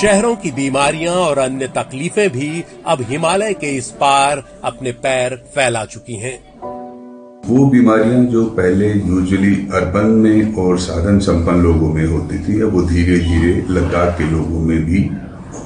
शहरों 0.00 0.34
की 0.36 0.50
बीमारियाँ 0.50 1.14
और 1.16 1.38
अन्य 1.38 1.68
तकलीफें 1.68 2.28
भी 2.32 2.64
अब 2.86 3.02
हिमालय 3.10 3.52
के 3.54 3.70
इस 3.76 3.90
पार 4.00 4.42
अपने 4.64 4.92
पैर 5.04 5.34
फैला 5.54 5.84
चुकी 5.86 6.16
हैं। 6.16 6.38
वो 7.46 7.64
बीमारियाँ 7.66 8.24
जो 8.26 8.44
पहले 8.56 8.88
यूजुअली 8.88 9.54
अर्बन 9.74 10.06
में 10.22 10.54
और 10.56 10.78
साधन 10.78 11.18
संपन्न 11.18 11.62
लोगों 11.62 11.88
में 11.94 12.04
होती 12.06 12.38
थी, 12.38 12.60
अब 12.60 12.74
वो 12.74 12.82
धीरे 12.82 13.18
धीरे 13.18 13.52
लद्दाख 13.70 14.16
के 14.18 14.30
लोगों 14.30 14.60
में 14.60 14.84
भी 14.84 15.02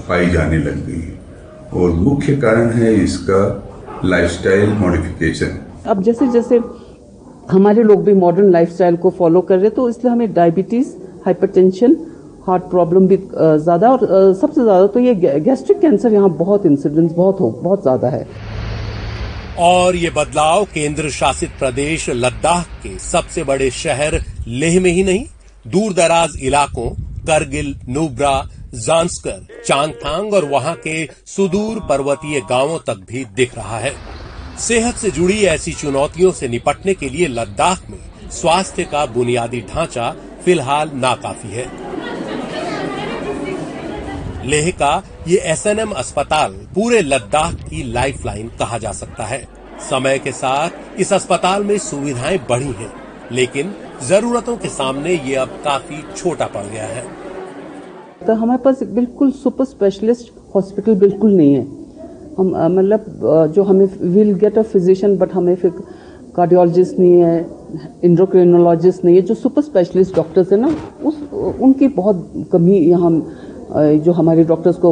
पाई 0.08 0.30
जाने 0.30 0.58
लग 0.58 0.86
गई 0.86 1.80
और 1.80 1.90
मुख्य 2.00 2.36
कारण 2.36 2.70
है 2.72 2.94
इसका 2.94 3.42
लाइफस्टाइल 4.04 4.70
मॉडिफिकेशन 4.78 5.58
अब 5.86 6.02
जैसे 6.02 6.26
जैसे 6.32 6.58
हमारे 7.50 7.82
लोग 7.82 8.04
भी 8.04 8.12
मॉडर्न 8.14 8.50
लाइफस्टाइल 8.52 8.96
को 8.96 9.10
फॉलो 9.18 9.40
कर 9.48 9.58
रहे 9.58 9.70
तो 9.70 9.88
इसलिए 9.88 10.12
हमें 10.12 10.32
डायबिटीज़ 10.34 10.94
हाइपरटेंशन 11.24 11.96
हार्ट 12.46 12.62
प्रॉब्लम 12.70 13.06
भी 13.08 13.16
ज़्यादा 13.16 13.90
और 13.90 14.34
सबसे 14.34 14.62
ज़्यादा 14.62 14.86
तो 14.86 15.00
ये 15.00 15.14
गैस्ट्रिक 15.40 15.80
कैंसर 15.80 16.12
यहाँ 16.12 16.30
बहुत 16.36 16.66
इंसिडेंस 16.66 17.12
बहुत 17.12 17.40
हो, 17.40 17.50
बहुत 17.52 17.82
ज़्यादा 17.82 18.08
है। 18.08 18.26
और 19.60 19.96
ये 19.96 20.10
बदलाव 20.10 20.64
केंद्र 20.64 21.10
शासित 21.10 21.50
प्रदेश 21.58 22.08
लद्दाख 22.10 22.66
के 22.82 22.98
सबसे 23.00 23.44
बड़े 23.44 23.70
शहर 23.72 24.20
लेह 24.48 24.80
में 24.80 24.90
ही 24.90 25.02
नहीं 25.02 25.24
दूर 25.66 25.92
दराज 25.92 26.36
इलाकों, 26.42 26.88
करगिल, 27.26 27.74
नुब्रा 27.88 28.40
जांस्कर 28.76 29.46
चांगथांग 29.66 30.34
और 30.34 30.44
वहाँ 30.44 30.74
के 30.76 31.04
सुदूर 31.26 31.80
पर्वतीय 31.88 32.40
गाँवों 32.50 32.78
तक 32.86 33.06
भी 33.08 33.24
दिख 33.36 33.54
रहा 33.56 33.78
है। 33.78 33.92
सेहत 34.58 34.94
से 34.94 35.10
जुड़ी 35.10 35.40
ऐसी 35.44 35.72
चुनौतियों 35.72 36.30
से 36.32 36.48
निपटने 36.48 36.94
के 36.94 37.08
लिए 37.08 37.26
लद्दाख 37.26 37.90
में 37.90 37.98
स्वास्थ्य 38.30 38.84
का 38.84 39.04
बुनियादी 39.06 39.60
ढांचा 39.60 40.10
फ़िलहाल 40.44 40.90
नाकाफी 40.94 41.48
है। 41.48 41.64
लेह 44.46 44.70
का 44.70 45.02
ये 45.28 45.38
एसएनएम 45.38 45.90
अस्पताल 45.90 46.52
पूरे 46.74 47.00
लद्दाख 47.02 47.54
की 47.68 47.82
लाइफलाइन 47.82 48.48
कहा 48.48 48.78
जा 48.78 48.92
सकता 48.92 49.24
है। 49.24 49.42
समय 49.90 50.18
के 50.18 50.32
साथ 50.32 51.00
इस 51.00 51.12
अस्पताल 51.12 51.64
में 51.64 51.78
सुविधाएँ 51.78 52.38
बढ़ी 52.48 52.72
हैं, 52.72 52.92
लेकिन 53.32 53.74
जरूरतों 54.08 54.56
के 54.56 54.68
सामने 54.68 55.14
ये 55.14 55.34
अब 55.34 55.60
काफ़ी 55.64 56.02
छोटा 56.16 56.46
पड़ 56.46 56.64
गया 56.64 56.86
है। 56.86 57.06
तो 58.26 58.34
हमारे 58.34 58.62
पास 58.62 58.82
बिल्कुल 58.82 59.30
सुपर 59.32 59.64
स्पेशलिस्ट 59.64 60.32
हॉस्पिटल 60.54 60.94
बिल्कुल 60.94 61.32
नहीं 61.32 61.54
है। 61.54 61.83
हम 62.38 62.54
मतलब 62.76 63.50
जो 63.54 63.62
हमें 63.62 63.86
will 64.02 64.34
get 64.36 64.58
a 64.58 64.62
physician 64.64 65.16
but 65.18 65.32
हमें 65.32 65.54
फिर 65.56 65.70
कार्डियोलॉजिस्ट 66.36 66.98
नहीं 66.98 67.20
है 67.20 67.46
इंड्रोक्रिनोलॉजिस्ट 68.04 69.04
नहीं 69.04 69.16
है, 69.16 69.22
जो 69.22 69.34
सुपर 69.36 69.62
स्पेशलिस्ट 69.62 70.14
डॉक्टर्स 70.16 70.52
है 70.52 70.58
ना, 70.60 70.74
उस, 71.04 71.16
उनकी 71.32 71.88
बहुत 71.90 72.48
कमी 72.52 72.78
यहाँ 72.78 73.10
जो 73.74 74.12
हमारे 74.12 74.42
डॉक्टर्स 74.44 74.76
को 74.78 74.90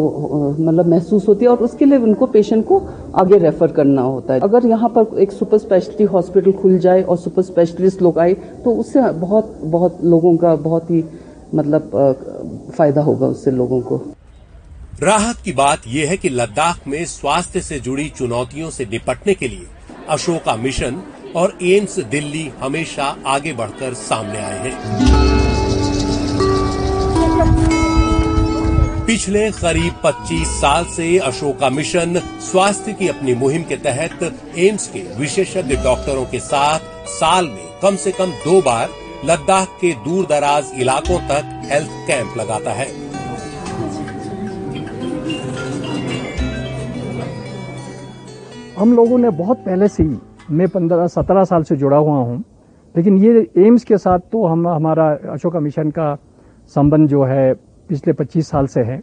मतलब 0.59 0.87
महसूस 0.89 1.27
होती 1.29 1.45
है, 1.45 1.51
और 1.51 1.59
उसके 1.65 1.85
लिए 1.85 1.99
उनको 2.01 2.27
पेशेंट 2.29 2.65
को 2.67 2.81
आगे 3.15 3.39
रेफर 3.39 3.73
करना 3.73 4.03
होता 4.03 4.35
है। 4.35 4.41
अगर 4.41 4.67
यहाँ 4.67 4.89
पर 4.97 5.19
एक 5.21 5.33
सुपर 5.33 5.59
स्पेशलिटी 5.59 6.05
हॉस्पिटल 6.05 6.53
खुल 6.53 6.79
जाए 6.79 7.03
और 7.03 7.17
सुपर 7.19 7.43
स्पेशलिस्ट 7.43 8.03
लोग 8.03 8.19
आए 8.19 8.35
तो 8.65 8.75
उससे 8.75 9.11
बहुत 9.21 9.59
बहुत 9.65 9.99
लोगों 10.05 10.37
का 10.37 10.55
बहुत 10.63 10.91
ही 10.91 11.05
मतलब 11.55 11.91
फ़ायदा 12.77 13.03
होगा 13.03 13.27
उससे 13.27 13.51
लोगों 13.53 13.81
को। 13.83 14.01
राहत 15.03 15.37
की 15.45 15.53
बात 15.53 15.83
यह 15.89 16.09
है 16.11 16.17
कि 16.17 16.29
लद्दाख 16.29 16.87
में 16.87 17.05
स्वास्थ्य 17.05 17.61
से 17.61 17.79
जुड़ी 17.81 18.09
चुनौतियों 18.09 18.71
से 18.71 18.85
निपटने 18.85 19.35
के 19.35 19.49
लिए 19.49 19.67
अशोका 20.09 20.57
मिशन 20.57 21.03
और 21.37 21.59
एम्स 21.63 21.99
दिल्ली 21.99 22.51
हमेशा 22.61 23.17
आगे 23.27 23.53
बढ़कर 23.53 23.95
सामने 23.95 24.39
आए 24.39 24.69
हैं। 24.69 24.77
पिछले 29.07 29.51
करीब 29.51 30.01
25 30.05 30.47
साल 30.61 30.85
से 30.85 31.19
अशोका 31.19 31.71
मिशन 31.71 32.21
स्वास्थ्य 32.53 32.93
की 32.93 33.09
अपनी 33.09 33.35
मुहिम 33.35 33.63
के 33.63 33.77
तहत 33.77 34.55
एम्स 34.59 34.89
के 34.89 35.03
विशेषज्ञ 35.19 35.77
डॉक्टरों 35.77 36.25
के 36.25 36.41
साथ 36.41 37.09
साल 37.09 37.47
में 37.47 37.81
कम 37.83 37.97
से 37.97 38.13
कम 38.13 38.31
दो 38.45 38.61
बार 38.63 38.89
लद्दाख 39.25 39.79
के 39.81 39.93
दूर 40.05 40.27
दराज 40.27 40.73
इलाकों 40.75 41.19
तक 41.19 41.63
हेल्थ 41.73 42.07
कैंप 42.07 42.37
लगाता 42.37 42.73
है। 42.73 43.12
हम 48.83 48.93
लोगों 48.93 49.19
ने 49.19 49.31
बहुत 49.31 49.59
पहले 49.59 49.87
से 49.89 50.03
ही, 50.03 50.17
मैं 50.51 50.67
पंद्रह, 50.69 51.07
सत्रह 51.07 51.45
साल 51.45 51.63
से 51.63 51.75
जुड़ा 51.77 51.97
हुआ 51.97 52.17
हूँ, 52.19 52.39
लेकिन 52.95 53.17
ये 53.17 53.47
एम्स 53.59 53.85
के 53.85 53.97
साथ 53.97 54.19
तो 54.33 54.45
हम, 54.47 54.67
हमारा 54.69 55.07
अशोका 55.33 55.61
मिशन 55.61 55.91
का 55.91 56.15
संबंध 56.75 57.09
जो 57.09 57.23
है 57.25 57.53
पिछले 57.91 58.13
25 58.13 58.49
साल 58.51 58.67
से 58.67 58.81
है। 58.81 58.99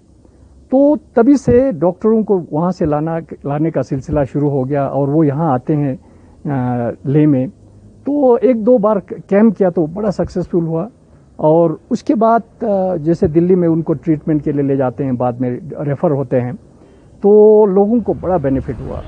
तो 0.72 0.96
तभी 1.16 1.36
से 1.38 1.72
डॉक्टरों 1.74 2.24
को 2.24 2.38
वहाँ 2.52 2.72
से 2.72 2.86
लाना, 2.86 3.18
लाने 3.46 3.72
का 3.72 3.82
सिलसिला 3.82 4.24
शुरू 4.26 4.50
हो 4.50 4.64
गया 4.64 4.86
और 4.88 5.10
वो 5.10 5.24
यहाँ 5.24 5.54
आते 5.54 5.74
हैं 5.74 7.00
ले 7.08 7.26
में। 7.26 7.48
तो 7.50 8.38
एक 8.40 8.64
दो 8.64 8.78
बार 8.80 9.00
कैंप 9.00 9.56
किया 9.58 9.70
तो 9.70 9.86
बड़ा 9.88 10.12
सक्सेसफुल 10.12 10.64
हुआ 10.64 10.88
और 11.40 11.80
उसके 11.92 12.16
बाद 12.16 12.44
जैसे 13.00 13.28
दिल्ली 13.30 13.56
में 13.56 13.68
उनको 13.68 13.94
ट्रीटमेंट 13.96 14.44
के 14.44 14.52
लिए 14.52 14.64
ले 14.64 14.78
जाते 14.78 15.04
हैं, 15.04 15.16
बाद 15.18 15.42
में 15.42 15.50
रेफर 15.82 16.12
होते 16.12 16.38
हैं 16.38 16.56
तो 17.24 17.66
लोगों 17.68 18.02
को 18.02 18.14
बड़ा 18.16 18.38
बेनिफिट 18.40 18.82
हुआ। 18.82 19.02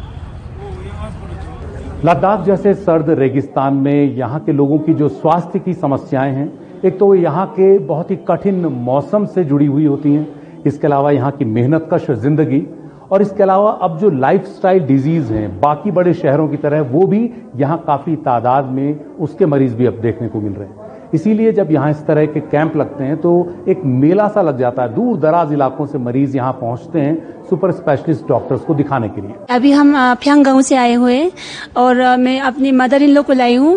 लद्दाख 2.06 2.44
जैसे 2.46 2.74
सर्द 2.74 3.10
रेगिस्तान 3.10 3.74
में 3.74 4.16
यहाँ 4.16 4.40
के 4.40 4.52
लोगों 4.52 4.78
की 4.80 4.94
जो 4.94 5.08
स्वास्थ्य 5.10 5.60
की 5.60 5.74
समस्याएँ 5.74 6.34
हैं, 6.34 6.82
एक 6.86 6.98
तो 7.00 7.14
यहाँ 7.16 7.46
के 7.48 7.78
बहुत 7.80 8.12
ही 8.12 8.16
कठिन 8.28 8.66
मौसम 8.66 9.26
से 9.26 9.44
जुड़ी 9.44 9.66
हुई 9.66 9.86
होती 9.86 10.14
हैं, 10.14 10.28
इसके 10.66 10.88
अलावा 10.88 11.12
यहाँ 11.12 11.32
की 11.32 11.46
मेहनत 11.46 11.88
कश 11.94 12.10
ज़िंदगी, 12.12 12.66
और 13.12 13.22
इसके 13.22 13.44
अलावा 13.44 13.72
अब 13.72 13.98
जो 13.98 14.10
लाइफस्टाइल 14.10 14.86
डिज़ीज़ 14.86 15.34
हैं, 15.34 15.60
बाकी 15.62 15.92
बड़े 15.92 16.14
शहरों 16.14 16.48
की 16.48 16.58
तरह, 16.58 16.82
वो 16.82 17.08
भी 17.08 17.30
यहाँ 17.56 17.84
काफ़ी 17.88 18.16
तादाद 18.16 18.66
में 18.66 19.00
उसके 19.20 19.46
मरीज़ 19.46 19.76
भी 19.76 19.86
अब 19.86 20.02
देखने 20.02 20.28
को 20.28 20.42
मिल 20.42 20.54
रहे 20.54 20.68
हैं। 20.68 20.81
इसीलिए 21.13 21.52
जब 21.52 21.71
यहाँ 21.71 21.89
इस 21.91 22.06
तरह 22.06 22.26
के 22.28 22.39
कैंप 22.41 22.76
लगते 22.78 23.04
हैं 23.04 23.15
तो 23.17 23.32
एक 23.69 23.82
मेला 23.86 24.28
सा 24.28 24.41
लग 24.41 24.60
जाता 24.60 24.84
है। 24.84 24.93
दूर 24.93 25.17
दराज 25.19 25.52
इलाकों 25.54 25.86
से 25.86 25.97
मरीज़ 26.00 26.36
यहाँ 26.38 26.52
पहुँचते 26.62 27.00
हैं 27.00 27.15
सुपर 27.50 27.71
स्पेशलिस्ट 27.71 28.28
डॉक्टर्स 28.28 28.62
को 28.62 28.74
दिखाने 28.76 29.10
के 29.10 29.21
लिए। 29.21 29.36
अभी 29.50 29.71
हम 29.71 29.93
फ्यांग 30.15 30.43
गाँव 30.45 30.62
से 30.62 30.76
आए 30.76 30.93
हुए 30.93 31.32
और 31.78 32.04
मैं 32.17 32.39
अपनी 32.41 32.71
मदर 32.74 33.04
इन 33.04 33.10
लो 33.10 33.24
को 33.24 33.34
लाई 33.34 33.56
हूँ। 33.56 33.74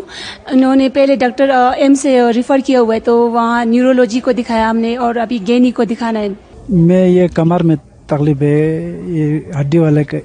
उन्होंने 0.53 0.89
पहले 0.91 1.17
डॉक्टर 1.17 1.51
एम 1.79 1.95
से 1.97 2.31
रिफर 2.33 2.61
किया 2.61 2.81
हुआ 2.81 2.95
है 2.95 3.01
तो 3.01 3.17
वहाँ 3.31 3.65
न्यूरोलॉजी 3.67 4.21
को 4.21 4.33
दिखाया 4.33 4.69
हमने 4.69 4.95
और 4.99 5.19
अभी 5.19 5.39
गेनी 5.41 5.71
को 5.71 5.85
दिखाना 5.87 6.21
है। 6.21 6.37
मैं 6.71 7.07
ये 7.09 7.29
कमर 7.31 7.63
में 7.63 7.77
तकलीफ़ 8.09 8.43
है 8.43 9.17
ये 9.17 9.27
हड्डी 9.57 9.79
वाले 9.79 10.05
के 10.05 10.23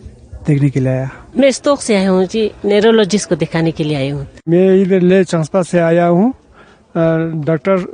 देखने 0.47 0.69
के 0.69 0.79
लिए 0.79 0.89
आया। 0.89 1.09
मैं 1.37 1.49
स्टोक 1.51 1.81
से 1.81 1.95
आया 1.95 2.09
हूँ 2.09 2.25
जी 2.25 2.49
न्यूरोलॉजिस्ट 2.65 3.29
को 3.29 3.35
दिखाने 3.37 3.71
के 3.71 3.83
लिए 3.83 3.97
आई 3.97 4.09
हूँ। 4.09 4.25
मैं 4.49 4.81
इधर 4.81 5.01
ले 5.01 5.23
चंसपा 5.23 5.61
से 5.63 5.79
आया 5.79 6.05
हूँ। 6.07 6.33
डॉक्टर 7.45 7.85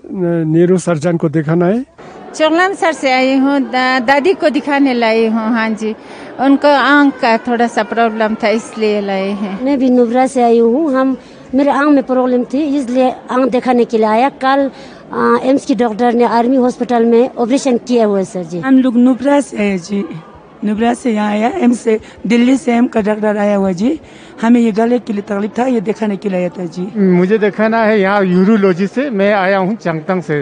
नीरू 0.48 0.78
सर्जन 0.80 1.18
को 1.18 1.30
दिखाना 1.30 1.66
है 1.66 1.84
चोगलाम 2.36 2.74
सर 2.74 2.92
से 2.94 3.12
आई 3.12 3.36
हूँ 3.38 3.60
दा, 3.62 4.00
दादी 4.02 4.34
को 4.34 4.50
दिखाने 4.50 4.94
लाई 4.94 5.26
हूँ 5.28 5.48
हाँ 5.54 5.70
जी। 5.72 5.96
उनको 6.42 6.68
आँख 6.68 7.20
का 7.22 7.38
थोड़ा 7.48 7.68
सा 7.68 7.84
प्रॉब्लम 7.86 8.36
था 8.44 8.50
इसलिए 8.50 9.00
लाए 9.02 9.30
हैं। 9.32 9.64
मैं 9.64 9.78
भी 9.80 9.90
नुबरा 9.90 10.26
से 10.28 10.44
आई 10.44 10.60
हूँ 10.60 10.92
हम 10.94 11.16
मेरे 11.56 11.72
आँख 11.72 11.90
में 11.90 12.04
प्रॉब्लम 12.04 12.44
थी 12.54 12.64
इसलिए 12.78 13.10
आँख 13.10 13.50
दिखाने 13.52 13.86
के 13.86 13.98
लिए 13.98 14.08
आया। 14.08 14.30
कल 14.44 14.70
एम्स 15.50 15.66
की 15.66 15.76
डॉक्टर 15.76 16.14
ने 16.14 16.24
आर्मी 16.36 16.58
हॉस्पिटल 16.58 17.06
में 17.06 17.30
ऑपरेशन 17.30 17.78
किया 17.88 18.06
हुआ 18.06 18.18
है 18.18 18.26
सर 18.26 18.44
जी। 18.44 18.60
हम 18.60 18.80
लोग 18.80 18.98
नुबरा 18.98 19.40
से 19.42 19.58
आए 19.58 19.78
जी। 19.80 20.04
नुब्रा 20.64 20.94
से 20.94 21.12
यहाँ 21.14 21.32
आया 21.32 21.50
एम 21.64 21.74
से 21.74 22.00
दिल्ली 22.28 22.58
से 22.58 22.74
एम 22.74 22.88
का 22.88 23.02
डॉक्टर 23.02 23.38
आया 23.38 23.56
हुआ 23.56 23.72
जी। 23.72 24.00
हमें 24.42 24.60
ये 24.62 24.72
गले 24.72 25.00
के 25.00 25.14
लिए 25.14 25.22
तकलीफ़ 25.22 25.52
था 25.60 25.66
ये 25.66 25.82
दिखाने 25.82 26.18
के 26.18 26.30
लिए 26.30 26.40
आया 26.40 26.50
था 26.50 26.66
जी। 26.68 26.88
मुझे 26.98 27.38
दिखाना 27.38 27.84
है 27.84 28.00
यहाँ 28.00 28.24
यूरोलॉजी 28.24 28.88
से 28.88 29.10
मैं 29.12 29.34
आया 29.34 29.58
हूँ 29.58 29.76
चंगतंग 29.76 30.22
से। 30.24 30.40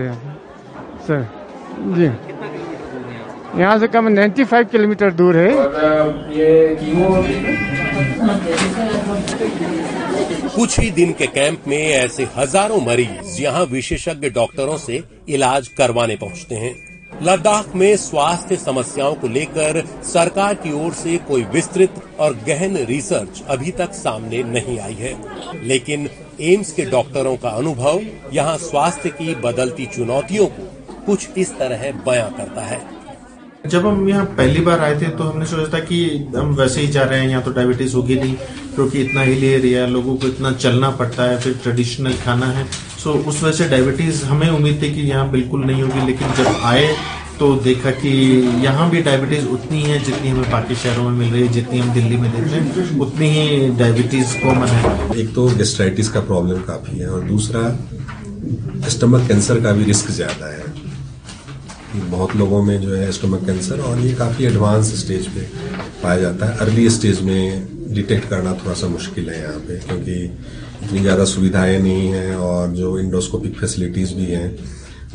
सर 1.07 1.27
जी। 1.97 2.11
यहाँ 3.55 3.77
से 3.79 3.87
कम 3.87 4.07
95 4.09 4.63
किलोमीटर 4.71 5.11
दूर 5.13 5.37
है। 5.37 5.51
कुछ 10.55 10.79
ही 10.79 10.89
दिन 10.91 11.11
के 11.13 11.27
कैंप 11.27 11.67
में 11.67 11.77
ऐसे 11.77 12.27
हज़ारों 12.37 12.79
मरीज़ 12.81 13.41
यहाँ 13.41 13.63
विशेषज्ञ 13.65 14.29
डॉक्टरों 14.29 14.77
से 14.77 15.03
इलाज 15.29 15.67
करवाने 15.67 16.15
पहुँचते 16.15 16.55
हैं। 16.55 16.73
लद्दाख 17.23 17.75
में 17.75 17.95
स्वास्थ्य 17.97 18.55
समस्याओं 18.55 19.13
को 19.15 19.27
लेकर 19.27 19.81
सरकार 20.03 20.53
की 20.55 20.71
ओर 20.75 20.93
से 20.93 21.17
कोई 21.27 21.43
विस्तृत 21.53 22.01
और 22.19 22.33
गहन 22.47 22.77
रिसर्च 22.85 23.41
अभी 23.49 23.71
तक 23.71 23.93
सामने 23.93 24.41
नहीं 24.45 24.77
आई 24.79 24.93
है। 24.93 25.13
लेकिन 25.63 26.09
एम्स 26.43 26.71
के 26.71 26.85
डॉक्टरों 26.85 27.35
का 27.37 27.49
अनुभव 27.51 28.01
यहाँ 28.33 28.57
स्वास्थ्य 28.59 29.09
की 29.11 29.35
बदलती 29.41 29.85
चुनौतियों 29.95 30.47
को 30.47 30.63
कुछ 31.05 31.37
इस 31.37 31.57
तरह 31.59 31.91
बयां 32.05 32.29
करता 32.31 32.61
है। 32.61 32.81
जब 33.67 33.85
हम 33.87 34.07
यहाँ 34.09 34.25
पहली 34.37 34.61
बार 34.61 34.79
आए 34.79 34.99
थे 35.01 35.09
तो 35.09 35.23
हमने 35.23 35.45
सोचा 35.45 35.71
था 35.73 35.83
कि 35.83 36.05
हम 36.35 36.55
वैसे 36.55 36.81
ही 36.81 36.87
जा 36.87 37.03
रहे 37.03 37.19
हैं, 37.19 37.29
यहाँ 37.29 37.43
तो 37.43 37.51
डायबिटीज़ 37.51 37.95
होगी 37.95 38.15
नहीं, 38.15 38.33
क्योंकि 38.75 39.01
इतना 39.01 39.21
हिल 39.21 39.43
एरिया 39.43 39.85
लोगों 39.87 40.15
को 40.17 40.27
इतना 40.27 40.51
चलना 40.53 40.89
पड़ता 40.91 41.23
है, 41.23 41.39
फिर 41.39 41.59
ट्रेडिशनल 41.63 42.13
खाना 42.25 42.45
है। 42.47 42.65
सो 43.03 43.13
उस 43.29 43.41
वजह 43.43 43.57
से 43.57 43.67
डायबिटीज़ 43.69 44.23
हमें 44.25 44.49
उम्मीद 44.49 44.81
थी 44.81 44.93
कि 44.93 45.01
यहाँ 45.01 45.29
बिल्कुल 45.31 45.63
नहीं 45.65 45.81
होगी, 45.83 46.05
लेकिन 46.07 46.33
जब 46.33 46.61
आए 46.63 46.87
तो 47.39 47.53
देखा 47.63 47.91
कि 47.93 48.09
यहाँ 48.63 48.89
भी 48.89 49.01
डायबिटीज़ 49.03 49.45
उतनी 49.49 49.81
है 49.83 49.97
जितनी 50.03 50.29
हमें 50.29 50.51
बाकी 50.51 50.75
शहरों 50.75 51.03
में 51.03 51.17
मिल 51.17 51.29
रही 51.29 51.41
है, 51.41 51.47
जितनी 51.53 51.79
हम 51.79 51.93
दिल्ली 51.93 52.17
में 52.17 52.31
देखते 52.31 52.55
हैं, 52.55 52.99
उतनी 52.99 53.29
ही 53.29 53.69
डायबिटीज़ 53.77 54.35
कॉमन 54.43 54.67
है। 54.67 55.19
एक 55.21 55.33
तो 55.35 55.47
गेस्ट्राइटिस 55.57 56.09
का 56.09 56.19
प्रॉब्लम 56.21 56.61
काफ़ी 56.63 56.99
है 56.99 57.09
और 57.09 57.21
दूसरा 57.23 57.69
स्टमक 58.89 59.27
कैंसर 59.27 59.61
का 59.61 59.71
भी 59.71 59.83
रिस्क 59.83 60.11
ज़्यादा 60.11 60.53
है। 60.53 60.71
बहुत 62.09 62.35
लोगों 62.35 62.61
में 62.63 62.79
जो 62.81 62.93
है 62.95 63.11
स्टमक 63.11 63.45
कैंसर 63.45 63.79
और 63.81 63.99
ये 63.99 64.13
काफ़ी 64.15 64.45
एडवांस 64.45 64.93
स्टेज 64.99 65.27
पे 65.27 65.41
पाया 66.03 66.19
जाता 66.19 66.45
है। 66.45 66.57
अर्ली 66.59 66.89
स्टेज 66.89 67.21
में 67.21 67.67
डिटेक्ट 67.93 68.29
करना 68.29 68.53
थोड़ा 68.55 68.73
सा 68.75 68.87
मुश्किल 68.89 69.29
है 69.29 69.41
यहाँ 69.41 69.59
पे, 69.59 69.79
क्योंकि 69.79 70.15
इतनी 70.83 70.99
ज़्यादा 70.99 71.25
सुविधाएँ 71.25 71.77
नहीं 71.79 72.07
है 72.07 72.35
और 72.37 72.67
जो 72.69 72.97
इंडोस्कोपिक 72.99 73.59
फैसिलिटीज़ 73.59 74.13
भी 74.15 74.25
हैं, 74.25 74.57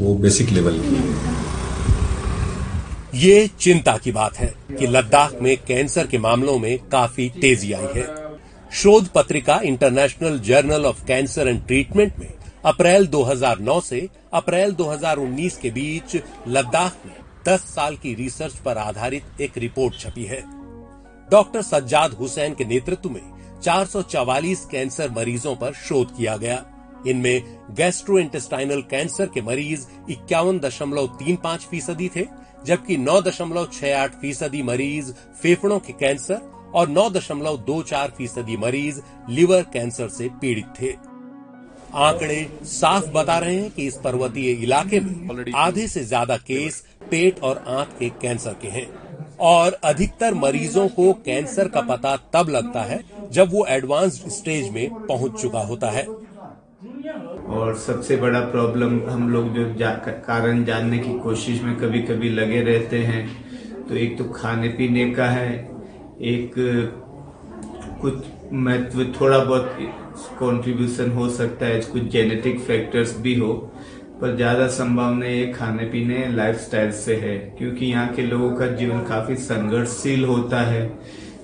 वो 0.00 0.14
बेसिक 0.14 0.50
लेवल 0.50 0.78
की 0.78 0.94
है। 0.96 1.36
ये 3.14 3.48
चिंता 3.60 3.96
की 3.96 4.12
बात 4.12 4.36
है 4.36 4.54
कि 4.78 4.86
लद्दाख 4.86 5.34
में 5.42 5.56
कैंसर 5.56 6.06
के 6.06 6.18
मामलों 6.18 6.58
में 6.58 6.78
काफ़ी 6.88 7.28
तेज़ी 7.40 7.72
आई 7.72 7.86
है। 7.94 8.06
शोध 8.72 9.08
पत्रिका 9.08 9.60
international 9.64 10.38
journal 10.38 10.86
of 10.86 11.04
cancer 11.06 11.48
and 11.48 11.66
treatment 11.66 12.18
में 12.18 12.32
अप्रैल 12.64 13.06
2009 13.06 13.80
से 13.80 14.08
अप्रैल 14.32 14.72
2019 14.72 15.56
के 15.56 15.70
बीच 15.70 16.16
लद्दाख 16.48 16.96
में 17.06 17.14
10 17.48 17.60
साल 17.66 17.96
की 17.96 18.14
रिसर्च 18.14 18.54
पर 18.54 18.78
आधारित 18.78 19.40
एक 19.40 19.58
रिपोर्ट 19.58 19.98
छपी 20.00 20.24
है। 20.24 20.42
डॉक्टर 21.28 21.62
सज्जाद 21.62 22.12
हुसैन 22.12 22.54
के 22.54 22.64
नेतृत्व 22.64 23.10
में 23.10 23.37
444 23.62 24.64
कैंसर 24.70 25.10
मरीजों 25.10 25.54
पर 25.56 25.72
शोध 25.86 26.16
किया 26.16 26.36
गया। 26.36 26.64
इनमें 27.06 27.42
गैस्ट्रोइंटेस्टाइनल 27.76 28.80
कैंसर 28.90 29.26
के 29.26 29.42
मरीज़ 29.42 29.86
इक्यावन 30.10 30.58
दशमलव 30.58 31.06
तीन 31.18 31.36
पाँच 31.36 31.64
फ़ीसदी 31.64 32.08
थे 32.16 32.26
जबकि 32.66 32.96
नौ 32.98 33.20
दशमलव 33.22 33.68
छह 33.72 33.98
आठ 33.98 34.14
फ़ीसदी 34.20 34.62
मरीज़ 34.62 35.12
फेफड़ों 35.42 35.78
के 35.78 35.92
कैंसर 35.94 36.40
और 36.74 36.88
नौ 36.88 37.08
दशमलव 37.10 37.56
दो 37.66 37.82
चार 37.82 38.10
फ़ीसदी 38.18 38.56
मरीज़ 38.56 39.00
लिवर 39.30 39.62
कैंसर 39.72 40.08
से 40.08 40.28
पीड़ित 40.40 40.72
थे। 40.80 40.92
आंकड़े 41.96 42.46
साफ़ 42.64 43.06
बता 43.12 43.38
रहे 43.38 43.54
हैं 43.54 43.70
कि 43.70 43.86
इस 43.86 43.94
पर्वतीय 44.04 44.50
इलाके 44.52 45.00
में 45.00 45.52
आधे 45.56 45.86
से 45.88 46.04
ज़्यादा 46.04 46.36
केस 46.38 46.84
पेट 47.10 47.40
और 47.40 47.64
आंत 47.68 47.96
के 47.98 48.08
कैंसर 48.22 48.56
के 48.62 48.68
हैं। 48.68 48.86
और 49.40 49.72
अधिकतर 49.84 50.34
मरीजों 50.34 50.88
को 50.90 51.12
कैंसर 51.24 51.68
का 51.68 51.80
पता 51.82 52.16
तब 52.32 52.48
लगता 52.50 52.82
है 52.82 53.02
जब 53.32 53.50
वो 53.52 53.64
एडवांस्ड 53.68 54.28
स्टेज 54.30 54.70
में 54.72 54.90
पहुँच 55.08 55.40
चुका 55.40 55.60
होता 55.62 55.90
है। 55.90 56.08
और 57.48 57.76
सबसे 57.78 58.16
बड़ा 58.16 58.40
प्रॉब्लम 58.46 59.00
हम 59.10 59.28
लोग 59.28 59.52
जो 59.54 59.72
जा, 59.74 59.90
कारण 59.90 60.64
जानने 60.64 60.98
की 60.98 61.12
कोशिश 61.16 61.62
में 61.62 61.76
कभी 61.76 62.02
कभी 62.02 62.28
लगे 62.30 62.60
रहते 62.62 62.98
हैं 63.04 63.26
तो 63.88 63.94
एक 63.96 64.16
तो 64.18 64.24
खाने 64.30 64.68
पीने 64.70 65.10
का 65.14 65.28
है 65.30 65.52
एक 66.26 66.54
कुछ 68.00 68.24
महत्व 68.52 69.04
थोड़ा 69.12 69.38
बहुत 69.38 69.76
कंट्रीब्यूशन 70.40 71.10
हो 71.12 71.28
सकता 71.30 71.66
है 71.66 71.80
कुछ 71.82 72.02
जेनेटिक 72.12 72.60
फैक्टर्स 72.60 73.16
भी 73.20 73.34
हो। 73.34 73.52
पर 74.20 74.34
ज़्यादा 74.36 74.66
संभावना 74.68 75.26
ये 75.26 75.46
खाने 75.52 75.84
पीने 75.86 76.26
लाइफस्टाइल 76.28 76.90
से 76.92 77.16
है, 77.16 77.36
क्योंकि 77.58 77.86
यहाँ 77.86 78.14
के 78.14 78.22
लोगों 78.22 78.50
का 78.56 78.66
जीवन 78.68 79.00
काफ़ी 79.04 79.36
संघर्षशील 79.36 80.24
होता 80.24 80.60
है। 80.62 80.88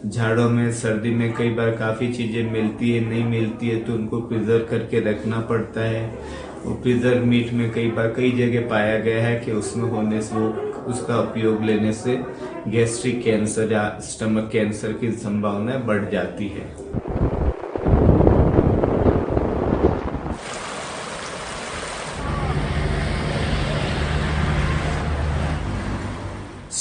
झाड़ों 0.06 0.48
में, 0.50 0.70
सर्दी 0.72 1.10
में 1.10 1.32
कई 1.34 1.50
बार 1.50 1.70
काफ़ी 1.76 2.12
चीज़ें 2.12 2.50
मिलती 2.52 2.90
है, 2.90 3.00
नहीं 3.00 3.24
मिलती 3.26 3.68
है 3.68 3.80
तो 3.84 3.92
उनको 3.94 4.20
प्रिजर्व 4.22 4.66
करके 4.70 5.00
रखना 5.02 5.40
पड़ता 5.42 5.84
है। 5.84 6.04
और 6.64 6.74
प्रिजर्व 6.82 7.24
मीट 7.26 7.52
में 7.52 7.70
कई 7.72 7.90
बार 7.90 8.12
कई 8.16 8.30
जगह 8.32 8.68
पाया 8.68 8.98
गया 9.00 9.24
है 9.24 9.38
कि 9.40 9.52
उसमें 9.52 9.88
होने 9.90 10.20
से 10.22 10.36
वो 10.36 10.48
उसका 10.92 11.18
उपयोग 11.20 11.62
लेने 11.64 11.92
से 11.92 12.16
गैस्ट्रिक 12.68 13.22
कैंसर 13.24 13.72
या 13.72 13.88
स्टमक 14.02 14.48
कैंसर 14.52 14.92
की 14.94 15.10
संभावना 15.12 15.78
बढ़ 15.86 16.10
जाती 16.10 16.48
है। 16.48 16.66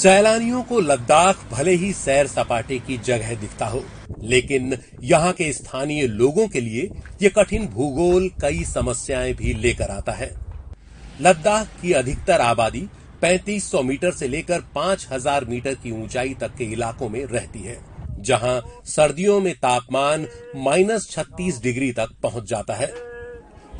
सैलानियों 0.04 0.62
को 0.62 0.78
लद्दाख 0.80 1.44
भले 1.50 1.72
ही 1.72 1.92
सैर 1.92 2.26
सपाटे 2.26 2.78
की 2.78 2.96
जगह 2.98 3.34
दिखता 3.34 3.66
हो, 3.66 3.82
लेकिन 4.22 4.76
यहाँ 5.02 5.32
के 5.32 5.52
स्थानीय 5.52 6.06
लोगों 6.06 6.46
के 6.48 6.60
लिए 6.60 6.90
ये 7.22 7.28
कठिन 7.28 7.66
भूगोल 7.66 8.28
कई 8.42 8.64
समस्याएँ 8.64 9.32
भी 9.34 9.54
लेकर 9.54 9.90
आता 9.90 10.12
है। 10.12 10.30
लद्दाख 11.20 11.68
की 11.82 11.92
अधिकतर 11.92 12.40
आबादी 12.40 12.86
3500 13.22 13.82
मीटर 13.82 14.10
से 14.10 14.28
लेकर 14.28 14.62
5000 14.74 15.48
मीटर 15.48 15.74
की 15.74 15.90
ऊंचाई 16.02 16.34
तक 16.34 16.54
के 16.54 16.64
इलाकों 16.64 17.08
में 17.08 17.24
रहती 17.24 17.62
है, 17.62 17.78
जहाँ 18.20 18.60
सर्दियों 18.86 19.40
में 19.40 19.52
तापमान 19.54 20.26
माइनस 20.58 21.08
छत्तीस 21.10 21.62
डिग्री 21.62 21.92
तक 21.92 22.10
पहुँच 22.22 22.50
जाता 22.50 22.74
है। 22.74 22.92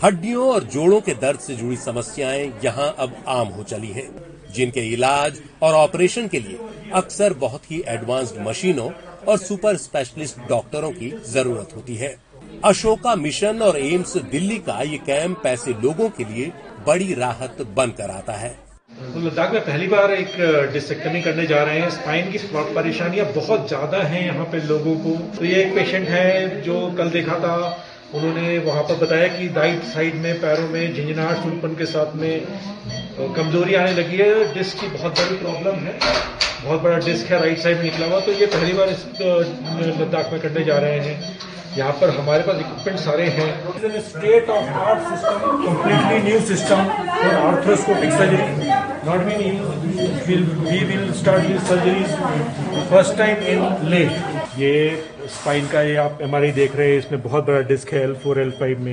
हड्डियों 0.04 0.48
और 0.52 0.64
जोड़ों 0.64 1.00
के 1.00 1.14
दर्द 1.16 1.40
से 1.40 1.56
जुड़ी 1.56 1.76
समस्याएँ 1.78 2.52
यहाँ 2.64 2.94
अब 2.98 3.24
आम 3.30 3.48
हो 3.48 3.62
चली 3.64 3.92
हैं। 3.92 4.08
जिनके 4.54 4.80
इलाज 4.92 5.40
और 5.62 5.74
ऑपरेशन 5.74 6.28
के 6.28 6.40
लिए 6.40 6.58
अक्सर 6.94 7.32
बहुत 7.40 7.70
ही 7.70 7.82
एडवांस्ड 7.88 8.40
मशीनों 8.40 8.90
और 9.28 9.38
सुपर 9.38 9.76
स्पेशलिस्ट 9.78 10.48
डॉक्टरों 10.48 10.90
की 10.92 11.12
ज़रूरत 11.28 11.72
होती 11.76 11.96
है। 11.96 12.14
अशोका 12.64 13.14
मिशन 13.16 13.62
और 13.62 13.78
एम्स 13.78 14.16
दिल्ली 14.32 14.58
का 14.66 14.80
ये 14.82 14.98
कैंप 15.06 15.46
ऐसे 15.46 15.72
लोगों 15.82 16.08
के 16.10 16.24
लिए 16.24 16.52
बड़ी 16.86 17.14
राहत 17.14 17.62
बनकर 17.76 18.10
आता 18.10 18.32
है। 18.34 18.54
तो 19.04 19.20
लद्दाख 19.20 19.52
में 19.52 19.60
पहली 19.62 19.86
बार 19.88 20.12
एक 20.12 20.36
डिस्ट्रिक्टमी 20.72 21.20
करने 21.22 21.46
जा 21.46 21.62
रहे 21.62 21.78
हैं। 21.80 21.88
स्पाइन 21.90 22.30
की 22.32 22.38
परेशानियाँ 22.74 23.26
बहुत 23.32 23.66
ज़्यादा 23.68 24.02
हैं 24.04 24.24
यहाँ 24.26 24.44
पे 24.52 24.60
लोगों 24.66 24.94
को। 24.98 25.16
तो 25.36 25.44
ये 25.44 25.62
एक 25.62 25.74
पेशेंट 25.74 26.08
है 26.08 26.60
जो 26.62 26.76
कल 26.98 27.10
देखा 27.10 27.38
था 27.38 27.56
उन्होंने 28.14 28.58
वहाँ 28.66 28.82
पर 28.88 28.96
बताया 28.96 29.26
कि 29.28 29.46
राइट 29.56 29.82
साइड 29.92 30.14
में 30.22 30.34
पैरों 30.40 30.68
में 30.68 30.94
झिंझनाहट 30.94 31.36
सूखपन 31.36 31.74
के 31.78 31.86
साथ 31.86 32.14
में 32.16 32.34
कमज़ोरी 33.36 33.74
आने 33.74 33.92
लगी 33.94 34.16
है। 34.16 34.52
डिस्क 34.54 34.80
की 34.80 34.86
बहुत 34.88 35.20
बड़ी 35.20 35.36
प्रॉब्लम 35.38 35.80
है। 35.86 35.94
बहुत 36.64 36.82
बड़ा 36.82 36.98
डिस्क 37.06 37.32
है 37.32 37.40
राइट 37.40 37.58
साइड 37.58 37.76
में 37.76 37.84
निकला 37.84 38.06
हुआ। 38.06 38.20
तो 38.20 38.32
ये 38.32 38.46
पहली 38.54 38.72
बार 38.72 38.88
इस 38.88 39.04
लद्दाख 40.00 40.32
में 40.32 40.40
करने 40.40 40.64
जा 40.64 40.78
रहे 40.78 40.98
हैं। 41.00 41.16
यहाँ 41.76 41.92
पर 42.00 42.10
हमारे 42.16 42.42
पास 42.42 42.58
इक्विपमेंट 42.60 42.98
सारे 43.00 43.24
हैं। 43.36 44.00
State 44.00 44.50
of 44.50 44.68
art 44.82 45.00
system 45.06 45.38
completely 45.64 46.18
new 46.28 46.40
system 46.48 46.84
for 47.08 47.34
arthroscopic 47.36 48.12
surgery 48.12 48.46
not 49.08 49.24
be 49.24 49.34
new 49.40 49.62
we 50.60 50.78
will 50.84 51.12
start 51.22 51.46
this 51.46 51.68
surgeries 51.68 52.08
first 52.90 53.18
time 53.18 53.42
in 53.54 53.88
ले 53.90 54.04
ये 54.58 54.74
स्पाइन 55.26 55.66
का 55.68 55.80
ये 55.82 55.96
आप 55.96 56.18
एम 56.22 56.38
देख 56.52 56.76
रहे 56.76 56.90
हैं, 56.90 56.98
इसमें 56.98 57.22
बहुत 57.22 57.46
बड़ा 57.46 57.60
डिस्क 57.68 57.92
है 57.92 58.02
एल 58.02 58.14
फोर 58.24 58.40
एल 58.40 58.50
फाइव 58.60 58.80
में। 58.80 58.92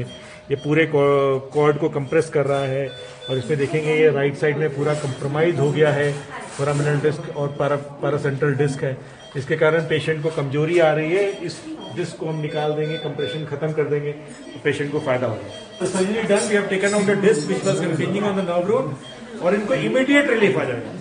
ये 0.51 0.55
पूरे 0.57 0.85
कॉर्ड 0.93 1.77
को 1.77 1.89
कंप्रेस 1.89 2.29
कर 2.29 2.45
रहा 2.45 2.65
है 2.65 2.87
और 3.29 3.37
इसमें 3.37 3.57
देखेंगे 3.57 3.93
ये 3.93 4.09
राइट 4.11 4.35
साइड 4.37 4.57
में 4.57 4.69
पूरा 4.75 4.93
कंप्रोमाइज 4.95 5.59
हो 5.59 5.69
गया 5.71 5.91
है। 5.91 6.11
फोरामिनल 6.57 6.99
डिस्क 7.01 7.37
और 7.37 7.55
पारा 7.59 7.75
पैरासेंट्रल 8.01 8.55
डिस्क 8.55 8.83
है। 8.83 8.97
इसके 9.37 9.55
कारण 9.55 9.87
पेशेंट 9.89 10.21
को 10.23 10.29
कमज़ोरी 10.31 10.79
आ 10.79 10.91
रही 10.93 11.11
है। 11.11 11.29
इस 11.45 11.61
डिस्क 11.95 12.17
को 12.17 12.25
हम 12.25 12.41
निकाल 12.41 12.73
देंगे 12.73 12.97
कंप्रेशन 12.97 13.45
खत्म 13.45 13.71
कर 13.73 13.83
देंगे 13.85 14.11
तो 14.11 14.59
पेशेंट 14.63 14.91
को 14.91 14.99
फ़ायदा 14.99 15.27
होगा 15.27 15.85
surgery 15.85 16.21
done 16.27 16.47
we 16.47 16.55
have 16.55 16.67
taken 16.67 16.93
out 16.93 17.05
the 17.05 17.19
disc 17.21 17.51
was 17.65 17.79
continuing 17.79 18.25
on 18.25 18.35
the 18.35 18.49
nerve 18.49 18.67
road 18.67 19.41
और 19.43 19.55
इनको 19.55 19.73
इमीडिएट 19.89 20.29
रिलीफ 20.29 20.57
आ 20.57 20.63
जाएगा। 20.63 20.99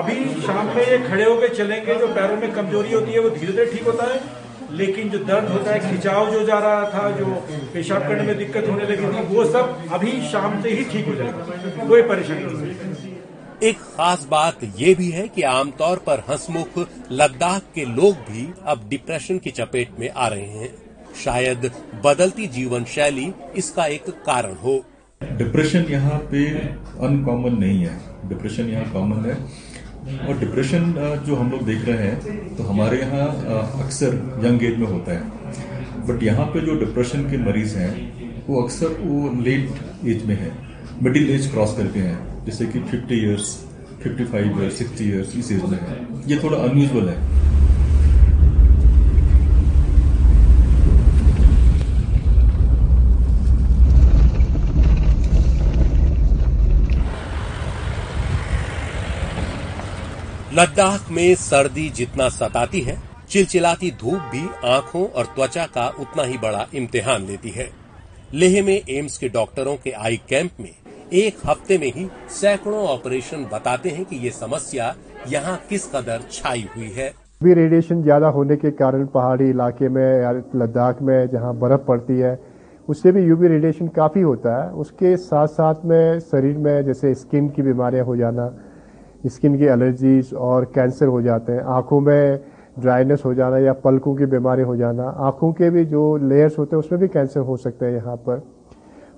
अभी 0.00 0.14
शाम 0.42 0.66
में 0.66 0.86
ये 0.86 0.98
खड़े 1.00 1.24
होकर 1.24 1.54
चलेंगे, 1.54 1.94
जो 1.94 2.06
पैरों 2.08 2.36
में 2.36 2.52
कमज़ोरी 2.52 2.92
होती 2.92 3.12
है, 3.12 3.18
वो 3.18 3.30
धीरे 3.30 3.52
धीरे 3.52 3.64
ठीक 3.66 3.82
होता 3.84 4.04
है। 4.12 4.20
लेकिन 4.72 5.08
जो 5.10 5.18
दर्द 5.24 5.48
होता 5.48 5.72
है 5.72 5.90
खिंचाव 5.90 6.30
जो 6.32 6.44
जा 6.46 6.58
रहा 6.58 6.84
था 6.90 7.10
जो 7.10 7.26
पेशाब 7.74 8.02
करने 8.02 8.22
में 8.22 8.36
दिक्कत 8.38 8.68
होने 8.68 8.84
लगी 8.84 9.06
थी 9.08 9.24
वो 9.26 9.44
सब 9.44 9.88
अभी 9.92 10.12
शाम 10.30 10.60
से 10.62 10.70
ही 10.70 10.84
ठीक 10.84 11.08
हो 11.08 11.14
जाएगा। 11.14 11.86
कोई 11.86 12.02
परेशानी 12.02 12.44
नहीं। 12.44 13.14
एक 13.62 13.78
खास 13.94 14.26
बात 14.30 14.58
ये 14.76 14.94
भी 14.94 15.10
है 15.10 15.26
कि 15.28 15.42
आमतौर 15.48 15.98
पर 16.06 16.22
हंसमुख 16.28 16.78
लद्दाख 17.12 17.62
के 17.74 17.84
लोग 17.86 18.14
भी 18.28 18.46
अब 18.64 18.86
डिप्रेशन 18.90 19.38
की 19.38 19.50
चपेट 19.50 19.98
में 20.00 20.08
आ 20.10 20.28
रहे 20.28 20.46
हैं। 20.60 20.72
शायद 21.24 21.70
बदलती 22.04 22.46
जीवन 22.48 22.84
शैली 22.84 23.32
इसका 23.56 23.86
एक 23.86 24.08
कारण 24.26 24.54
हो। 24.56 24.82
डिप्रेशन 25.20 25.84
यहाँ 25.90 26.18
पे 26.30 26.44
अनकॉमन 27.06 27.58
नहीं 27.58 27.84
है। 27.84 27.98
डिप्रेशन 28.28 28.68
यहाँ 28.68 28.92
कॉमन 28.92 29.28
है। 29.30 29.36
और 30.18 30.38
डिप्रेशन 30.38 30.92
जो 31.26 31.36
हम 31.36 31.50
लोग 31.50 31.64
देख 31.66 31.84
रहे 31.88 32.06
हैं 32.06 32.56
तो 32.56 32.62
हमारे 32.64 32.98
यहाँ 32.98 33.26
अक्सर 33.84 34.14
यंग 34.44 34.64
एज 34.64 34.76
में 34.78 34.86
होता 34.86 35.12
है। 35.12 36.04
बट 36.06 36.22
यहाँ 36.22 36.46
पे 36.46 36.60
जो 36.60 36.74
डिप्रेशन 36.80 37.30
के 37.30 37.38
मरीज़ 37.40 37.76
हैं, 37.76 37.92
वो 38.46 38.62
अक्सर 38.62 38.96
वो 39.00 39.30
लेट 39.42 40.06
एज 40.06 40.24
में 40.26 40.34
है 40.36 40.52
मिडिल 41.02 41.30
एज 41.30 41.50
क्रॉस 41.52 41.76
करके 41.76 42.00
हैं। 42.00 42.44
जैसे 42.46 42.66
कि 42.66 42.80
50 42.90 43.12
इयर्स 43.14 43.56
55 44.04 44.60
इयर्स 44.60 44.78
60 44.78 45.00
इयर्स 45.02 45.36
इस 45.36 45.52
एज 45.52 45.62
में 45.64 45.78
है। 45.80 45.96
ये 46.28 46.40
थोड़ा 46.42 46.58
अनयूजल 46.58 47.08
है। 47.08 47.58
लद्दाख 60.52 61.10
में 61.10 61.34
सर्दी 61.34 61.88
जितना 61.88 62.28
सताती 62.28 62.80
है, 62.80 62.96
चिलचिलाती 63.30 63.90
धूप 63.90 64.20
भी 64.32 64.40
आँखों 64.68 65.04
और 65.08 65.24
त्वचा 65.26 65.64
का 65.66 65.86
उतना 66.00 66.22
ही 66.22 66.38
बड़ा 66.38 66.66
इम्तिहान 66.74 67.26
लेती 67.26 67.50
है। 67.50 67.68
लेह 68.34 68.62
में 68.64 68.80
एम्स 68.90 69.18
के 69.18 69.28
डॉक्टरों 69.28 69.74
के 69.76 69.90
आई 69.90 70.16
कैंप 70.28 70.50
में 70.60 70.70
एक 71.14 71.36
हफ़्ते 71.46 71.78
में 71.78 71.86
ही 71.86 72.06
सैकड़ों 72.30 72.82
ऑपरेशन 72.86 73.44
बताते 73.52 73.90
हैं 73.90 74.04
कि 74.04 74.16
ये 74.16 74.30
समस्या 74.30 74.94
यहाँ 75.28 75.56
किस 75.68 75.86
कदर 75.92 76.22
छाई 76.30 76.66
हुई 76.76 76.90
है। 76.90 77.08
भी 77.40 77.54
रेडिएशन 77.54 78.02
ज़्यादा 78.02 78.28
होने 78.28 78.56
के 78.56 78.70
कारण 78.72 79.06
पहाड़ी 79.08 79.48
इलाके 79.50 79.88
में 79.88 80.02
या 80.02 80.30
लद्दाख 80.56 81.02
में 81.02 81.28
जहाँ 81.28 81.54
बर्फ़ 81.58 81.86
पड़ती 81.86 82.18
है, 82.18 82.38
उससे 82.88 83.12
भी 83.12 83.22
यूवी 83.22 83.48
रेडिएशन 83.48 83.88
काफ़ी 83.96 84.20
होता 84.22 84.62
है। 84.62 84.70
उसके 84.76 85.16
साथ 85.18 85.46
साथ 85.50 85.84
में 85.84 86.18
शरीर 86.22 86.56
में 86.58 86.84
जैसे 86.86 87.14
स्किन 87.14 87.48
की 87.48 87.62
बीमारियाँ 87.62 88.04
हो 88.04 88.16
जाना 88.16 88.50
स्किन 89.26 89.58
की 89.58 89.64
एलर्जीज 89.66 90.32
और 90.34 90.64
कैंसर 90.74 91.06
हो 91.06 91.20
जाते 91.22 91.52
हैं, 91.52 91.62
आँखों 91.62 92.00
में 92.00 92.40
ड्राइनेस 92.78 93.22
हो 93.24 93.34
जाना 93.34 93.58
या 93.58 93.72
पलकों 93.74 94.14
की 94.16 94.26
बीमारी 94.28 94.62
हो 94.62 94.76
जाना, 94.76 95.02
आँखों 95.02 95.52
के 95.52 95.70
भी 95.70 95.84
जो 95.84 96.16
लेयर्स 96.18 96.58
होते 96.58 96.76
हैं 96.76 96.82
उसमें 96.82 97.00
भी 97.00 97.08
कैंसर 97.08 97.40
हो 97.40 97.56
सकते 97.56 97.86
हैं 97.86 97.94
यहाँ 97.94 98.16
पर। 98.18 98.42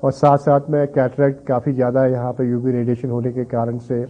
और 0.03 0.13
साथ 0.13 0.39
साथ 0.39 0.71
में 0.71 0.87
कैटरेक्ट 0.89 1.47
काफ़ी 1.47 1.73
ज़्यादा 1.73 2.03
है 2.03 2.13
यहाँ 2.13 2.33
पर 2.33 2.45
यूवी 2.45 2.73
रेडिएशन 2.73 3.11
होने 3.11 3.33
के 3.33 3.45
कारण 3.47 3.79
से। 3.81 4.05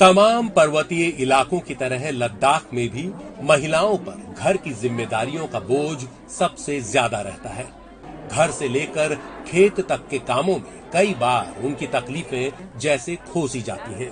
तमाम 0.00 0.48
पर्वतीय 0.48 1.06
इलाकों 1.22 1.58
की 1.60 1.74
तरह 1.74 2.10
लद्दाख 2.12 2.74
में 2.74 2.88
भी 2.88 3.10
महिलाओं 3.44 3.96
पर 3.98 4.34
घर 4.38 4.56
की 4.56 4.72
जिम्मेदारियों 4.72 5.46
का 5.46 5.60
बोझ 5.60 5.98
सबसे 6.30 6.80
ज़्यादा 6.82 7.20
रहता 7.20 7.50
है। 7.50 7.66
घर 8.30 8.50
से 8.50 8.68
लेकर 8.68 9.14
खेत 9.46 9.80
तक 9.82 10.06
के 10.10 10.18
कामों 10.18 10.54
में 10.54 10.72
कई 10.92 11.14
बार 11.20 11.66
उनकी 11.66 11.86
तकलीफें 11.86 12.78
जैसे 12.80 13.16
खोसी 13.32 13.62
जाती 13.62 14.04
हैं। 14.04 14.10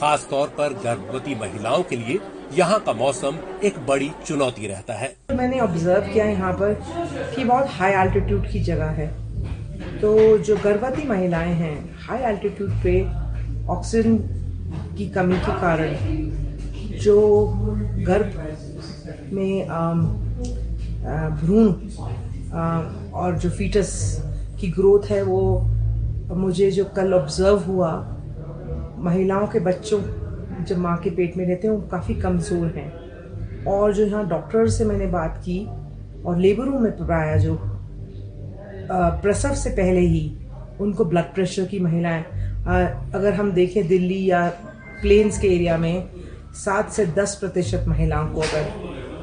खास 0.00 0.26
तौर 0.30 0.48
पर 0.48 0.72
गर्भवती 0.82 1.34
महिलाओं 1.34 1.82
के 1.82 1.96
लिए 1.96 2.18
यहाँ 2.54 2.78
का 2.80 2.92
मौसम 2.92 3.38
एक 3.64 3.78
बड़ी 3.86 4.10
चुनौती 4.26 4.66
रहता 4.66 4.94
है। 4.94 5.08
मैंने 5.36 5.60
ऑब्ज़र्व 5.60 6.12
किया 6.12 6.24
यहाँ 6.24 6.52
पर 6.52 6.74
कि 7.34 7.44
बहुत 7.44 7.66
हाई 7.70 7.92
एल्टीट्यूड 7.94 8.46
की 8.50 8.60
जगह 8.64 8.90
है। 8.98 9.06
तो 10.00 10.12
जो 10.38 10.56
गर्भवती 10.56 11.06
महिलाएँ 11.08 11.54
हैं 11.54 11.74
हाई 12.00 12.22
एल्टीट्यूड 12.24 12.70
पे 12.82 13.00
ऑक्सीजन 13.68 14.16
की 14.98 15.08
कमी 15.10 15.38
के 15.38 15.60
कारण 15.60 15.96
जो 16.98 17.16
गर्भ 18.06 18.28
में 19.32 19.66
भ्रूण 21.40 21.66
और 23.14 23.38
जो 23.38 23.50
फीटस 23.50 23.90
की 24.60 24.70
ग्रोथ 24.70 25.10
है, 25.10 25.22
वो 25.22 25.40
मुझे 26.36 26.70
जो 26.70 26.84
कल 26.96 27.14
ऑब्ज़र्व 27.14 27.58
हुआ 27.62 27.90
महिलाओं 29.00 29.46
के 29.46 29.60
बच्चों 29.60 30.00
जब 30.64 30.78
माँ 30.78 30.96
के 30.98 31.10
पेट 31.10 31.36
में 31.36 31.44
रहते 31.46 31.68
हैं, 31.68 31.74
वो 31.74 31.80
काफ़ी 31.90 32.14
कमज़ोर 32.14 32.66
हैं। 32.76 33.64
और 33.66 33.94
जो 33.94 34.04
यहाँ 34.06 34.26
डॉक्टर 34.28 34.68
से 34.68 34.84
मैंने 34.84 35.06
बात 35.06 35.36
की 35.44 35.64
और 36.26 36.38
लेबर 36.38 36.68
में 36.80 36.90
पाया 36.98 37.36
जो 37.36 37.58
प्रसव 38.90 39.54
से 39.54 39.70
पहले 39.70 40.00
ही 40.00 40.22
उनको 40.80 41.04
ब्लड 41.04 41.34
प्रेशर 41.34 41.64
की 41.66 41.78
महिलाएँ 41.80 42.22
अगर 43.14 43.34
हम 43.34 43.52
देखें 43.52 43.86
दिल्ली 43.88 44.24
या 44.24 44.46
प्लेन्स 45.02 45.38
के 45.40 45.48
एरिया 45.48 45.76
में 45.78 46.08
सात 46.56 46.90
से 46.90 47.06
दस 47.18 47.34
प्रतिशत 47.34 47.84
महिलाओं 47.88 48.28
को 48.28 48.40
अगर 48.40 48.70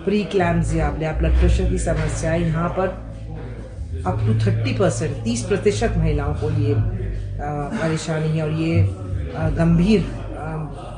प्री 0.06 0.24
क्लैम्स 0.32 0.74
या 0.76 0.92
ब्लड 0.92 1.40
प्रेशर 1.40 1.70
की 1.70 1.80
समस्या 1.80 2.32
है, 2.32 2.42
यहाँ 2.42 2.70
पर 2.70 2.88
अप 4.06 4.20
टू 4.26 4.34
थर्टी 4.46 4.78
परसेंट 4.78 5.24
तीस 5.24 5.44
प्रतिशत 5.46 5.94
महिलाओं 5.98 6.34
को 6.34 6.50
ये 6.62 6.76
परेशानी 7.40 8.38
है 8.38 8.44
और 8.44 8.52
ये 8.54 8.82
गंभीर 9.36 10.06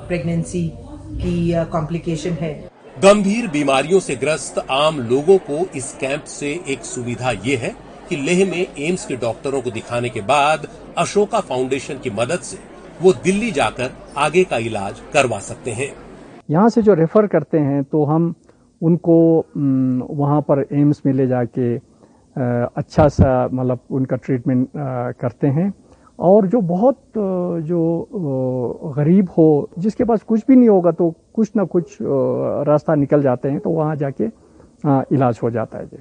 प्रेगनेंसी 0.08 0.68
की 1.14 1.66
कॉम्प्लिकेशन 1.72 2.34
है। 2.42 2.54
गंभीर 2.96 3.48
बीमारियों 3.48 4.00
से 4.00 4.16
ग्रस्त 4.16 4.60
आम 4.72 5.00
लोगों 5.10 5.38
को 5.42 5.66
इस 5.76 5.92
कैंप 6.02 6.24
से 6.24 6.48
एक 6.70 6.84
सुविधा 6.86 7.32
ये 7.46 7.56
है 7.56 7.74
कि 8.10 8.16
लेह 8.18 8.46
में 8.52 8.66
एम्स 8.80 9.06
के 9.06 9.16
डॉक्टरों 9.16 9.62
को 9.62 9.72
दिखाने 9.72 10.10
के 10.10 10.22
बाद 10.24 10.68
अशोका 10.98 11.40
फाउंडेशन 11.42 12.00
की 12.04 12.10
मदद 12.12 12.40
से 12.42 12.58
वो 13.02 13.14
दिल्ली 13.24 13.52
जाकर 13.52 13.92
आगे 14.18 14.44
का 14.44 14.58
इलाज 14.58 15.02
करवा 15.14 15.40
सकते 15.40 15.72
हैं। 15.72 15.92
यहाँ 16.50 16.70
से 16.70 16.82
जो 16.82 16.94
रेफर 16.94 17.28
करते 17.28 17.60
हैं 17.60 17.84
तो 17.84 18.04
हम 18.06 18.34
उनको 18.82 19.18
वहाँ 20.16 20.42
पर 20.42 20.66
एम्स 20.74 21.02
में 21.06 21.14
ले 21.14 21.28
जाके 21.28 21.76
अच्छा 22.78 23.08
सा 23.10 23.48
मतलब 23.54 23.80
उनका 23.92 24.16
ट्रीटमेंट 24.18 24.68
करते 25.22 25.48
हैं। 25.50 25.72
और 26.20 26.48
जो 26.48 26.62
बहुत 26.64 26.98
जो 27.64 28.94
गरीब 28.98 29.30
हो, 29.30 29.70
जिसके 29.80 30.04
पास 30.04 30.24
कुछ 30.24 30.42
भी 30.48 30.56
नहीं 30.56 30.70
होगा 30.70 30.92
तो 30.92 31.14
कुछ 31.36 31.52
ना 31.56 31.64
कुछ 31.66 31.98
रास्ता 32.02 32.96
निकल 32.96 33.22
जाते 33.22 33.50
हैं 33.50 33.60
तो 33.60 33.70
वहाँ 33.72 33.96
जाके 33.96 34.26
इलाज 35.16 35.40
हो 35.44 35.50
जाता 35.52 35.78
है 35.78 35.86
जी। 35.86 35.98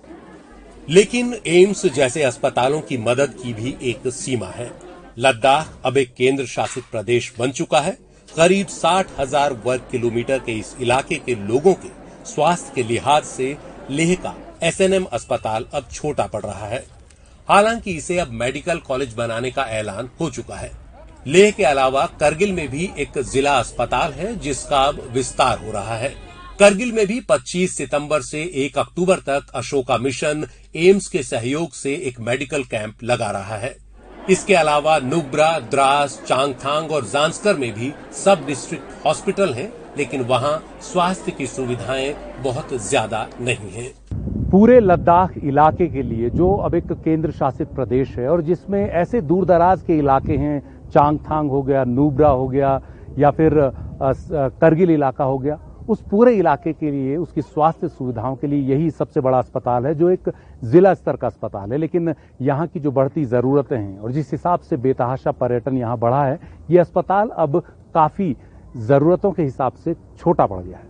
लेकिन 0.89 1.35
एम्स 1.49 1.87
जैसे 1.95 2.23
अस्पतालों 2.23 2.81
की 2.81 2.99
मदद 3.01 3.35
की 3.43 3.53
भी 3.53 3.77
एक 3.83 4.09
सीमा 4.13 4.47
है। 4.49 4.71
लद्दाख 5.19 5.79
अब 5.87 5.97
एक 5.97 6.15
केंद्र 6.15 6.45
शासित 6.47 6.85
प्रदेश 6.91 7.33
बन 7.39 7.51
चुका 7.53 7.81
है। 7.81 7.97
करीब 8.29 8.67
साठ 8.69 9.07
हज़ार 9.19 9.53
वर्ग 9.65 9.83
किलोमीटर 9.91 10.39
के 10.39 10.53
इस 10.55 10.77
इलाके 10.81 11.15
के 11.17 11.35
लोगों 11.47 11.73
के 11.75 11.89
स्वास्थ्य 12.27 12.73
के 12.75 12.83
लिहाज 12.85 13.23
से 13.25 13.57
लेह 13.91 14.15
का 14.17 14.35
एसएनएम 14.63 15.05
अस्पताल 15.13 15.67
अब 15.75 15.89
छोटा 15.93 16.27
पड़ 16.27 16.43
रहा 16.43 16.67
है। 16.67 16.85
हालाँकि 17.49 17.93
इसे 17.93 18.19
अब 18.19 18.31
मेडिकल 18.35 18.79
कॉलेज 18.79 19.15
बनाने 19.15 19.51
का 19.51 19.65
ऐलान 19.71 20.11
हो 20.21 20.31
चुका 20.31 20.57
है। 20.57 20.71
लेह 21.27 21.51
के 21.51 21.65
अलावा 21.65 22.05
करगिल 22.21 22.53
में 22.53 22.69
भी 22.69 22.91
एक 22.99 23.19
जिला 23.23 23.53
अस्पताल 23.59 24.13
है 24.13 24.35
जिसका 24.37 24.83
अब 24.83 25.01
विस्तार 25.13 25.59
हो 25.59 25.73
रहा 25.73 25.97
है। 25.97 26.15
करगिल 26.59 26.93
में 26.93 27.07
भी 27.07 27.21
25 27.21 27.77
सितंबर 27.77 28.23
से 28.23 28.43
1 28.57 28.79
अक्टूबर 28.79 29.19
तक 29.21 29.51
अशोका 29.55 29.99
मिशन 29.99 30.47
एम्स 30.77 31.09
के 31.09 31.23
सहयोग 31.23 31.73
से 31.73 31.95
एक 32.09 32.21
मेडिकल 32.21 32.65
कैंप 32.65 33.03
लगा 33.05 33.31
रहा 33.31 33.57
है। 33.57 33.77
इसके 34.31 34.55
अलावा 34.55 34.99
नुब्रा 34.99 35.59
द्रास 35.71 36.21
चांगथांग 36.29 36.93
और 36.93 37.05
जांस्कर 37.05 37.57
में 37.57 37.73
भी 37.73 37.93
सब 38.25 38.47
डिस्ट्रिक्ट 38.47 39.05
हॉस्पिटल 39.05 39.55
हैं, 39.55 39.73
लेकिन 39.99 40.21
वहाँ 40.23 40.81
स्वास्थ्य 40.83 41.33
की 41.33 41.47
सुविधाएँ 41.47 42.15
बहुत 42.43 42.75
ज़्यादा 42.89 43.27
नहीं 43.41 43.71
हैं। 43.73 43.93
पूरे 44.51 44.79
लद्दाख 44.81 45.37
इलाके 45.39 45.87
के 45.87 46.03
लिए, 46.03 46.31
जो 46.31 46.51
अब 46.51 46.75
एक 46.75 46.93
केंद्र 46.95 47.31
शासित 47.31 47.69
प्रदेश 47.69 48.17
है, 48.19 48.29
और 48.29 48.43
जिसमें 48.43 48.81
ऐसे 48.81 49.21
दूर 49.23 49.45
दराज 49.45 49.83
के 49.83 49.99
इलाके 49.99 50.37
हैं, 50.37 50.63
चांगथांग 50.91 51.51
हो 51.51 51.63
गया, 51.63 51.85
नूबरा 51.85 52.29
हो 52.29 52.49
गया, 52.49 52.81
या 53.19 53.31
फिर 53.31 53.55
करगिल 54.03 54.91
इलाका 54.91 55.25
हो 55.25 55.39
गया, 55.39 55.59
उस 55.89 56.01
पूरे 56.03 56.35
इलाके 56.35 56.73
के 56.73 56.91
लिए, 56.91 57.17
उसकी 57.17 57.43
स्वास्थ्य 57.43 57.89
सुविधाओं 57.89 58.37
के 58.37 58.47
लिए 58.47 58.63
यही 58.67 58.91
सबसे 58.91 59.21
बड़ा 59.21 59.39
अस्पताल 59.39 59.87
है, 59.87 59.95
जो 59.95 60.11
एक 60.11 60.33
जिला 60.65 60.95
स्तर 60.95 61.17
का 61.17 61.27
अस्पताल 61.27 61.73
है। 61.73 61.79
लेकिन 61.79 62.15
यहाँ 62.41 62.67
की 62.67 62.81
जो 62.81 62.91
बढ़ती 62.91 63.25
ज़रूरतें 63.25 63.77
हैं, 63.77 63.99
और 63.99 64.13
जिस 64.13 64.33
हिसाब 64.33 64.61
से 64.61 64.77
बेतहाशा 64.77 65.33
पर्यटन 65.33 65.79
यहाँ 65.79 65.99
बढ़ा 65.99 66.25
है, 66.25 66.39
ये 66.71 66.79
अस्पताल 66.79 67.29
अब 67.29 67.63
काफ़ी 67.95 68.35
ज़रूरतों 68.79 69.31
के 69.33 69.43
हिसाब 69.43 69.73
से 69.75 69.95
छोटा 70.19 70.47
पड़ 70.47 70.61
गया 70.61 70.77
है। 70.77 70.85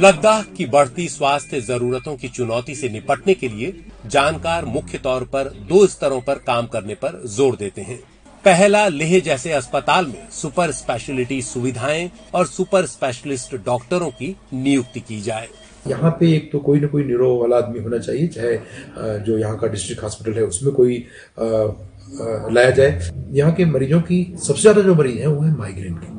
लद्दाख 0.00 0.46
की 0.56 0.64
बढ़ती 0.66 1.08
स्वास्थ्य 1.08 1.60
जरूरतों 1.60 2.14
की 2.16 2.28
चुनौती 2.28 2.74
से 2.74 2.88
निपटने 2.88 3.34
के 3.34 3.48
लिए 3.48 3.74
जानकार 4.06 4.64
मुख्य 4.64 4.98
तौर 4.98 5.24
पर 5.24 5.48
दो 5.68 5.86
स्तरों 5.86 6.20
पर 6.20 6.38
काम 6.46 6.66
करने 6.66 6.94
पर 6.94 7.20
ज़ोर 7.26 7.56
देते 7.56 7.82
हैं। 7.82 7.98
पहला, 8.44 8.86
लेह 8.88 9.18
जैसे 9.20 9.52
अस्पताल 9.52 10.06
में 10.06 10.28
सुपर 10.32 10.72
स्पेशलिटी 10.72 11.40
सुविधाएँ 11.42 12.10
और 12.34 12.46
सुपर 12.46 12.86
स्पेशलिस्ट 12.86 13.54
डॉक्टरों 13.56 14.10
की 14.10 14.34
नियुक्ति 14.54 15.00
की 15.00 15.20
जाए। 15.20 15.48
यहाँ 15.86 16.10
पे 16.20 16.32
एक 16.36 16.50
तो 16.52 16.58
कोई 16.60 16.80
ना 16.80 16.86
कोई 16.86 17.04
निरो 17.04 17.34
वाला 17.38 17.56
आदमी 17.56 17.80
होना 17.80 17.98
चाहिए, 17.98 18.26
चाहे 18.28 19.18
जो 19.20 19.38
यहाँ 19.38 19.58
का 19.58 19.66
डिस्ट्रिक्ट 19.66 20.02
हॉस्पिटल 20.02 20.38
है, 20.38 20.44
उसमें 20.44 20.72
कोई 20.74 21.04
लाया 21.38 22.70
जाए। 22.70 23.10
यहाँ 23.32 23.52
के 23.54 23.64
मरीजों 23.64 24.00
की 24.02 24.24
सबसे 24.38 24.60
ज़्यादा 24.60 24.82
जो 24.82 24.94
मरीज़ 24.94 25.18
है, 25.18 25.26
वो 25.26 25.42
है 25.42 25.56
माइग्रेन 25.56 25.94
के। 25.94 26.17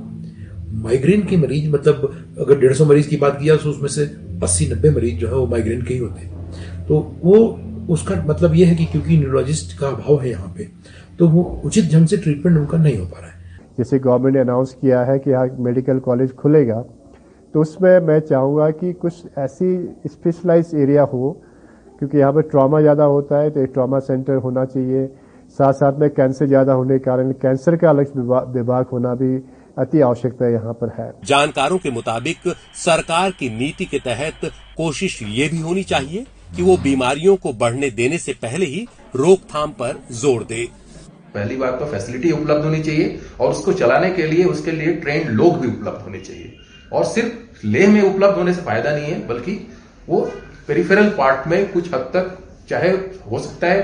माइग्रेन 0.74 1.24
के 1.26 1.38
मरीज़ 1.38 1.70
मतलब 1.72 2.36
अगर 2.40 2.60
डेढ़ 2.60 2.74
सौ 2.74 2.86
मरीज़ 2.86 3.10
की 3.10 3.18
बात 3.18 3.38
किया 3.40 3.56
तो 3.58 3.70
उसमें 3.70 3.88
से 3.90 4.04
अस्सी 4.44 4.68
नब्बे 4.74 4.90
मरीज़ 4.92 5.16
जो 5.20 5.28
है 5.28 5.34
वो 5.36 5.48
माइग्रेन 5.48 5.82
के 5.82 5.94
ही 5.94 6.00
होते 6.00 6.22
हैं। 6.22 6.86
तो 6.88 7.00
वो, 7.24 7.60
उसका 7.90 8.16
मतलब 8.26 8.56
ये 8.56 8.66
है 8.66 8.76
कि 8.76 8.86
क्योंकि 8.86 9.18
न्यूरोलॉजिस्ट 9.18 9.78
का 9.80 9.88
अभाव 9.88 10.20
है 10.22 10.30
यहाँ 10.30 10.54
पे 10.58 10.68
तो 11.20 11.28
वो 11.28 11.44
उचित 11.66 11.92
ढंग 11.94 12.08
से 12.08 12.18
ट्रीटमेंट 12.18 12.58
उनका 12.58 12.78
नहीं 12.78 12.98
हो 12.98 13.06
पा 13.06 13.20
रहा 13.20 13.30
है। 13.30 13.38
जैसे 13.78 14.00
गवर्नमेंट 14.00 14.36
ने 14.36 14.42
अनाउंस 14.42 14.74
किया 14.82 15.02
है 15.04 15.18
कि 15.20 15.32
यहाँ 15.32 15.50
मेडिकल 15.60 16.00
कॉलेज 16.02 16.34
खुलेगा 16.36 16.82
तो 17.54 17.62
उसमें 17.62 18.00
मैं 18.08 18.20
चाहूँगा 18.22 18.70
कि 18.72 18.92
कुछ 18.96 19.38
ऐसी 19.40 19.68
स्पेशलाइज 20.08 20.72
एरिया 20.76 21.04
हो, 21.04 21.32
क्योंकि 22.00 22.18
यहाँ 22.18 22.34
पर 22.34 22.42
ट्रॉमा 22.50 22.82
ज़्यादा 22.82 23.04
होता 23.06 23.40
है 23.40 23.50
तो 23.50 23.62
एक 23.62 23.70
ट्रॉमा 23.74 24.00
सेंटर 24.02 24.36
होना 24.38 24.66
चाहिए। 24.66 25.08
साथ 25.60 25.74
साथ 25.74 26.00
में 26.00 26.10
कैंसर 26.12 26.46
ज़्यादा 26.48 26.74
होने 26.74 26.98
के 26.98 27.04
कारण 27.06 27.32
कैंसर 27.42 27.76
का 27.76 27.90
अलग 27.90 28.18
विभाग 28.54 28.86
होना 28.92 29.14
भी 29.16 29.38
अति 29.80 30.02
आवश्यकता 30.02 30.48
यहाँ 30.50 30.74
पर 30.74 30.90
है। 30.94 31.12
जानकारों 31.26 31.78
के 31.78 31.92
मुताबिक 31.92 32.48
सरकार 32.78 33.32
की 33.32 33.50
नीति 33.50 33.86
के 33.86 34.00
तहत 34.00 34.52
कोशिश 34.78 35.22
ये 35.24 35.48
भी 35.50 35.60
होनी 35.60 35.84
चाहिए 35.86 36.26
कि 36.56 36.64
वो 36.64 36.76
बीमारियों 36.80 37.36
को 37.36 37.54
बढ़ने 37.56 37.90
देने 37.92 38.18
से 38.18 38.34
पहले 38.42 38.66
ही 38.66 38.86
रोकथाम 39.16 39.72
पर 39.74 40.02
ज़ोर 40.14 40.44
दे। 40.44 40.66
पहली 41.34 41.58
बात 41.58 41.80
तो 41.80 41.86
फैसिलिटी 41.86 42.32
उपलब्ध 42.32 42.66
होनी 42.66 42.82
चाहिए 42.84 43.20
और 43.40 43.52
उसको 43.52 43.74
चलाने 43.74 44.10
के 44.12 44.28
लिए 44.28 44.46
उसके 44.46 44.72
लिए 44.72 44.94
ट्रेन 44.98 45.28
लोग 45.32 45.58
भी 45.60 45.68
उपलब्ध 45.68 46.02
होने 46.04 46.20
चाहिए। 46.20 46.54
और 46.92 47.06
सिर्फ़ 47.06 47.66
लेह 47.68 47.90
में 47.90 48.02
उपलब्ध 48.02 48.38
होने 48.38 48.54
से 48.54 48.62
फ़ायदा 48.62 48.96
नहीं 48.96 49.12
है 49.14 49.26
बल्कि 49.28 49.54
वो 50.10 50.22
पेरिफेरल 50.68 51.10
पार्ट 51.18 51.48
में 51.48 51.72
कुछ 51.74 51.94
हद 51.94 52.10
तक 52.14 52.38
चाहे 52.70 52.90
हो 53.32 53.40
सकता 53.40 53.68
है 53.68 53.82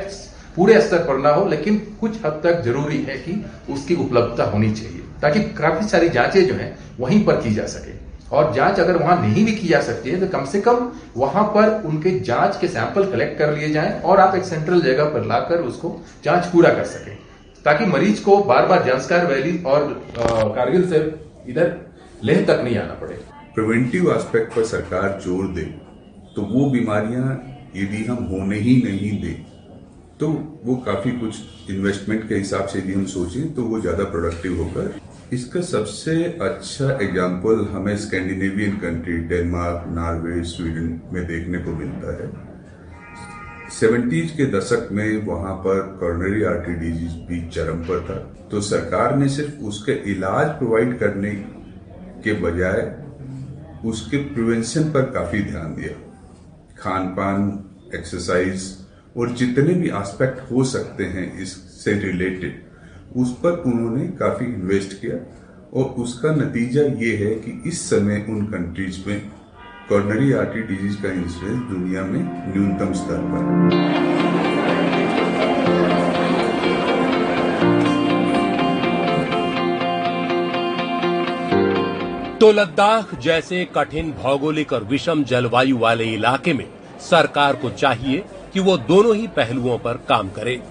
पूरे 0.55 0.79
स्तर 0.81 1.03
पर 1.03 1.17
ना 1.19 1.29
हो 1.29 1.47
लेकिन 1.49 1.77
कुछ 2.01 2.17
हद 2.25 2.39
तक 2.43 2.61
ज़रूरी 2.65 3.01
है 3.03 3.17
कि 3.19 3.33
उसकी 3.73 3.95
उपलब्धता 3.97 4.43
होनी 4.51 4.71
चाहिए। 4.73 5.01
ताकि 5.25 5.39
काफ़ी 5.57 5.87
सारी 5.87 6.09
जांचें 6.11 6.47
जो 6.47 6.55
हैं 6.55 6.77
वहीं 6.99 7.23
पर 7.25 7.41
की 7.41 7.53
जा 7.53 7.65
सके। 7.67 7.93
और 8.31 8.53
जाँच 8.53 8.79
अगर 8.79 8.97
वहाँ 8.97 9.15
नहीं 9.21 9.43
भी 9.45 9.51
की 9.53 9.67
जा 9.67 9.79
सकती 9.81 10.09
है 10.09 10.19
तो 10.19 10.27
कम 10.29 10.45
से 10.47 10.59
कम 10.61 10.91
वहाँ 11.17 11.43
पर 11.55 11.81
उनके 11.87 12.11
जाँच 12.21 12.57
के 12.61 12.67
सैंपल 12.67 13.05
कलेक्ट 13.11 13.37
कर 13.39 13.55
लिए 13.57 13.69
जाएँ 13.71 13.99
और 14.01 14.19
आप 14.19 14.35
एक 14.35 14.43
सेंट्रल 14.45 14.81
जगह 14.81 15.09
पर 15.13 15.25
लाकर 15.25 15.61
उसको 15.63 15.95
जाँच 16.23 16.45
पूरा 16.51 16.69
कर 16.73 16.85
सकें। 16.85 17.15
ताकि 17.65 17.85
मरीज़ 17.87 18.23
को 18.23 18.37
बार 18.43 18.65
बार 18.67 18.83
जंस्कार 18.85 19.25
वैली 19.25 19.57
और 19.65 19.87
कारगिल 20.17 20.87
से 20.89 20.99
इधर 21.47 21.75
लेह 22.23 22.45
तक 22.45 22.61
नहीं 22.63 22.77
आना 22.77 22.93
पड़े। 23.01 23.19
प्रिवेंटिव 23.55 24.11
एस्पेक्ट 24.15 24.55
पर 24.55 24.63
सरकार 24.65 25.19
ज़ोर 25.25 25.47
दे 25.53 25.63
तो 26.35 26.41
वो 26.53 26.69
बीमारियाँ 26.71 27.33
यदि 27.75 28.03
हम 28.05 28.23
होने 28.31 28.59
ही 28.59 28.75
नहीं 28.83 29.19
दे 29.21 29.33
तो 30.19 30.27
वो 30.65 30.75
काफ़ी 30.85 31.11
कुछ 31.11 31.69
इन्वेस्टमेंट 31.69 32.27
के 32.29 32.35
हिसाब 32.35 32.67
से 32.67 32.79
यदि 32.79 32.93
हम 32.93 33.05
सोचें 33.13 33.53
तो 33.55 33.63
वो 33.63 33.79
ज़्यादा 33.81 34.03
प्रोडक्टिव 34.11 34.61
होगा 34.61 34.83
इसका 35.33 35.61
सबसे 35.61 36.23
अच्छा 36.41 36.89
एग्ज़ाम्पल 37.01 37.65
हमें 37.71 37.95
Scandinavian 37.97 38.75
country 38.77 39.17
Denmark 39.29 39.85
Norway 39.89 40.43
Sweden 40.43 40.99
में 41.13 41.25
देखने 41.27 41.59
को 41.59 41.71
मिलता 41.71 42.13
है। 42.13 42.29
सेवेंटीज 43.69 44.31
के 44.31 44.45
दशक 44.51 44.89
में 44.91 45.25
वहाँ 45.25 45.55
पर 45.57 45.81
कॉर्नरी 45.99 46.43
आर्टरी 46.43 46.73
डिज़ीज़ 46.75 47.15
भी 47.27 47.41
चरम 47.49 47.81
पर 47.83 48.03
था। 48.09 48.17
तो 48.51 48.61
सरकार 48.61 49.15
ने 49.17 49.29
सिर्फ़ 49.29 49.63
उसके 49.63 49.93
इलाज 50.11 50.47
प्रोवाइड 50.59 50.97
करने 50.99 51.31
के 52.23 52.33
बजाय 52.41 52.81
उसके 53.85 54.17
प्रिवेंशन 54.33 54.91
पर 54.91 55.09
काफ़ी 55.11 55.41
ध्यान 55.43 55.75
दिया। 55.75 55.95
खान 56.77 57.07
पान 57.15 57.49
एक्सरसाइज 57.95 58.71
और 59.17 59.33
जितने 59.33 59.73
भी 59.73 59.89
एस्पेक्ट 59.99 60.51
हो 60.51 60.63
सकते 60.65 61.03
हैं 61.07 61.31
इससे 61.41 61.93
रिलेटेड 61.99 62.63
उस 63.15 63.31
पर 63.33 63.51
उन्होंने 63.65 64.07
काफ़ी 64.19 64.45
इन्वेस्ट 64.45 64.93
किया 65.01 65.17
और 65.73 65.85
उसका 66.03 66.31
नतीजा 66.35 66.81
ये 66.81 67.15
है 67.15 67.33
कि 67.35 67.51
इस 67.67 67.89
समय 67.89 68.25
उन 68.29 68.45
कंट्रीज़ 68.45 68.97
में 69.07 69.19
कॉर्नरी 69.89 70.31
आर्टरी 70.33 70.61
डिज़ीज़ 70.63 71.01
का 71.03 71.11
इंसिडेंस 71.11 71.61
दुनिया 71.69 72.03
में 72.03 72.19
न्यूनतम 72.53 72.93
स्तर 72.93 73.21
पर 73.31 73.41
है। 73.45 73.93
तो 82.39 82.51
लद्दाख 82.51 83.19
जैसे 83.19 83.65
कठिन 83.75 84.11
भौगोलिक 84.23 84.73
और 84.73 84.83
विषम 84.83 85.23
जलवायु 85.23 85.77
वाले 85.77 86.05
इलाके 86.05 86.53
में 86.53 86.65
सरकार 87.01 87.55
को 87.55 87.69
चाहिए 87.69 88.23
कि 88.53 88.59
वो 88.59 88.77
दोनों 88.77 89.15
ही 89.15 89.27
पहलुओं 89.27 89.77
पर 89.77 90.05
काम 90.09 90.29
करे। 90.29 90.61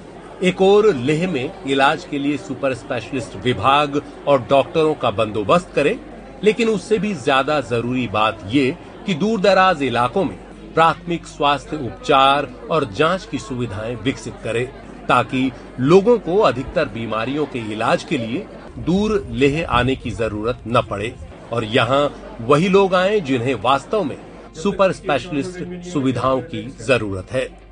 एक 0.42 0.60
और 0.62 0.92
लेह 0.94 1.26
में 1.30 1.64
इलाज 1.66 2.04
के 2.04 2.18
लिए 2.18 2.36
सुपर 2.36 2.74
स्पेशलिस्ट 2.74 3.36
विभाग 3.44 4.00
और 4.28 4.40
डॉक्टरों 4.50 4.94
का 4.94 5.10
बंदोबस्त 5.10 5.72
करे, 5.74 5.98
लेकिन 6.44 6.68
उससे 6.68 6.98
भी 6.98 7.12
ज़्यादा 7.14 7.60
ज़रूरी 7.60 8.06
बात 8.08 8.40
ये 8.46 8.76
कि 9.06 9.14
दूर 9.14 9.40
दराज 9.40 9.82
इलाकों 9.82 10.24
में 10.24 10.36
प्राथमिक 10.74 11.26
स्वास्थ्य 11.26 11.76
उपचार 11.76 12.48
और 12.70 12.84
जाँच 12.92 13.24
की 13.24 13.38
सुविधाएँ 13.38 13.94
विकसित 13.94 14.34
करे, 14.44 14.64
ताकि 15.08 15.50
लोगों 15.80 16.18
को 16.18 16.38
अधिकतर 16.38 16.88
बीमारियों 16.88 17.46
के 17.46 17.58
इलाज 17.72 18.04
के 18.04 18.18
लिए 18.18 18.46
दूर 18.78 19.26
लेह 19.30 19.66
आने 19.70 19.96
की 19.96 20.10
ज़रूरत 20.10 20.62
न 20.66 20.82
पड़े। 20.90 21.14
और 21.52 21.64
यहाँ 21.64 22.36
वही 22.40 22.68
लोग 22.68 22.94
आए 22.94 23.20
जिन्हें 23.20 23.54
वास्तव 23.54 24.04
में 24.04 24.16
सुपर 24.54 24.92
स्पेशलिस्ट 24.92 25.84
सुविधाओं 25.84 26.40
की 26.42 26.66
ज़रूरत 26.80 27.32
है। 27.32 27.63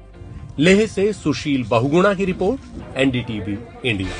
लेह 0.58 0.86
से 0.86 1.12
सुशील 1.12 1.64
बहुगुणा 1.68 2.14
की 2.14 2.24
रिपोर्ट, 2.24 2.60
एनडीटीवी 2.96 3.58
इंडिया। 3.90 4.10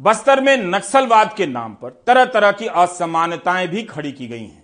बस्तर 0.00 0.40
में 0.40 0.56
नक्सलवाद 0.56 1.34
के 1.36 1.46
नाम 1.46 1.74
पर 1.74 2.02
तरह 2.06 2.24
तरह 2.24 2.52
की 2.52 2.66
असमानताएँ 2.66 3.68
भी 3.68 3.82
खड़ी 3.82 4.12
की 4.12 4.26
गई 4.26 4.40
हैं। 4.40 4.63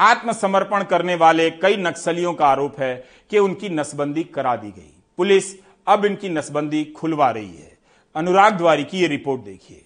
आत्मसमर्पण 0.00 0.82
करने 0.82 1.14
वाले 1.14 1.50
कई 1.50 1.76
नक्सलियों 1.76 2.34
का 2.34 2.46
आरोप 2.46 2.80
है 2.80 3.04
कि 3.30 3.38
उनकी 3.38 3.68
नसबंदी 3.68 4.22
करा 4.24 4.56
दी 4.56 4.68
गई। 4.68 5.02
पुलिस 5.16 5.44
अब 5.88 6.04
इनकी 6.04 6.28
नसबंदी 6.28 6.84
खुलवा 6.84 7.30
रही 7.30 7.48
है। 7.48 7.78
अनुराग 8.16 8.56
द्वारी 8.56 8.84
की 8.84 8.98
ये 8.98 9.06
रिपोर्ट 9.06 9.40
देखिए। 9.40 9.82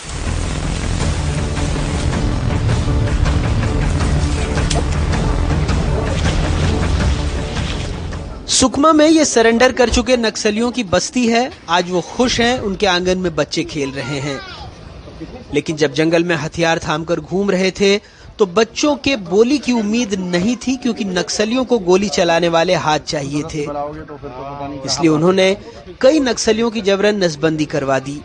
सुकमा 8.46 8.92
में 8.92 9.08
ये 9.08 9.24
सरेंडर 9.24 9.72
कर 9.72 9.90
चुके 9.90 10.16
नक्सलियों 10.16 10.70
की 10.72 10.84
बस्ती 10.84 11.28
है। 11.28 11.52
आज 11.68 11.90
वो 11.90 12.00
खुश 12.00 12.40
हैं, 12.40 12.60
उनके 12.60 12.86
आँगन 12.86 13.18
में 13.18 13.34
बच्चे 13.36 13.64
खेल 13.64 13.90
रहे 13.90 14.18
हैं। 14.20 14.40
लेकिन 15.54 15.76
जब 15.76 15.92
जंगल 15.92 16.24
में 16.24 16.36
हथियार 16.36 16.78
थामकर 16.78 17.20
घूम 17.20 17.50
रहे 17.50 17.70
थे 17.70 18.13
तो 18.38 18.46
बच्चों 18.46 18.96
के 18.96 19.16
बोली 19.16 19.58
की 19.58 19.72
उम्मीद 19.72 20.14
नहीं 20.14 20.56
थी 20.56 20.76
क्योंकि 20.76 21.04
नक्सलियों 21.04 21.64
को 21.64 21.78
गोली 21.78 22.08
चलाने 22.08 22.48
वाले 22.48 22.74
हाथ 22.74 22.98
चाहिए 22.98 23.42
थे। 23.42 23.62
इसलिए 24.84 25.08
उन्होंने 25.08 25.56
कई 26.00 26.20
नक्सलियों 26.20 26.70
की 26.70 26.80
जबरन 26.80 27.24
नसबंदी 27.24 27.64
करवा 27.64 27.98
दी। 27.98 28.20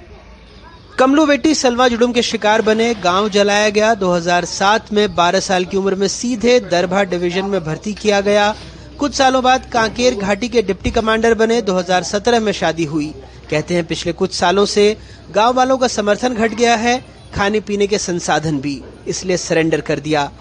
कमलू 0.99 1.25
बेटी 1.25 1.53
सलवा 1.55 1.87
जुड़ुम 1.87 2.11
के 2.11 2.21
शिकार 2.21 2.61
बने, 2.61 2.93
गाँव 2.93 3.29
जलाया 3.29 3.69
गया। 3.69 3.93
2007 3.95 4.93
में 4.93 5.15
12 5.15 5.39
साल 5.39 5.65
की 5.65 5.77
उम्र 5.77 5.95
में 5.95 6.07
सीधे 6.07 6.59
दरभा 6.59 7.03
डिवीज़न 7.03 7.45
में 7.45 7.63
भर्ती 7.63 7.93
किया 7.93 8.21
गया। 8.21 8.55
कुछ 8.99 9.13
सालों 9.13 9.43
बाद 9.43 9.69
कांकेर 9.71 10.15
घाटी 10.15 10.47
के 10.49 10.61
डिप्टी 10.61 10.91
कमांडर 10.91 11.33
बने। 11.33 11.61
2017 11.61 12.39
में 12.39 12.51
शादी 12.51 12.83
हुई। 12.83 13.13
कहते 13.49 13.73
हैं 13.73 13.85
पिछले 13.85 14.13
कुछ 14.13 14.33
सालों 14.33 14.65
से 14.65 14.97
गाँव 15.31 15.53
वालों 15.53 15.77
का 15.77 15.87
समर्थन 15.87 16.33
घट 16.33 16.53
गया 16.53 16.75
है, 16.75 17.05
खाने 17.35 17.59
पीने 17.59 17.87
के 17.87 17.97
संसाधन 17.97 18.59
भी। 18.59 18.81
इसलिए 19.09 19.37
सरेंडर 19.37 19.81
कर 19.81 19.99
दिया। 19.99 20.31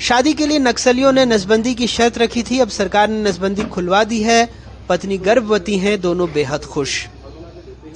शादी 0.00 0.32
के 0.34 0.46
लिए 0.46 0.58
नक्सलियों 0.58 1.12
ने 1.12 1.24
नसबंदी 1.24 1.74
की 1.74 1.86
शर्त 1.86 2.18
रखी 2.18 2.42
थी। 2.42 2.58
अब 2.60 2.68
सरकार 2.68 3.08
ने 3.08 3.22
नसबंदी 3.22 3.62
खुलवा 3.64 4.04
दी 4.04 4.22
है। 4.22 4.48
पत्नी 4.88 5.18
गर्भवती 5.18 5.78
हैं 5.78 6.00
दोनों 6.00 6.32
बेहद 6.32 6.64
खुश। 6.64 7.06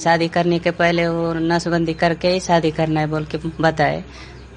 शादी 0.01 0.29
करने 0.29 0.59
के 0.59 0.71
पहले 0.71 1.09
वो 1.09 1.33
नसबंदी 1.35 1.95
करके 1.95 2.29
ही 2.29 2.41
शादी 2.41 2.71
करना 2.71 3.01
है 3.01 3.07
बोल 3.07 3.25
के 3.25 3.39
बताए। 3.61 4.05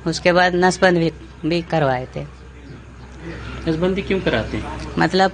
उसके 0.08 0.32
बाद 0.32 0.56
नसबंद 0.56 0.98
भी, 0.98 1.12
भी 1.46 1.62
करवाए 1.62 2.08
थे। 2.16 2.24
नसबंदी 3.68 4.02
क्यों 4.02 4.20
कराते 4.20 4.58
हैं? 4.58 4.94
मतलब 5.00 5.32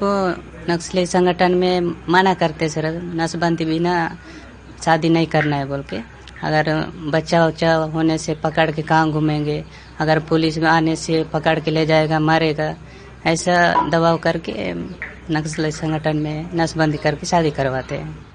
नक्सली 0.70 1.06
संगठन 1.06 1.52
में 1.52 1.82
मना 2.10 2.34
करते 2.34 2.70
सर। 2.70 2.86
नसबंदी 3.16 3.66
बिना 3.66 4.18
शादी 4.86 5.10
नहीं 5.10 5.28
करना 5.28 5.56
है 5.56 5.66
बोल 5.66 5.82
के। 5.82 6.17
अगर 6.44 6.92
बच्चा 6.96 7.46
उच्चा 7.46 7.76
होने 7.76 8.18
से 8.18 8.36
पकड़ 8.36 8.72
के 8.72 8.82
कहाँ 8.82 9.12
घूमेंगे? 9.12 9.66
अगर 10.00 10.20
पुलिस 10.20 10.58
में 10.58 10.68
आने 10.68 10.96
से 10.96 11.24
पकड़ 11.24 11.60
के 11.60 11.72
ले 11.72 11.86
जाएगा, 11.86 12.20
मारेगा, 12.20 12.76
ऐसा 13.26 13.90
दबाव 13.90 14.18
करके 14.18 14.74
नक्सली 15.34 15.72
संगठन 15.72 16.18
में 16.18 16.50
नसबंदी 16.56 16.98
करके 16.98 17.26
शादी 17.26 17.52
करवाते 17.52 17.96
हैं। 17.96 18.26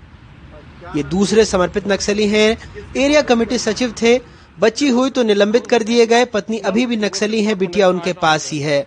ये 0.97 1.03
दूसरे 1.03 1.45
समर्पित 1.45 1.89
नक्सली 1.89 2.29
हैं। 2.29 2.57
एरिया 2.97 3.23
कमेटी 3.23 3.59
सचिव 3.59 3.95
थे। 4.03 4.21
बच्ची 4.59 4.89
हुई 4.89 5.11
तो 5.11 5.23
निलंबित 5.23 5.67
कर 5.67 5.83
दिए 5.83 6.07
गए। 6.07 6.25
पत्नी 6.25 6.59
अभी 6.59 6.87
भी 6.87 6.97
नक्सली 6.97 7.45
है। 7.45 7.55
बिटिया 7.55 7.89
उनके 7.89 8.13
पास 8.13 8.51
ही 8.51 8.59
है। 8.59 8.87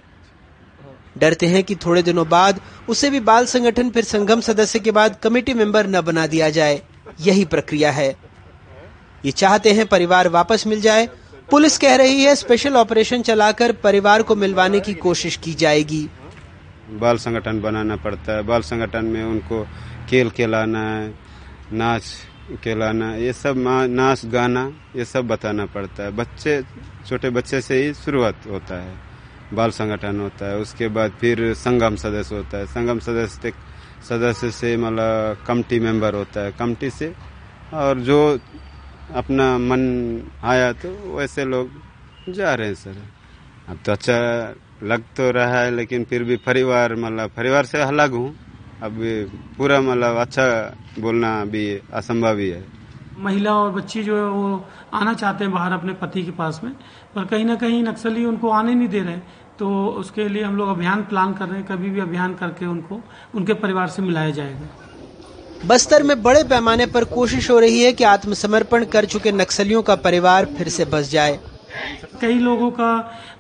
डरते 1.18 1.45
हैं 1.45 1.63
कि 1.63 1.76
थोड़े 1.76 2.03
दिनों 2.03 2.30
बाद 2.30 2.61
उसे 2.89 3.09
भी 3.09 3.20
बाल 3.20 3.45
संगठन, 3.45 3.89
फिर 3.89 4.03
संगम 4.03 4.41
सदस्य 4.41 4.80
के 4.80 4.91
बाद 4.91 5.20
कमेटी 5.24 5.53
मेंबर 5.53 5.88
न 5.88 6.01
बना 6.01 6.28
दिया 6.28 6.49
जाए। 6.49 6.82
यही 7.22 7.45
प्रक्रिया 7.45 7.91
है। 7.91 8.16
ये 9.26 9.32
चाहते 9.32 9.71
हैं 9.71 9.86
परिवार 9.86 10.28
वापस 10.30 10.67
मिल 10.67 10.82
जाए। 10.82 11.07
पुलिस 11.51 11.78
कह 11.78 11.95
रही 11.95 12.23
है 12.23 12.36
स्पेशल 12.36 12.76
ऑपरेशन 12.76 13.21
चलाकर 13.21 13.71
परिवार 13.84 14.21
को 14.21 14.36
मिलवाने 14.36 14.80
की 14.80 14.93
कोशिश 14.93 15.36
की 15.38 15.53
जाएगी। 15.53 16.07
बाल 16.91 17.17
संगठन 17.17 17.61
बनाना 17.61 17.95
पड़ता 17.95 18.36
है। 18.36 18.43
बाल 18.43 18.61
संगठन 18.61 19.05
में 19.05 19.23
उनको 19.23 19.63
खेल 20.09 20.30
खिलाना 20.30 20.82
है, 20.89 21.13
नाच 21.73 22.03
खिलाना 22.63 23.15
ये 23.15 23.34
सब 23.34 23.55
नाच, 23.89 24.26
गाना, 24.26 24.71
ये 24.95 25.05
सब 25.05 25.28
बताना 25.28 25.65
पड़ता 25.65 26.03
है। 26.03 26.11
बच्चे, 26.11 26.61
छोटे 27.07 27.30
बच्चे 27.30 27.61
से 27.61 27.82
ही 27.84 27.93
शुरुआत 27.93 28.41
होता 28.49 28.82
है। 28.82 28.93
बाल 29.53 29.71
संगठन 29.71 30.19
होता 30.19 30.49
है। 30.49 30.57
उसके 30.57 30.88
बाद 30.88 31.11
फिर 31.11 31.53
संगम 31.55 31.95
सदस्य 31.95 32.36
होता 32.36 32.57
है। 32.57 32.65
संगम 32.67 32.99
सदस्य 32.99 33.53
सदस्य 34.09 34.51
से 34.51 34.76
मतलब 34.78 35.43
कमटी 35.47 35.80
मेंबर 35.80 36.13
होता 36.13 36.41
है। 36.41 36.51
कमटी 36.51 36.89
से 36.89 37.13
और 37.73 37.99
जो 37.99 38.19
अपना 39.14 39.58
मन 39.58 39.82
आया 40.43 40.72
तो 40.74 40.89
वैसे 41.18 41.45
लोग 41.45 41.70
जा 42.30 42.53
रहे 42.53 42.68
हैं 42.68 42.76
सर। 42.76 42.95
अब 43.70 43.78
तो 43.86 43.91
अच्छा 43.91 44.18
लग 44.84 45.03
तो 45.18 45.30
रहा 45.32 45.60
है, 45.60 45.72
लेकिन 45.72 46.03
फिर 46.03 46.24
भी 46.24 46.36
परिवार 46.38 46.95
मतलब 46.95 47.30
परिवार 47.30 47.66
से 47.66 47.82
अलग 47.82 48.12
हूँ। 48.12 48.36
अब 48.84 48.97
पूरा 49.58 49.80
मतलब 49.82 50.16
अच्छा 50.18 50.45
बोलना 50.99 51.45
भी 51.45 51.66
असंभव 51.93 52.38
ही 52.38 52.49
है। 52.49 52.64
महिला 53.18 53.53
और 53.53 53.72
बच्ची 53.72 54.03
जो 54.03 54.18
है 54.18 54.30
वो 54.30 54.66
आना 54.93 55.14
चाहते 55.14 55.43
हैं 55.43 55.53
बाहर 55.53 55.72
अपने 55.72 55.93
पति 55.93 56.24
के 56.24 56.32
पास 56.32 56.60
में, 56.64 56.74
पर 57.16 57.26
कहीं 57.26 57.45
ना 57.45 57.56
कहीं 57.56 57.84
नक्सली 57.84 58.26
उनको 58.26 58.49
आने 58.49 58.74
नहीं 58.76 58.88
दे 58.88 59.01
रहे। 59.01 59.18
तो 59.60 59.88
उसके 59.88 60.28
लिए 60.30 60.43
हम 60.43 60.56
लोग 60.58 60.70
अभियान 60.70 61.03
प्लान 61.03 61.34
कर 61.34 61.47
रहे 61.47 61.60
हैं, 61.60 61.68
कभी 61.68 61.89
भी 61.89 61.99
अभियान 61.99 62.34
करके 62.34 62.66
उनको, 62.66 63.01
उनके 63.36 63.53
परिवार 63.53 63.88
से 63.88 64.01
मिलाया 64.01 64.32
जाएगा। 64.32 64.68
बस्तर 65.64 66.03
में 66.03 66.22
बड़े 66.24 66.43
पैमाने 66.43 66.86
पर 66.86 67.03
कोशिश 67.03 67.49
हो 67.49 67.60
रही 67.60 67.82
है 67.84 67.91
कि 67.93 68.03
आत्मसमर्पण 68.03 68.86
कर 68.86 69.06
चुके 69.06 69.32
नक्सलियों 69.32 69.82
का 69.82 69.95
परिवार 69.95 70.45
फिर 70.45 70.70
से 70.70 70.86
बस 70.86 71.10
जाए। 71.10 71.39
कई 72.21 72.39
लोगों 72.39 72.69
का 72.71 72.89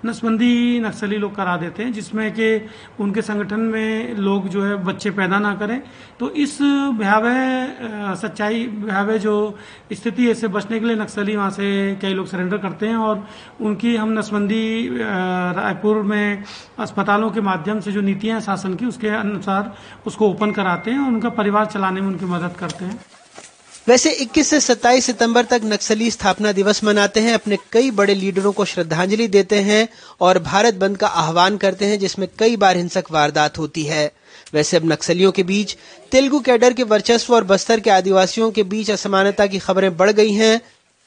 नसबंदी 0.05 0.79
नक्सली 0.79 1.17
लोग 1.17 1.35
करा 1.35 1.55
देते 1.57 1.83
हैं, 1.83 1.91
जिसमें 1.93 2.31
कि 2.33 2.67
उनके 2.99 3.21
संगठन 3.21 3.59
में 3.59 4.15
लोग 4.17 4.47
जो 4.49 4.63
है 4.63 4.75
बच्चे 4.85 5.09
पैदा 5.11 5.39
ना 5.39 5.53
करें। 5.55 5.81
तो 6.19 6.29
इस 6.31 6.57
भयावह 6.99 8.15
सच्चाई, 8.15 8.65
भयावह 8.67 9.17
जो 9.17 9.35
स्थिति 9.93 10.25
है, 10.25 10.31
इससे 10.31 10.47
बचने 10.49 10.79
के 10.79 10.85
लिए 10.85 10.95
नक्सली 10.95 11.35
वहाँ 11.35 11.49
से 11.51 11.97
कई 12.01 12.13
लोग 12.13 12.27
सरेंडर 12.27 12.57
करते 12.57 12.87
हैं 12.87 12.95
और 12.97 13.25
उनकी 13.61 13.95
हम 13.95 14.17
नसबंदी 14.19 14.89
रायपुर 14.99 16.01
में 16.03 16.43
अस्पतालों 16.79 17.29
के 17.31 17.41
माध्यम 17.41 17.79
से 17.79 17.91
जो 17.91 18.01
नीतियाँ 18.01 18.39
शासन 18.41 18.75
की, 18.75 18.85
उसके 18.85 19.09
अनुसार 19.09 19.73
उसको 20.07 20.29
ओपन 20.29 20.51
कराते 20.51 20.91
हैं 20.91 20.99
और 20.99 21.07
उनका 21.07 21.29
परिवार 21.31 21.65
चलाने 21.67 22.01
में 22.01 22.07
उनकी 22.07 22.25
मदद 22.27 22.55
करते 22.59 22.85
हैं। 22.85 22.99
वैसे 23.87 24.11
21 24.11 24.49
से 24.49 24.59
27 24.59 25.05
सितंबर 25.05 25.45
तक 25.45 25.61
नक्सली 25.63 26.11
स्थापना 26.11 26.51
दिवस 26.51 26.83
मनाते 26.83 27.19
हैं, 27.19 27.33
अपने 27.33 27.57
कई 27.71 27.91
बड़े 27.91 28.13
लीडरों 28.13 28.51
को 28.51 28.65
श्रद्धांजलि 28.65 29.27
देते 29.27 29.59
हैं 29.59 29.87
और 30.21 30.39
भारत 30.39 30.73
बंद 30.73 30.97
का 30.97 31.07
आह्वान 31.07 31.57
करते 31.57 31.85
हैं, 31.85 31.99
जिसमें 31.99 32.27
कई 32.39 32.55
बार 32.55 32.77
हिंसक 32.77 33.05
वारदात 33.11 33.57
होती 33.57 33.83
है। 33.83 34.11
वैसे 34.53 34.77
अब 34.77 34.91
नक्सलियों 34.91 35.31
के 35.31 35.43
बीच 35.43 35.77
तेलुगु 36.11 36.39
कैडर 36.39 36.73
के 36.73 36.83
वर्चस्व 36.83 37.35
और 37.35 37.43
बस्तर 37.43 37.79
के 37.79 37.89
आदिवासियों 37.89 38.51
के 38.51 38.63
बीच 38.63 38.91
असमानता 38.91 39.47
की 39.47 39.59
खबरें 39.59 39.97
बढ़ 39.97 40.11
गई 40.11 40.33
हैं। 40.33 40.61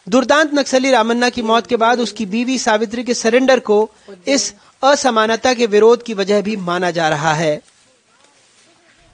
दुर्दांत 0.08 0.50
नक्सली 0.54 0.90
रामन्ना 0.90 1.28
की 1.28 1.42
मौत 1.42 1.66
के 1.66 1.76
बाद 1.76 2.00
उसकी 2.00 2.26
बीवी 2.26 2.58
सावित्री 2.58 3.04
के 3.04 3.14
सरेंडर 3.14 3.60
को 3.60 3.90
इस 4.28 4.54
असमानता 4.82 5.54
के 5.54 5.66
विरोध 5.66 6.02
की 6.02 6.14
वजह 6.14 6.40
भी 6.40 6.56
माना 6.56 6.90
जा 6.90 7.08
रहा 7.08 7.34
है। 7.34 7.60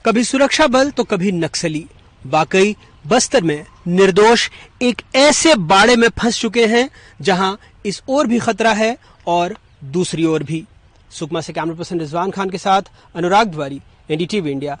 कभी 0.05 0.23
सुरक्षा 0.23 0.67
बल 0.67 0.91
तो 0.91 1.03
कभी 1.03 1.31
नक्सली। 1.31 1.85
वाकई 2.25 2.75
बस्तर 3.07 3.43
में 3.43 3.65
निर्दोष 3.87 4.49
एक 4.81 5.01
ऐसे 5.15 5.55
बाड़े 5.55 5.95
में 5.95 6.07
फंस 6.09 6.39
चुके 6.39 6.65
हैं, 6.65 6.89
जहाँ 7.21 7.59
इस 7.85 8.01
ओर 8.09 8.27
भी 8.27 8.39
खतरा 8.39 8.73
है 8.73 8.97
और 9.27 9.57
दूसरी 9.83 10.25
ओर 10.25 10.43
भी। 10.43 10.63
सुकमा 11.11 11.41
से 11.41 11.53
कैमरा 11.53 11.75
पर्सन 11.75 11.99
रिजवान 11.99 12.31
खान 12.31 12.49
के 12.49 12.57
साथ 12.57 12.81
अनुराग 13.15 13.47
द्वारी 13.47 13.81
एनडीटीवी 14.11 14.51
इंडिया। 14.51 14.79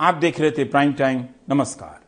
आप 0.00 0.14
देख 0.14 0.40
रहे 0.40 0.50
थे 0.50 0.64
प्राइम 0.64 0.92
टाइम, 0.92 1.24
नमस्कार। 1.50 1.99